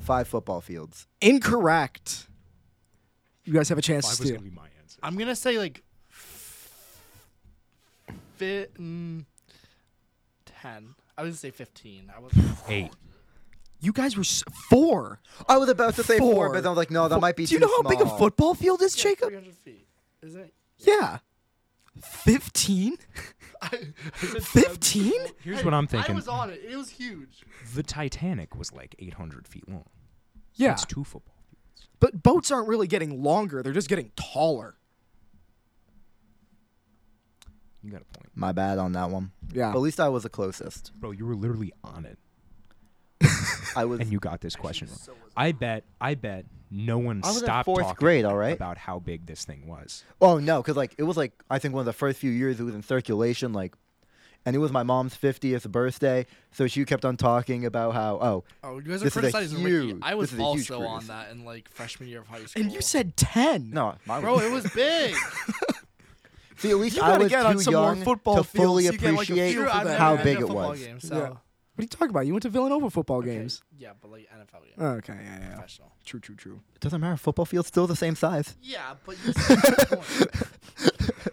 Five 0.00 0.28
football 0.28 0.60
fields. 0.60 1.06
incorrect. 1.20 2.28
You 3.44 3.52
guys 3.52 3.68
have 3.68 3.78
a 3.78 3.82
chance 3.82 4.06
Five 4.06 4.16
to 4.16 4.22
was 4.22 4.28
steal. 4.28 4.38
gonna 4.40 4.50
be 4.50 4.54
my 4.56 4.66
answer. 4.80 4.98
I'm 5.02 5.16
gonna 5.16 5.34
say 5.36 5.58
like 5.58 5.82
fit 8.36 8.74
mm, 8.74 9.24
ten. 10.44 10.94
I 11.16 11.22
was 11.22 11.30
gonna 11.30 11.36
say 11.38 11.50
fifteen. 11.50 12.12
I 12.14 12.20
was 12.20 12.32
Eight. 12.68 12.90
You 13.80 13.92
guys 13.92 14.16
were 14.16 14.20
s- 14.22 14.44
four. 14.70 15.20
I 15.48 15.56
was 15.58 15.68
about 15.68 15.96
to 15.96 16.04
say 16.04 16.18
four, 16.18 16.34
Four. 16.34 16.52
but 16.52 16.64
I 16.64 16.68
was 16.68 16.76
like, 16.76 16.90
no, 16.92 17.08
that 17.08 17.18
might 17.20 17.34
be 17.34 17.46
Do 17.46 17.54
you 17.54 17.60
too 17.60 17.66
know 17.66 17.72
how 17.82 17.88
big 17.88 18.00
a 18.00 18.04
small. 18.04 18.18
football 18.18 18.54
field 18.54 18.80
is, 18.80 18.96
yeah, 18.96 19.02
Jacob? 19.10 19.28
300 19.30 19.56
feet, 19.56 19.86
isn't 20.22 20.40
it? 20.40 20.54
Yeah. 20.78 21.18
15? 22.00 22.96
I, 23.72 23.78
I 24.22 24.26
said 24.40 24.42
15? 24.42 25.12
Here's 25.42 25.64
what 25.64 25.72
I'm 25.74 25.86
thinking. 25.86 26.12
I 26.12 26.16
was 26.16 26.28
on 26.28 26.50
it. 26.50 26.60
It 26.68 26.76
was 26.76 26.90
huge. 26.90 27.44
The 27.74 27.82
Titanic 27.82 28.56
was 28.56 28.72
like 28.72 28.94
800 28.98 29.46
feet 29.46 29.68
long. 29.68 29.84
Yeah. 30.54 30.68
That's 30.70 30.84
two 30.84 31.04
football 31.04 31.36
fields. 31.48 31.88
But 32.00 32.22
boats 32.22 32.50
aren't 32.50 32.68
really 32.68 32.86
getting 32.86 33.22
longer, 33.22 33.62
they're 33.62 33.72
just 33.72 33.88
getting 33.88 34.10
taller. 34.16 34.76
You 37.84 37.90
got 37.90 38.02
a 38.02 38.18
point, 38.18 38.30
My 38.34 38.52
bad 38.52 38.78
on 38.78 38.92
that 38.92 39.10
one. 39.10 39.32
Yeah. 39.52 39.72
But 39.72 39.78
at 39.78 39.82
least 39.82 39.98
I 40.00 40.08
was 40.08 40.22
the 40.22 40.28
closest. 40.28 40.92
bro. 41.00 41.10
You 41.10 41.26
were 41.26 41.34
literally 41.34 41.72
on 41.82 42.04
it, 42.04 42.18
I 43.76 43.84
was. 43.84 44.00
and 44.00 44.10
you 44.12 44.18
got 44.18 44.40
this 44.40 44.56
question 44.56 44.88
wrong. 44.88 45.16
I 45.36 45.52
bet. 45.52 45.84
I 46.00 46.14
bet 46.14 46.46
no 46.70 46.98
one 46.98 47.20
I 47.22 47.28
was 47.28 47.36
in 47.38 47.44
stopped 47.44 47.66
fourth 47.66 47.82
talking 47.82 47.96
grade, 47.98 48.24
all 48.24 48.36
right? 48.36 48.54
about 48.56 48.78
how 48.78 48.98
big 48.98 49.26
this 49.26 49.44
thing 49.44 49.66
was. 49.66 50.04
Oh 50.20 50.38
no, 50.38 50.62
because 50.62 50.76
like 50.76 50.94
it 50.98 51.02
was 51.04 51.16
like 51.16 51.32
I 51.50 51.58
think 51.58 51.74
one 51.74 51.80
of 51.80 51.86
the 51.86 51.92
first 51.92 52.18
few 52.18 52.30
years 52.30 52.60
it 52.60 52.64
was 52.64 52.74
in 52.74 52.82
circulation, 52.82 53.52
like, 53.52 53.74
and 54.46 54.56
it 54.56 54.58
was 54.58 54.72
my 54.72 54.82
mom's 54.82 55.14
fiftieth 55.14 55.68
birthday, 55.70 56.26
so 56.50 56.66
she 56.66 56.84
kept 56.84 57.04
on 57.04 57.16
talking 57.16 57.64
about 57.66 57.94
how 57.94 58.14
oh 58.22 58.44
Oh, 58.64 58.76
you 58.78 58.82
guys 58.82 59.02
are 59.02 59.04
This 59.04 59.12
is 59.12 59.16
a 59.16 59.20
criticizing 59.20 59.62
Ricky. 59.64 59.86
huge- 59.88 59.98
I 60.02 60.14
was 60.14 60.30
this 60.30 60.38
is 60.40 60.44
a 60.46 60.52
huge 60.54 60.70
also 60.70 60.86
on 60.86 60.98
cruise. 60.98 61.08
that 61.08 61.30
in 61.30 61.44
like 61.44 61.68
freshman 61.70 62.08
year 62.08 62.20
of 62.20 62.26
high 62.28 62.44
school. 62.44 62.62
And 62.62 62.72
you 62.72 62.80
said 62.80 63.16
10. 63.16 63.70
no, 63.70 63.94
my 64.06 64.20
bro, 64.20 64.38
it 64.40 64.50
was 64.50 64.66
big. 64.74 65.14
see 66.58 66.70
at 66.70 66.76
least 66.78 66.96
You 66.96 67.02
I 67.02 67.08
gotta 67.08 67.22
was 67.24 67.32
get 67.32 67.44
on 67.46 67.52
too 67.54 67.58
some 67.60 67.74
more 67.74 67.82
young 67.94 68.02
football 68.02 68.36
to 68.36 68.44
fully 68.44 68.84
fields, 68.84 68.94
you 68.94 68.98
get, 69.00 69.14
like, 69.14 69.28
a 69.28 69.32
appreciate 69.32 69.52
feel 69.54 69.64
for 69.64 69.70
I've 69.70 69.84
never 69.86 69.98
how 69.98 70.14
been 70.16 70.24
big 70.24 70.36
a 70.36 70.38
it 70.38 70.46
football 70.46 70.68
was. 70.70 70.80
Game, 70.80 71.00
so. 71.00 71.38
Yeah. 71.72 71.76
What 71.76 71.82
are 71.82 71.84
you 71.84 71.88
talking 71.88 72.10
about? 72.10 72.26
You 72.26 72.32
went 72.34 72.42
to 72.42 72.48
Villanova 72.50 72.90
football 72.90 73.18
Okay, 73.18 73.34
games. 73.34 73.62
Yeah, 73.78 73.92
but 74.00 74.10
like 74.10 74.28
NFL 74.30 74.62
game. 74.64 74.72
Oh, 74.78 74.86
okay, 74.96 75.14
yeah, 75.22 75.38
yeah. 75.40 75.54
Professional. 75.54 75.92
True, 76.04 76.20
true, 76.20 76.34
true. 76.36 76.60
It 76.74 76.80
doesn't 76.80 77.00
matter. 77.00 77.16
Football 77.16 77.46
field's 77.46 77.68
still 77.68 77.86
the 77.86 77.96
same 77.96 78.14
size. 78.14 78.56
Yeah, 78.62 78.94
but 79.06 79.16
you 79.24 79.32
see 79.32 79.54
my 79.54 79.96
point. 79.96 80.30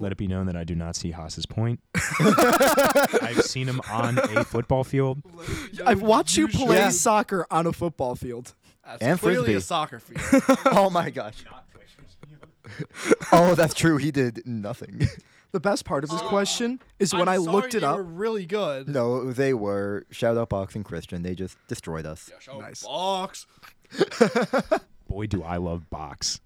Let 0.00 0.12
it 0.12 0.18
be 0.18 0.28
known 0.28 0.46
that 0.46 0.56
I 0.56 0.62
do 0.62 0.76
not 0.76 0.94
see 0.94 1.10
Haas's 1.10 1.44
point. 1.44 1.80
I've 2.20 3.42
seen 3.42 3.66
him 3.66 3.80
on 3.90 4.18
a 4.18 4.44
football 4.44 4.84
field. 4.84 5.20
I've 5.84 6.02
watched 6.02 6.36
you 6.36 6.46
play 6.46 6.76
Yeah. 6.76 6.90
soccer 6.90 7.44
on 7.50 7.66
a 7.66 7.72
football 7.72 8.14
field. 8.14 8.54
That's 8.86 9.02
And 9.02 9.18
clearly 9.18 9.38
frisbee. 9.46 9.54
a 9.54 9.60
soccer 9.60 9.98
field. 9.98 10.44
oh 10.66 10.88
my 10.88 11.10
gosh. 11.10 11.42
oh, 13.32 13.56
that's 13.56 13.74
true. 13.74 13.96
He 13.96 14.12
did 14.12 14.42
nothing. 14.46 15.08
The 15.52 15.60
best 15.60 15.84
part 15.84 16.04
of 16.04 16.10
this 16.10 16.20
oh, 16.22 16.28
question 16.28 16.80
is 16.98 17.14
when 17.14 17.22
I'm 17.22 17.28
I 17.28 17.36
sorry 17.36 17.52
looked 17.52 17.74
it 17.74 17.80
they 17.80 17.86
up. 17.86 17.96
Were 17.96 18.02
really 18.02 18.44
good. 18.44 18.88
no, 18.88 19.32
they 19.32 19.54
were. 19.54 20.04
Shout 20.10 20.36
out 20.36 20.50
Box 20.50 20.74
and 20.74 20.84
Christian. 20.84 21.22
They 21.22 21.34
just 21.34 21.56
destroyed 21.68 22.04
us. 22.04 22.28
Yeah, 22.30 22.38
show 22.38 22.60
Nice. 22.60 22.82
Box. 22.82 23.46
Boy, 25.08 25.26
do 25.26 25.42
I 25.42 25.56
love 25.56 25.88
box. 25.88 26.40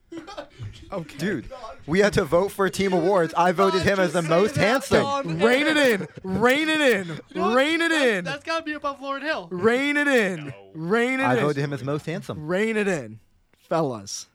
Okay. 0.92 1.18
Dude, 1.18 1.50
we 1.86 1.98
had 1.98 2.12
to 2.12 2.24
vote 2.24 2.52
for 2.52 2.68
team 2.68 2.92
awards. 2.92 3.34
I 3.34 3.50
voted 3.50 3.82
him 3.82 3.98
as 3.98 4.12
the 4.12 4.22
most 4.22 4.54
handsome. 4.54 5.02
Don. 5.02 5.38
Rein 5.40 5.66
it 5.66 5.76
in. 5.76 6.06
Rein 6.22 6.68
it 6.68 6.80
in. 6.80 7.08
You 7.08 7.14
know 7.34 7.48
what? 7.48 7.56
Rein 7.56 7.80
it 7.80 7.90
in. 7.90 8.24
That's 8.24 8.44
gotta 8.44 8.62
be 8.62 8.74
above 8.74 9.00
Lauren 9.00 9.22
Hill. 9.22 9.48
Rein 9.50 9.96
it 9.96 10.06
in. 10.06 10.54
Rein 10.74 11.18
it 11.18 11.24
in. 11.24 11.26
I 11.28 11.34
in. 11.34 11.40
voted 11.40 11.64
him 11.64 11.72
as 11.72 11.82
most 11.82 12.06
handsome. 12.06 12.46
Rein 12.46 12.76
it 12.76 12.86
in. 12.86 13.18
Fellas. 13.58 14.28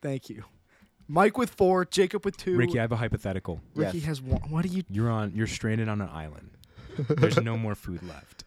Thank 0.00 0.30
you. 0.30 0.44
Mike 1.08 1.36
with 1.36 1.50
four, 1.50 1.84
Jacob 1.84 2.24
with 2.24 2.36
two. 2.36 2.56
Ricky, 2.56 2.78
I 2.78 2.82
have 2.82 2.92
a 2.92 2.96
hypothetical. 2.96 3.60
Ricky 3.74 3.98
Yes. 3.98 4.06
has 4.06 4.22
one. 4.22 4.40
What 4.50 4.64
are 4.64 4.68
you 4.68 4.84
You're 4.90 5.10
on. 5.10 5.32
You're 5.34 5.46
stranded 5.46 5.88
on 5.88 6.00
an 6.00 6.08
island. 6.08 6.50
There's 7.08 7.40
no 7.40 7.56
more 7.56 7.74
food 7.74 8.00
left. 8.02 8.44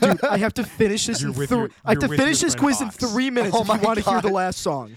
dude, 0.00 0.22
I 0.24 0.38
have 0.38 0.52
to 0.54 0.64
finish 0.64 1.06
this 1.06 1.22
You're 1.22 1.30
in 1.32 1.38
with 1.38 1.48
three 1.50 1.58
your- 1.58 1.70
I 1.84 1.90
have 1.90 1.94
you're 1.94 2.00
to 2.02 2.08
with 2.08 2.18
finish 2.18 2.42
your 2.42 2.46
this 2.48 2.54
friend 2.54 2.64
quiz 2.66 2.80
in 2.80 2.86
Box. 2.88 2.96
three 2.96 3.30
minutes 3.30 3.56
Oh 3.56 3.62
if 3.62 3.68
you 3.68 3.78
want 3.86 3.98
to 3.98 4.04
hear 4.10 4.20
the 4.20 4.28
God. 4.28 4.32
last 4.32 4.60
song. 4.60 4.96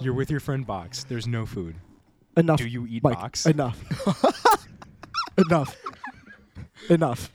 You're 0.00 0.14
with 0.14 0.30
your 0.30 0.40
friend 0.40 0.66
Box. 0.66 1.04
There's 1.04 1.26
no 1.26 1.44
food. 1.46 1.76
Enough. 2.36 2.58
Do 2.58 2.66
you 2.68 2.86
eat 2.88 3.02
Mike, 3.02 3.14
box? 3.14 3.46
Enough. 3.46 3.78
Enough. 5.38 5.76
Enough. 6.90 7.30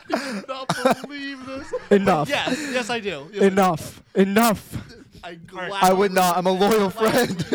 not 0.47 0.67
believe 1.01 1.45
this. 1.45 1.73
Enough. 1.91 2.29
Yes, 2.29 2.57
yes, 2.71 2.89
I 2.89 2.99
do. 2.99 3.27
Yes, 3.31 3.35
I 3.35 3.39
do. 3.39 3.45
Enough. 3.45 4.03
Enough. 4.15 4.77
I, 5.23 5.37
I 5.81 5.93
would 5.93 6.11
not. 6.13 6.37
I'm 6.37 6.47
a 6.47 6.51
loyal 6.51 6.89
friend. 6.89 7.45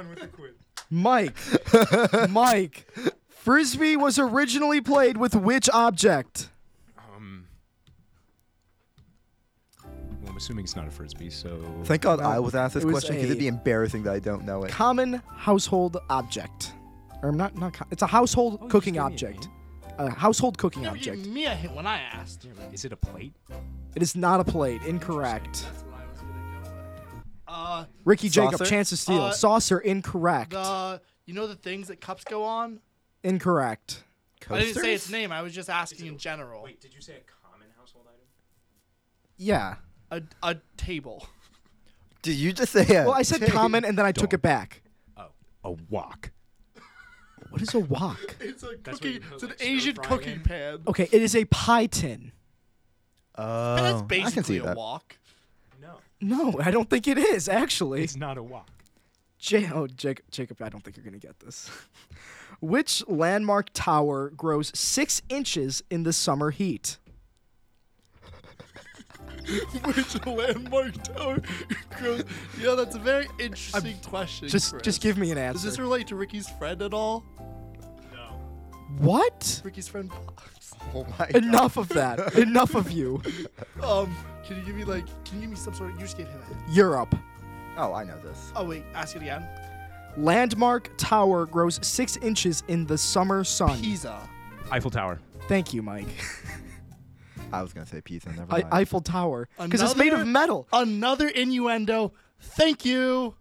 On 0.00 0.08
with 0.08 0.18
the 0.20 0.26
quiz. 0.28 0.54
Mike. 0.88 1.36
Mike. 2.30 2.86
Frisbee 3.28 3.96
was 3.96 4.18
originally 4.18 4.80
played 4.80 5.16
with 5.18 5.34
which 5.34 5.68
object? 5.70 6.48
Um. 6.98 7.46
Well, 9.84 10.30
I'm 10.30 10.36
assuming 10.38 10.64
it's 10.64 10.76
not 10.76 10.88
a 10.88 10.90
frisbee, 10.90 11.28
so. 11.30 11.62
Thank 11.84 12.02
God 12.02 12.20
I 12.20 12.38
was 12.38 12.54
asked 12.54 12.74
this 12.74 12.82
it 12.84 12.86
was 12.86 12.94
question 12.94 13.16
because 13.16 13.30
it'd 13.30 13.38
be 13.38 13.46
embarrassing 13.48 14.02
that 14.04 14.14
I 14.14 14.18
don't 14.20 14.44
know 14.44 14.62
it. 14.64 14.70
Common 14.70 15.22
household 15.36 15.98
object. 16.08 16.72
Or 17.22 17.30
not 17.32 17.54
not 17.56 17.74
co- 17.74 17.84
it's 17.90 18.00
a 18.02 18.06
household 18.06 18.58
Oh, 18.60 18.64
you 18.64 18.70
cooking 18.70 18.94
just 18.94 19.16
gave 19.18 19.30
a 19.30 19.34
object. 19.34 19.48
A 19.98 20.10
household 20.10 20.56
cooking 20.56 20.82
Never 20.84 20.96
gave 20.96 21.12
object. 21.14 21.28
me 21.28 21.44
a 21.44 21.54
hint 21.54 21.74
when 21.74 21.86
I 21.86 21.98
asked. 22.00 22.46
Is 22.72 22.86
it 22.86 22.92
a 22.92 22.96
plate? 22.96 23.34
It 23.94 24.02
is 24.02 24.16
not 24.16 24.40
a 24.40 24.44
plate. 24.44 24.80
Incorrect. 24.84 25.66
Uh, 27.52 27.84
Ricky 28.04 28.28
Jacob, 28.28 28.64
chance 28.64 28.90
to 28.90 28.96
steal. 28.96 29.22
Uh, 29.22 29.32
Saucer, 29.32 29.80
incorrect. 29.80 30.50
the 30.52 31.00
you 31.26 31.34
know 31.34 31.46
the 31.48 31.56
things 31.56 31.88
that 31.88 32.00
cups 32.00 32.22
go 32.24 32.44
on. 32.44 32.78
Incorrect. 33.24 34.04
I 34.48 34.60
didn't 34.60 34.80
say 34.80 34.94
its 34.94 35.10
name. 35.10 35.32
I 35.32 35.42
was 35.42 35.52
just 35.52 35.68
asking 35.68 36.06
in 36.06 36.16
general. 36.16 36.62
Wait, 36.62 36.80
did 36.80 36.94
you 36.94 37.00
say 37.00 37.14
a 37.14 37.48
common 37.48 37.66
household 37.76 38.06
item? 38.08 38.20
Yeah. 39.36 39.76
A 40.12 40.22
a 40.42 40.56
table. 40.76 41.26
Did 42.22 42.36
you 42.36 42.52
just 42.52 42.72
say 42.72 42.82
a 42.96 43.04
Well, 43.04 43.12
I 43.14 43.22
said 43.22 43.40
tape? 43.40 43.50
common 43.50 43.84
and 43.84 43.98
then 43.98 44.06
I 44.06 44.12
took 44.12 44.30
Don't. 44.30 44.38
it 44.38 44.42
back. 44.42 44.82
Oh, 45.16 45.26
a 45.64 45.72
wok. 45.90 46.30
What 47.50 47.62
is 47.62 47.74
a 47.74 47.80
wok? 47.80 48.36
It's 48.40 48.62
a 48.62 48.76
That's 48.82 49.00
what 49.00 49.00
cooking. 49.00 49.12
you 49.14 49.20
put, 49.20 49.32
It's 49.34 49.42
an 49.42 49.48
like, 49.48 49.58
stir 49.58 49.66
Asian 49.68 49.94
fry 49.96 50.04
cooking 50.06 50.32
in? 50.34 50.40
pan. 50.42 50.78
Okay, 50.86 51.08
it 51.10 51.20
is 51.22 51.34
a 51.34 51.44
pie 51.46 51.86
tin. 51.86 52.32
Oh, 53.36 53.76
That's 53.76 53.86
I 53.96 53.98
can 53.98 54.06
basically 54.06 54.42
see 54.42 54.58
a 54.58 54.62
that. 54.64 54.76
walk. 54.76 55.16
No, 56.20 56.50
No, 56.50 56.60
I 56.60 56.70
don't 56.70 56.88
think 56.88 57.08
it 57.08 57.18
is 57.18 57.48
actually. 57.48 58.02
it's 58.04 58.16
not 58.16 58.36
a 58.38 58.42
wok. 58.42 58.68
J- 59.38 59.70
oh, 59.72 59.86
Jacob, 59.86 60.24
Jacob, 60.30 60.60
I 60.60 60.68
don't 60.68 60.82
think 60.84 60.96
you're 60.96 61.04
gonna 61.04 61.18
get 61.18 61.40
this. 61.40 61.70
Which 62.60 63.02
landmark 63.08 63.70
tower 63.72 64.30
grows 64.30 64.70
six 64.78 65.22
inches 65.30 65.82
in 65.90 66.02
the 66.02 66.12
summer 66.12 66.50
heat? 66.50 66.98
Which 69.84 70.26
landmark 70.26 70.92
tower 71.02 71.40
grows? 71.98 72.24
Yeah, 72.60 72.74
that's 72.74 72.94
a 72.94 72.98
very 72.98 73.26
interesting 73.38 73.96
question. 74.00 74.48
Just, 74.48 74.72
Chris. 74.72 74.82
just 74.82 75.00
give 75.00 75.16
me 75.16 75.30
an 75.30 75.38
answer. 75.38 75.54
Does 75.54 75.62
this 75.62 75.78
relate 75.78 76.06
to 76.08 76.16
Ricky's 76.16 76.48
friend 76.50 76.82
at 76.82 76.92
all? 76.92 77.24
No. 78.12 78.38
what? 78.98 79.62
Ricky's 79.64 79.88
friend. 79.88 80.10
Box. 80.10 80.74
Oh 80.94 81.04
my 81.18 81.26
God. 81.30 81.34
Enough 81.36 81.76
of 81.78 81.88
that. 81.90 82.34
Enough 82.34 82.74
of 82.74 82.90
you. 82.92 83.22
Um, 83.82 84.14
can 84.44 84.56
you 84.56 84.62
give 84.62 84.74
me 84.76 84.84
like? 84.84 85.06
Can 85.24 85.36
you 85.36 85.40
give 85.42 85.50
me 85.50 85.56
some 85.56 85.74
sort 85.74 85.90
of? 85.90 85.96
You 85.96 86.02
just 86.02 86.16
gave 86.16 86.28
him 86.28 86.40
a 86.40 86.44
hint. 86.46 86.58
Europe. 86.70 87.14
Oh, 87.76 87.92
I 87.94 88.04
know 88.04 88.18
this. 88.18 88.52
Oh 88.56 88.64
wait, 88.64 88.84
ask 88.94 89.16
it 89.16 89.22
again. 89.22 89.46
Landmark 90.16 90.90
tower 90.98 91.46
grows 91.46 91.78
six 91.86 92.16
inches 92.18 92.62
in 92.68 92.86
the 92.86 92.98
summer 92.98 93.44
sun. 93.44 93.80
Pisa. 93.80 94.18
Eiffel 94.70 94.90
Tower. 94.90 95.20
Thank 95.48 95.72
you, 95.72 95.82
Mike. 95.82 96.08
I 97.52 97.62
was 97.62 97.72
gonna 97.72 97.86
say 97.86 98.00
pizza. 98.00 98.30
Never 98.32 98.52
I- 98.54 98.80
Eiffel 98.80 99.00
Tower, 99.00 99.48
because 99.58 99.82
it's 99.82 99.96
made 99.96 100.12
of 100.12 100.20
Another- 100.20 100.30
metal. 100.30 100.68
Another 100.72 101.28
innuendo. 101.28 102.12
Thank 102.40 102.84
you. 102.84 103.34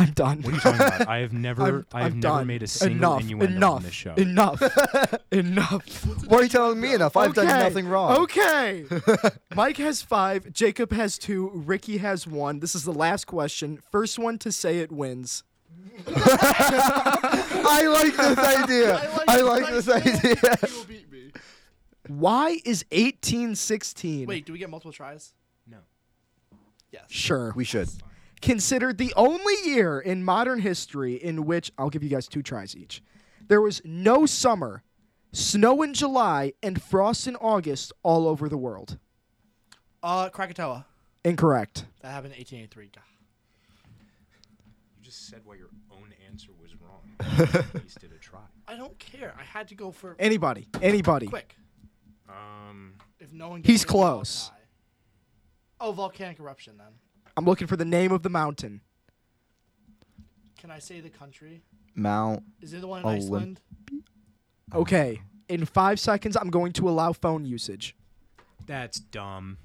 I'm 0.00 0.12
done. 0.12 0.40
What 0.40 0.52
are 0.52 0.54
you 0.54 0.60
talking 0.60 0.80
about? 0.80 1.08
I 1.08 1.18
have 1.18 1.32
never, 1.48 1.62
I'm, 1.62 1.86
I 1.92 2.02
have 2.04 2.12
I'm 2.12 2.20
never 2.20 2.36
done. 2.38 2.46
made 2.46 2.62
a 2.62 2.66
single 2.66 2.96
enough, 3.18 3.20
innuendo 3.20 3.56
enough, 3.56 3.72
on 3.74 3.82
this 3.82 3.92
show. 3.92 4.14
Enough. 4.14 4.62
enough. 5.30 6.06
Why 6.26 6.38
are 6.38 6.42
you 6.44 6.48
telling 6.48 6.80
me 6.80 6.94
enough? 6.94 7.18
I've 7.18 7.34
done 7.34 7.46
Okay, 7.46 7.58
nothing 7.58 7.86
wrong. 7.86 8.16
Okay. 8.22 8.86
Mike 9.54 9.76
has 9.76 10.00
five. 10.00 10.50
Jacob 10.54 10.92
has 10.92 11.18
two. 11.18 11.50
Ricky 11.52 11.98
has 11.98 12.26
one. 12.26 12.60
This 12.60 12.74
is 12.74 12.84
the 12.84 12.94
last 12.94 13.26
question. 13.26 13.78
First 13.92 14.18
one 14.18 14.38
to 14.38 14.50
say 14.50 14.78
it 14.78 14.90
wins. 14.90 15.42
I 16.06 17.86
like 17.92 18.16
this 18.16 18.38
idea. 18.38 19.22
I 19.28 19.40
like, 19.42 19.68
this 19.68 19.88
idea. 19.88 20.58
You 20.66 20.78
will 20.78 20.84
beat 20.86 21.12
me. 21.12 21.30
Why 22.08 22.58
is 22.64 22.84
1816 22.90 24.26
Wait, 24.26 24.46
do 24.46 24.52
we 24.54 24.58
get 24.58 24.70
multiple 24.70 24.92
tries? 24.92 25.34
No. 25.66 25.76
Yes. 26.90 27.04
sure 27.08 27.52
We 27.54 27.64
should. 27.64 27.90
Considered 28.40 28.98
the 28.98 29.12
only 29.16 29.54
year 29.64 29.98
in 30.00 30.24
modern 30.24 30.60
history 30.60 31.14
in 31.14 31.44
which 31.44 31.70
I'll 31.78 31.90
give 31.90 32.02
you 32.02 32.08
guys 32.08 32.26
two 32.28 32.42
tries 32.42 32.76
each. 32.76 33.02
There 33.48 33.60
was 33.60 33.82
no 33.84 34.26
summer, 34.26 34.82
snow 35.32 35.82
in 35.82 35.92
July, 35.94 36.52
and 36.62 36.80
frost 36.80 37.26
in 37.26 37.36
August 37.36 37.92
all 38.02 38.26
over 38.28 38.48
the 38.48 38.56
world. 38.58 38.98
Uh, 40.02 40.28
Krakatoa. 40.30 40.86
Incorrect. 41.24 41.84
That 42.00 42.08
happened 42.12 42.32
in 42.34 42.38
1883. 42.38 42.90
God. 42.94 43.02
You 44.98 45.04
just 45.04 45.28
said 45.28 45.40
why 45.44 45.56
your 45.56 45.68
own 45.92 46.14
answer 46.30 46.50
was 46.60 46.70
wrong. 46.80 47.02
At 47.54 47.74
least 47.82 48.00
did 48.00 48.12
a 48.12 48.18
try. 48.18 48.40
I 48.66 48.76
don't 48.76 48.98
care. 48.98 49.34
I 49.38 49.42
had 49.42 49.68
to 49.68 49.74
go 49.74 49.90
for 49.90 50.16
Anybody? 50.18 50.66
Anybody? 50.80 51.26
quick. 51.26 51.56
Um, 52.28 52.94
If 53.18 53.32
no 53.32 53.50
one, 53.50 53.62
He's 53.62 53.80
gets 53.80 53.84
it, 53.84 53.88
close. 53.88 54.50
Oh, 55.80 55.92
volcanic 55.92 56.38
eruption. 56.40 56.78
Then 56.78 56.86
I'm 57.36 57.44
looking 57.44 57.66
for 57.66 57.76
the 57.76 57.84
name 57.84 58.12
of 58.12 58.22
the 58.22 58.28
mountain. 58.30 58.80
can 60.60 60.70
I 60.70 60.78
say 60.78 61.00
the 61.00 61.08
country? 61.10 61.62
Mount. 61.94 62.42
Is 62.60 62.72
it 62.72 62.80
the 62.80 62.86
one 62.86 63.00
in 63.00 63.06
Olymp- 63.06 63.16
Iceland? 63.16 63.60
Okay. 64.74 65.20
In 65.48 65.64
five 65.64 65.98
seconds, 65.98 66.36
I'm 66.36 66.50
going 66.50 66.72
to 66.74 66.88
allow 66.88 67.12
phone 67.12 67.44
usage. 67.44 67.96
that's 68.66 69.00
dumb. 69.00 69.58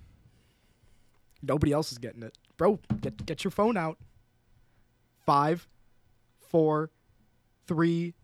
Nobody 1.43 1.71
else 1.71 1.91
is 1.91 1.99
getting 1.99 2.23
it. 2.23 2.35
Bro, 2.57 2.79
get 3.01 3.23
get 3.25 3.43
your 3.43 3.51
phone 3.51 3.77
out. 3.77 3.97
Five, 5.25 5.67
four, 6.49 6.89
three. 7.67 8.15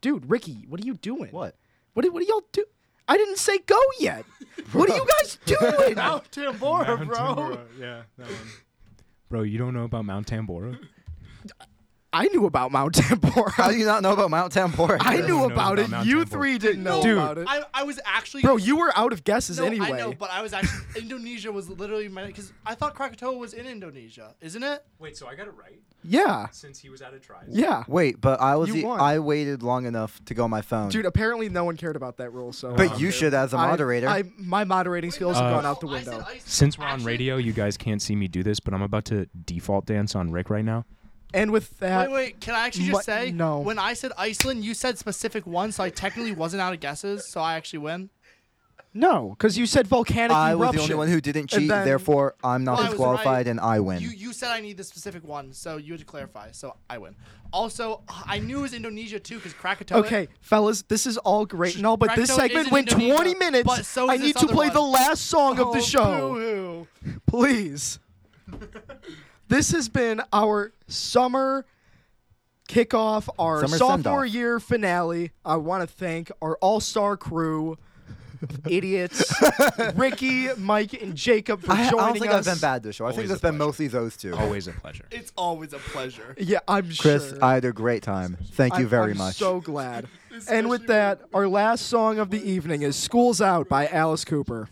Dude, 0.00 0.30
Ricky, 0.30 0.64
what 0.68 0.80
are 0.80 0.86
you 0.86 0.94
doing? 0.94 1.30
What? 1.32 1.56
What, 1.92 2.02
do- 2.04 2.12
what 2.12 2.22
are 2.22 2.26
y'all 2.26 2.44
do? 2.52 2.64
I 3.08 3.16
didn't 3.18 3.36
say 3.38 3.58
go 3.58 3.78
yet. 4.00 4.24
what 4.72 4.88
are 4.90 4.96
you 4.96 5.06
guys 5.20 5.38
doing? 5.44 5.96
Mount 5.96 6.30
Tambora, 6.30 6.86
Mount 6.96 7.06
bro. 7.08 7.16
Tambora, 7.18 7.58
Yeah, 7.78 8.02
that 8.18 8.26
one. 8.26 8.36
Bro, 9.28 9.42
you 9.42 9.58
don't 9.58 9.74
know 9.74 9.84
about 9.84 10.04
Mount 10.04 10.26
Tambora? 10.26 10.78
I 12.16 12.28
knew 12.28 12.46
about 12.46 12.72
Mount 12.72 12.94
Tambora. 12.96 13.50
How 13.52 13.70
do 13.70 13.76
you 13.76 13.84
not 13.84 14.02
know 14.02 14.12
about 14.12 14.30
Mount 14.30 14.52
Tambora? 14.52 14.96
I 15.00 15.18
Everyone 15.18 15.26
knew 15.26 15.44
about 15.44 15.74
about 15.74 15.78
it. 15.78 15.90
Mount 15.90 16.06
you 16.06 16.18
Tambora. 16.24 16.28
three 16.28 16.58
didn't 16.58 16.82
know 16.82 17.02
Dude. 17.02 17.18
about 17.18 17.38
it. 17.38 17.46
I, 17.48 17.62
I 17.74 17.82
was 17.84 18.00
actually 18.04 18.42
Bro, 18.42 18.56
you 18.58 18.76
were 18.76 18.92
out 18.96 19.12
of 19.12 19.24
guesses 19.24 19.58
no, 19.58 19.64
anyway. 19.66 19.92
I 19.92 19.98
know, 19.98 20.12
but 20.12 20.30
I 20.30 20.42
was 20.42 20.52
actually 20.52 20.80
Indonesia 21.02 21.52
was 21.52 21.68
literally 21.68 22.08
my 22.08 22.26
because 22.26 22.52
I 22.64 22.74
thought 22.74 22.94
Krakatoa 22.94 23.36
was 23.36 23.52
in 23.52 23.66
Indonesia, 23.66 24.34
isn't 24.40 24.62
it? 24.62 24.84
Wait, 24.98 25.16
so 25.16 25.26
I 25.26 25.34
got 25.34 25.46
it 25.46 25.54
right 25.54 25.80
yeah. 26.06 26.46
since 26.52 26.78
he 26.78 26.88
was 26.88 27.02
out 27.02 27.14
of 27.14 27.20
tries. 27.20 27.48
Yeah. 27.48 27.84
Wait, 27.88 28.20
but 28.20 28.40
I 28.40 28.56
was 28.56 28.72
the, 28.72 28.86
I 28.86 29.18
waited 29.18 29.62
long 29.62 29.86
enough 29.86 30.24
to 30.26 30.34
go 30.34 30.44
on 30.44 30.50
my 30.50 30.62
phone. 30.62 30.88
Dude, 30.88 31.06
apparently 31.06 31.48
no 31.48 31.64
one 31.64 31.76
cared 31.76 31.96
about 31.96 32.16
that 32.18 32.30
rule, 32.30 32.52
so 32.52 32.74
but 32.74 32.92
um, 32.92 33.00
you 33.00 33.10
should 33.10 33.34
as 33.34 33.52
a 33.52 33.56
moderator. 33.56 34.08
I, 34.08 34.24
my 34.38 34.64
moderating 34.64 35.10
skills 35.10 35.36
have 35.36 35.46
Uh, 35.46 35.54
gone 35.56 35.66
out 35.66 35.80
the 35.80 35.88
I 35.88 36.02
said 36.02 36.12
window. 36.12 36.24
Iceland. 36.24 36.42
Since 36.44 36.78
we're 36.78 36.86
on 36.86 37.04
radio, 37.04 37.36
you 37.36 37.52
guys 37.52 37.76
can't 37.76 38.00
see 38.00 38.16
me 38.16 38.28
do 38.28 38.42
this, 38.42 38.60
but 38.60 38.74
I'm 38.74 38.82
about 38.82 39.04
to 39.06 39.26
default 39.44 39.86
dance 39.86 40.14
on 40.14 40.30
Rick 40.30 40.50
right 40.50 40.64
now. 40.64 40.84
And 41.34 41.50
with 41.50 41.78
that, 41.80 42.08
Wait, 42.10 42.14
wait. 42.14 42.40
Can 42.40 42.54
I 42.54 42.66
actually 42.66 42.86
mu- 42.86 42.92
just 42.92 43.06
say? 43.06 43.30
no. 43.32 43.58
When 43.60 43.78
I 43.78 43.94
said 43.94 44.12
Iceland, 44.16 44.64
you 44.64 44.74
said 44.74 44.96
specific 44.98 45.46
one, 45.46 45.72
so 45.72 45.82
I 45.84 45.90
technically 45.90 46.32
wasn't 46.32 46.62
out 46.62 46.72
of 46.72 46.80
guesses, 46.80 47.26
so 47.26 47.40
I 47.40 47.54
actually 47.54 47.80
win. 47.80 48.10
no, 48.94 49.30
because 49.36 49.58
you 49.58 49.66
said 49.66 49.86
volcanic 49.86 50.34
I 50.34 50.54
was 50.54 50.72
the 50.74 50.80
only 50.80 50.94
one 50.94 51.08
who 51.08 51.20
didn't 51.20 51.52
And 51.52 51.62
cheat, 51.62 51.68
then- 51.68 51.84
therefore 51.84 52.34
I'm 52.42 52.64
not 52.64 52.72
Well, 52.76 52.80
I 52.80 52.82
was 52.84 52.90
disqualified 52.92 53.26
right. 53.26 53.46
and 53.48 53.60
I 53.60 53.80
win. 53.80 54.00
You 54.00 54.08
you 54.08 54.32
said 54.32 54.50
I 54.50 54.60
need 54.60 54.78
the 54.78 54.84
specific 54.84 55.22
one, 55.24 55.52
so 55.52 55.76
you 55.76 55.92
had 55.92 56.00
to 56.00 56.06
clarify. 56.06 56.52
So 56.52 56.76
I 56.88 56.96
win. 56.96 57.14
Also, 57.52 58.02
I 58.08 58.38
knew 58.38 58.58
it 58.60 58.62
was 58.62 58.72
Indonesia 58.72 59.20
too, 59.20 59.36
because 59.36 59.52
Krakatoa. 59.52 59.98
Okay, 59.98 60.28
fellas, 60.40 60.82
this 60.88 61.06
is 61.06 61.18
all 61.18 61.44
great 61.44 61.76
and 61.76 61.84
all, 61.86 61.96
but 61.98 62.16
this 62.16 62.30
Krakatoa 62.30 62.48
segment 62.48 62.66
in 62.68 62.72
went 62.72 62.88
Indonesia, 62.92 63.14
20 63.16 63.34
minutes. 63.34 63.66
but 63.66 63.84
so 63.84 64.08
I 64.08 64.14
is 64.14 64.20
need 64.20 64.34
this 64.34 64.40
to 64.42 64.46
other 64.46 64.54
play 64.54 64.66
one. 64.68 64.74
the 64.74 64.80
last 64.82 65.26
song 65.26 65.58
of 65.58 65.66
Oh, 65.68 65.72
the 65.74 65.80
show. 65.82 66.32
boo-hoo. 66.32 67.18
Please. 67.26 67.98
This 69.48 69.72
has 69.72 69.88
been 69.88 70.22
our 70.32 70.72
summer 70.88 71.64
kickoff, 72.68 73.28
our 73.38 73.60
Summer 73.62 73.76
sophomore 73.78 74.22
send-off. 74.24 74.34
year 74.34 74.60
finale. 74.60 75.30
I 75.44 75.56
want 75.56 75.88
to 75.88 75.94
thank 75.94 76.30
our 76.42 76.56
all 76.60 76.80
star 76.80 77.16
crew 77.16 77.78
of 78.42 78.66
idiots, 78.70 79.32
Ricky, 79.94 80.48
Mike, 80.58 81.00
and 81.00 81.14
Jacob 81.16 81.62
for 81.62 81.72
I, 81.72 81.86
I 81.86 81.90
joining 81.90 81.96
don't 82.06 82.18
think 82.18 82.32
us. 82.32 82.46
I've 82.46 82.54
been 82.54 82.60
bad 82.60 82.82
this 82.82 82.96
show. 82.96 83.06
I 83.06 83.10
think 83.10 83.18
Always 83.18 83.30
a 83.30 83.32
it's 83.34 83.42
been 83.42 83.52
pleasure. 83.56 83.66
mostly 83.66 83.86
those 83.88 84.16
two. 84.16 84.34
Always 84.36 84.68
a 84.68 84.72
pleasure. 84.72 85.04
It's 85.10 85.32
always 85.36 85.72
a 85.72 85.78
pleasure. 85.78 86.34
Yeah, 86.38 86.58
I'm 86.68 86.90
Chris, 86.94 87.30
sure. 87.30 87.42
I 87.44 87.54
had 87.54 87.64
a 87.64 87.72
great 87.72 88.02
time. 88.02 88.36
Thank 88.52 88.74
you 88.74 88.80
I'm- 88.80 88.88
very 88.88 89.12
I'm 89.12 89.18
much. 89.18 89.36
So 89.36 89.60
glad. 89.60 90.06
and 90.50 90.68
with 90.68 90.86
that, 90.88 91.22
our 91.32 91.48
last 91.48 91.86
song 91.86 92.18
of 92.18 92.30
the 92.30 92.42
evening 92.50 92.82
is 92.82 92.94
"School's 92.96 93.40
Out" 93.40 93.68
by 93.70 93.86
Alice 93.88 94.24
Cooper. 94.24 94.68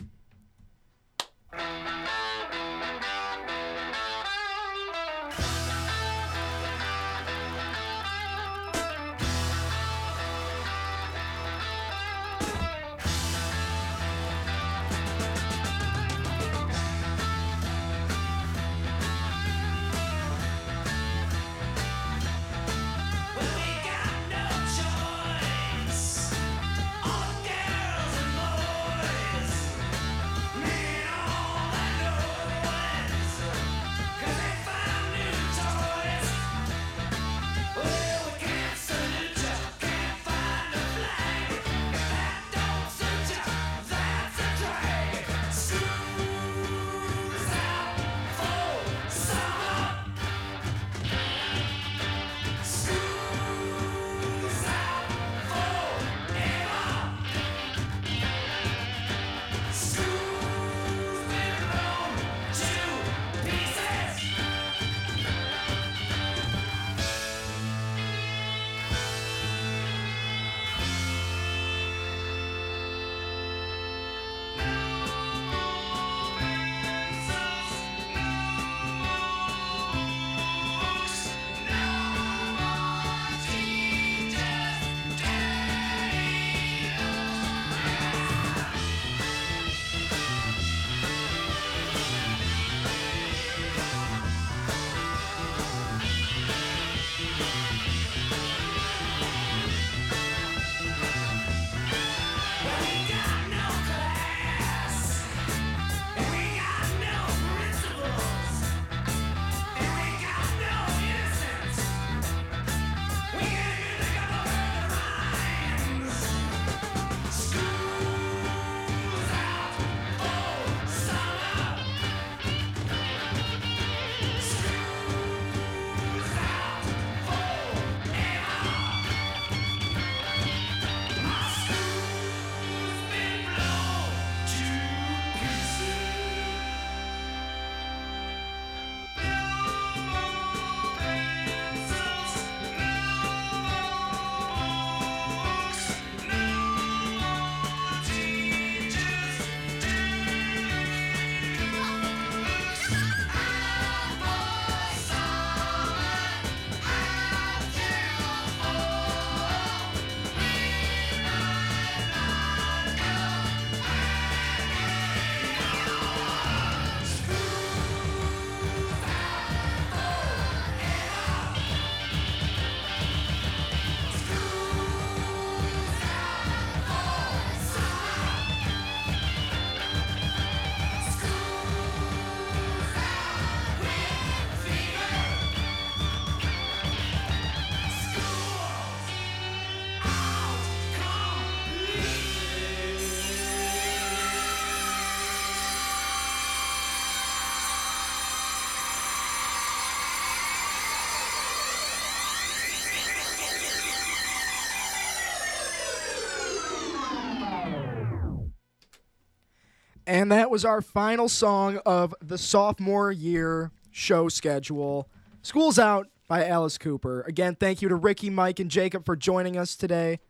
And 210.25 210.33
that 210.33 210.51
was 210.51 210.65
our 210.65 210.81
final 210.81 211.29
song 211.29 211.83
of 211.85 212.15
the 212.23 212.39
sophomore 212.39 213.13
year 213.13 213.73
show 213.91 214.31
schedule. 214.31 215.07
School's 215.43 215.79
Out 215.79 216.09
by 216.29 216.47
Alice 216.47 216.79
Cooper. 216.79 217.21
Again, 217.29 217.57
thank 217.57 217.83
you 217.83 217.91
to 217.91 217.95
Ricky, 217.95 218.31
Mike, 218.31 218.59
and 218.59 218.71
Jacob 218.71 219.05
for 219.05 219.17
joining 219.17 219.59
us 219.59 219.77
today. 219.77 220.21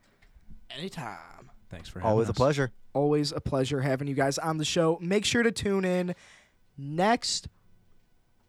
Anytime. 0.76 1.48
Thanks 1.70 1.88
for 1.88 2.00
having 2.00 2.10
Always 2.10 2.28
a 2.28 2.32
pleasure. 2.32 2.72
Always 2.92 3.30
a 3.30 3.40
pleasure 3.40 3.82
having 3.82 4.08
you 4.08 4.16
guys 4.16 4.36
on 4.36 4.58
the 4.58 4.64
show. 4.64 4.98
Make 5.00 5.24
sure 5.24 5.44
to 5.44 5.52
tune 5.52 5.84
in 5.84 6.16
next 6.76 7.46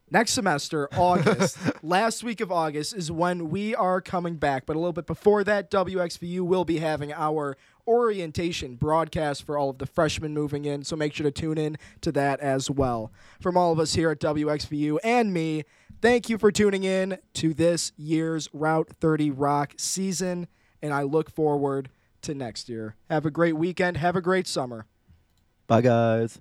next 0.09 0.31
semester, 0.31 0.89
August. 0.97 1.59
last 1.83 2.23
week 2.23 2.41
of 2.41 2.51
August 2.51 2.95
is 2.95 3.11
when 3.11 3.51
we 3.51 3.75
are 3.75 4.01
coming 4.01 4.37
back. 4.37 4.65
But 4.65 4.77
a 4.77 4.79
little 4.79 4.93
bit 4.93 5.05
before 5.05 5.43
that, 5.43 5.69
WXVU 5.69 6.39
will 6.39 6.65
be 6.65 6.79
having 6.79 7.13
our 7.13 7.55
orientation 7.87 8.75
broadcast 8.75 9.43
for 9.43 9.57
all 9.57 9.69
of 9.69 9.77
the 9.77 9.85
freshmen 9.85 10.33
moving 10.33 10.65
in. 10.65 10.83
So 10.83 10.95
make 10.95 11.13
sure 11.13 11.23
to 11.23 11.31
tune 11.31 11.57
in 11.57 11.77
to 12.01 12.11
that 12.13 12.39
as 12.39 12.69
well. 12.69 13.11
From 13.41 13.57
all 13.57 13.71
of 13.71 13.79
us 13.79 13.93
here 13.93 14.11
at 14.11 14.19
WXVU 14.19 14.99
and 15.03 15.33
me, 15.33 15.63
thank 16.01 16.29
you 16.29 16.37
for 16.37 16.51
tuning 16.51 16.83
in 16.83 17.17
to 17.35 17.53
this 17.53 17.91
year's 17.97 18.49
Route 18.53 18.89
30 18.99 19.31
Rock 19.31 19.73
season. 19.77 20.47
And 20.81 20.93
I 20.93 21.03
look 21.03 21.29
forward 21.29 21.89
to 22.21 22.33
next 22.33 22.69
year. 22.69 22.95
Have 23.09 23.25
a 23.25 23.31
great 23.31 23.55
weekend. 23.55 23.97
Have 23.97 24.15
a 24.15 24.21
great 24.21 24.47
summer. 24.47 24.85
Bye, 25.67 25.81
guys. 25.81 26.39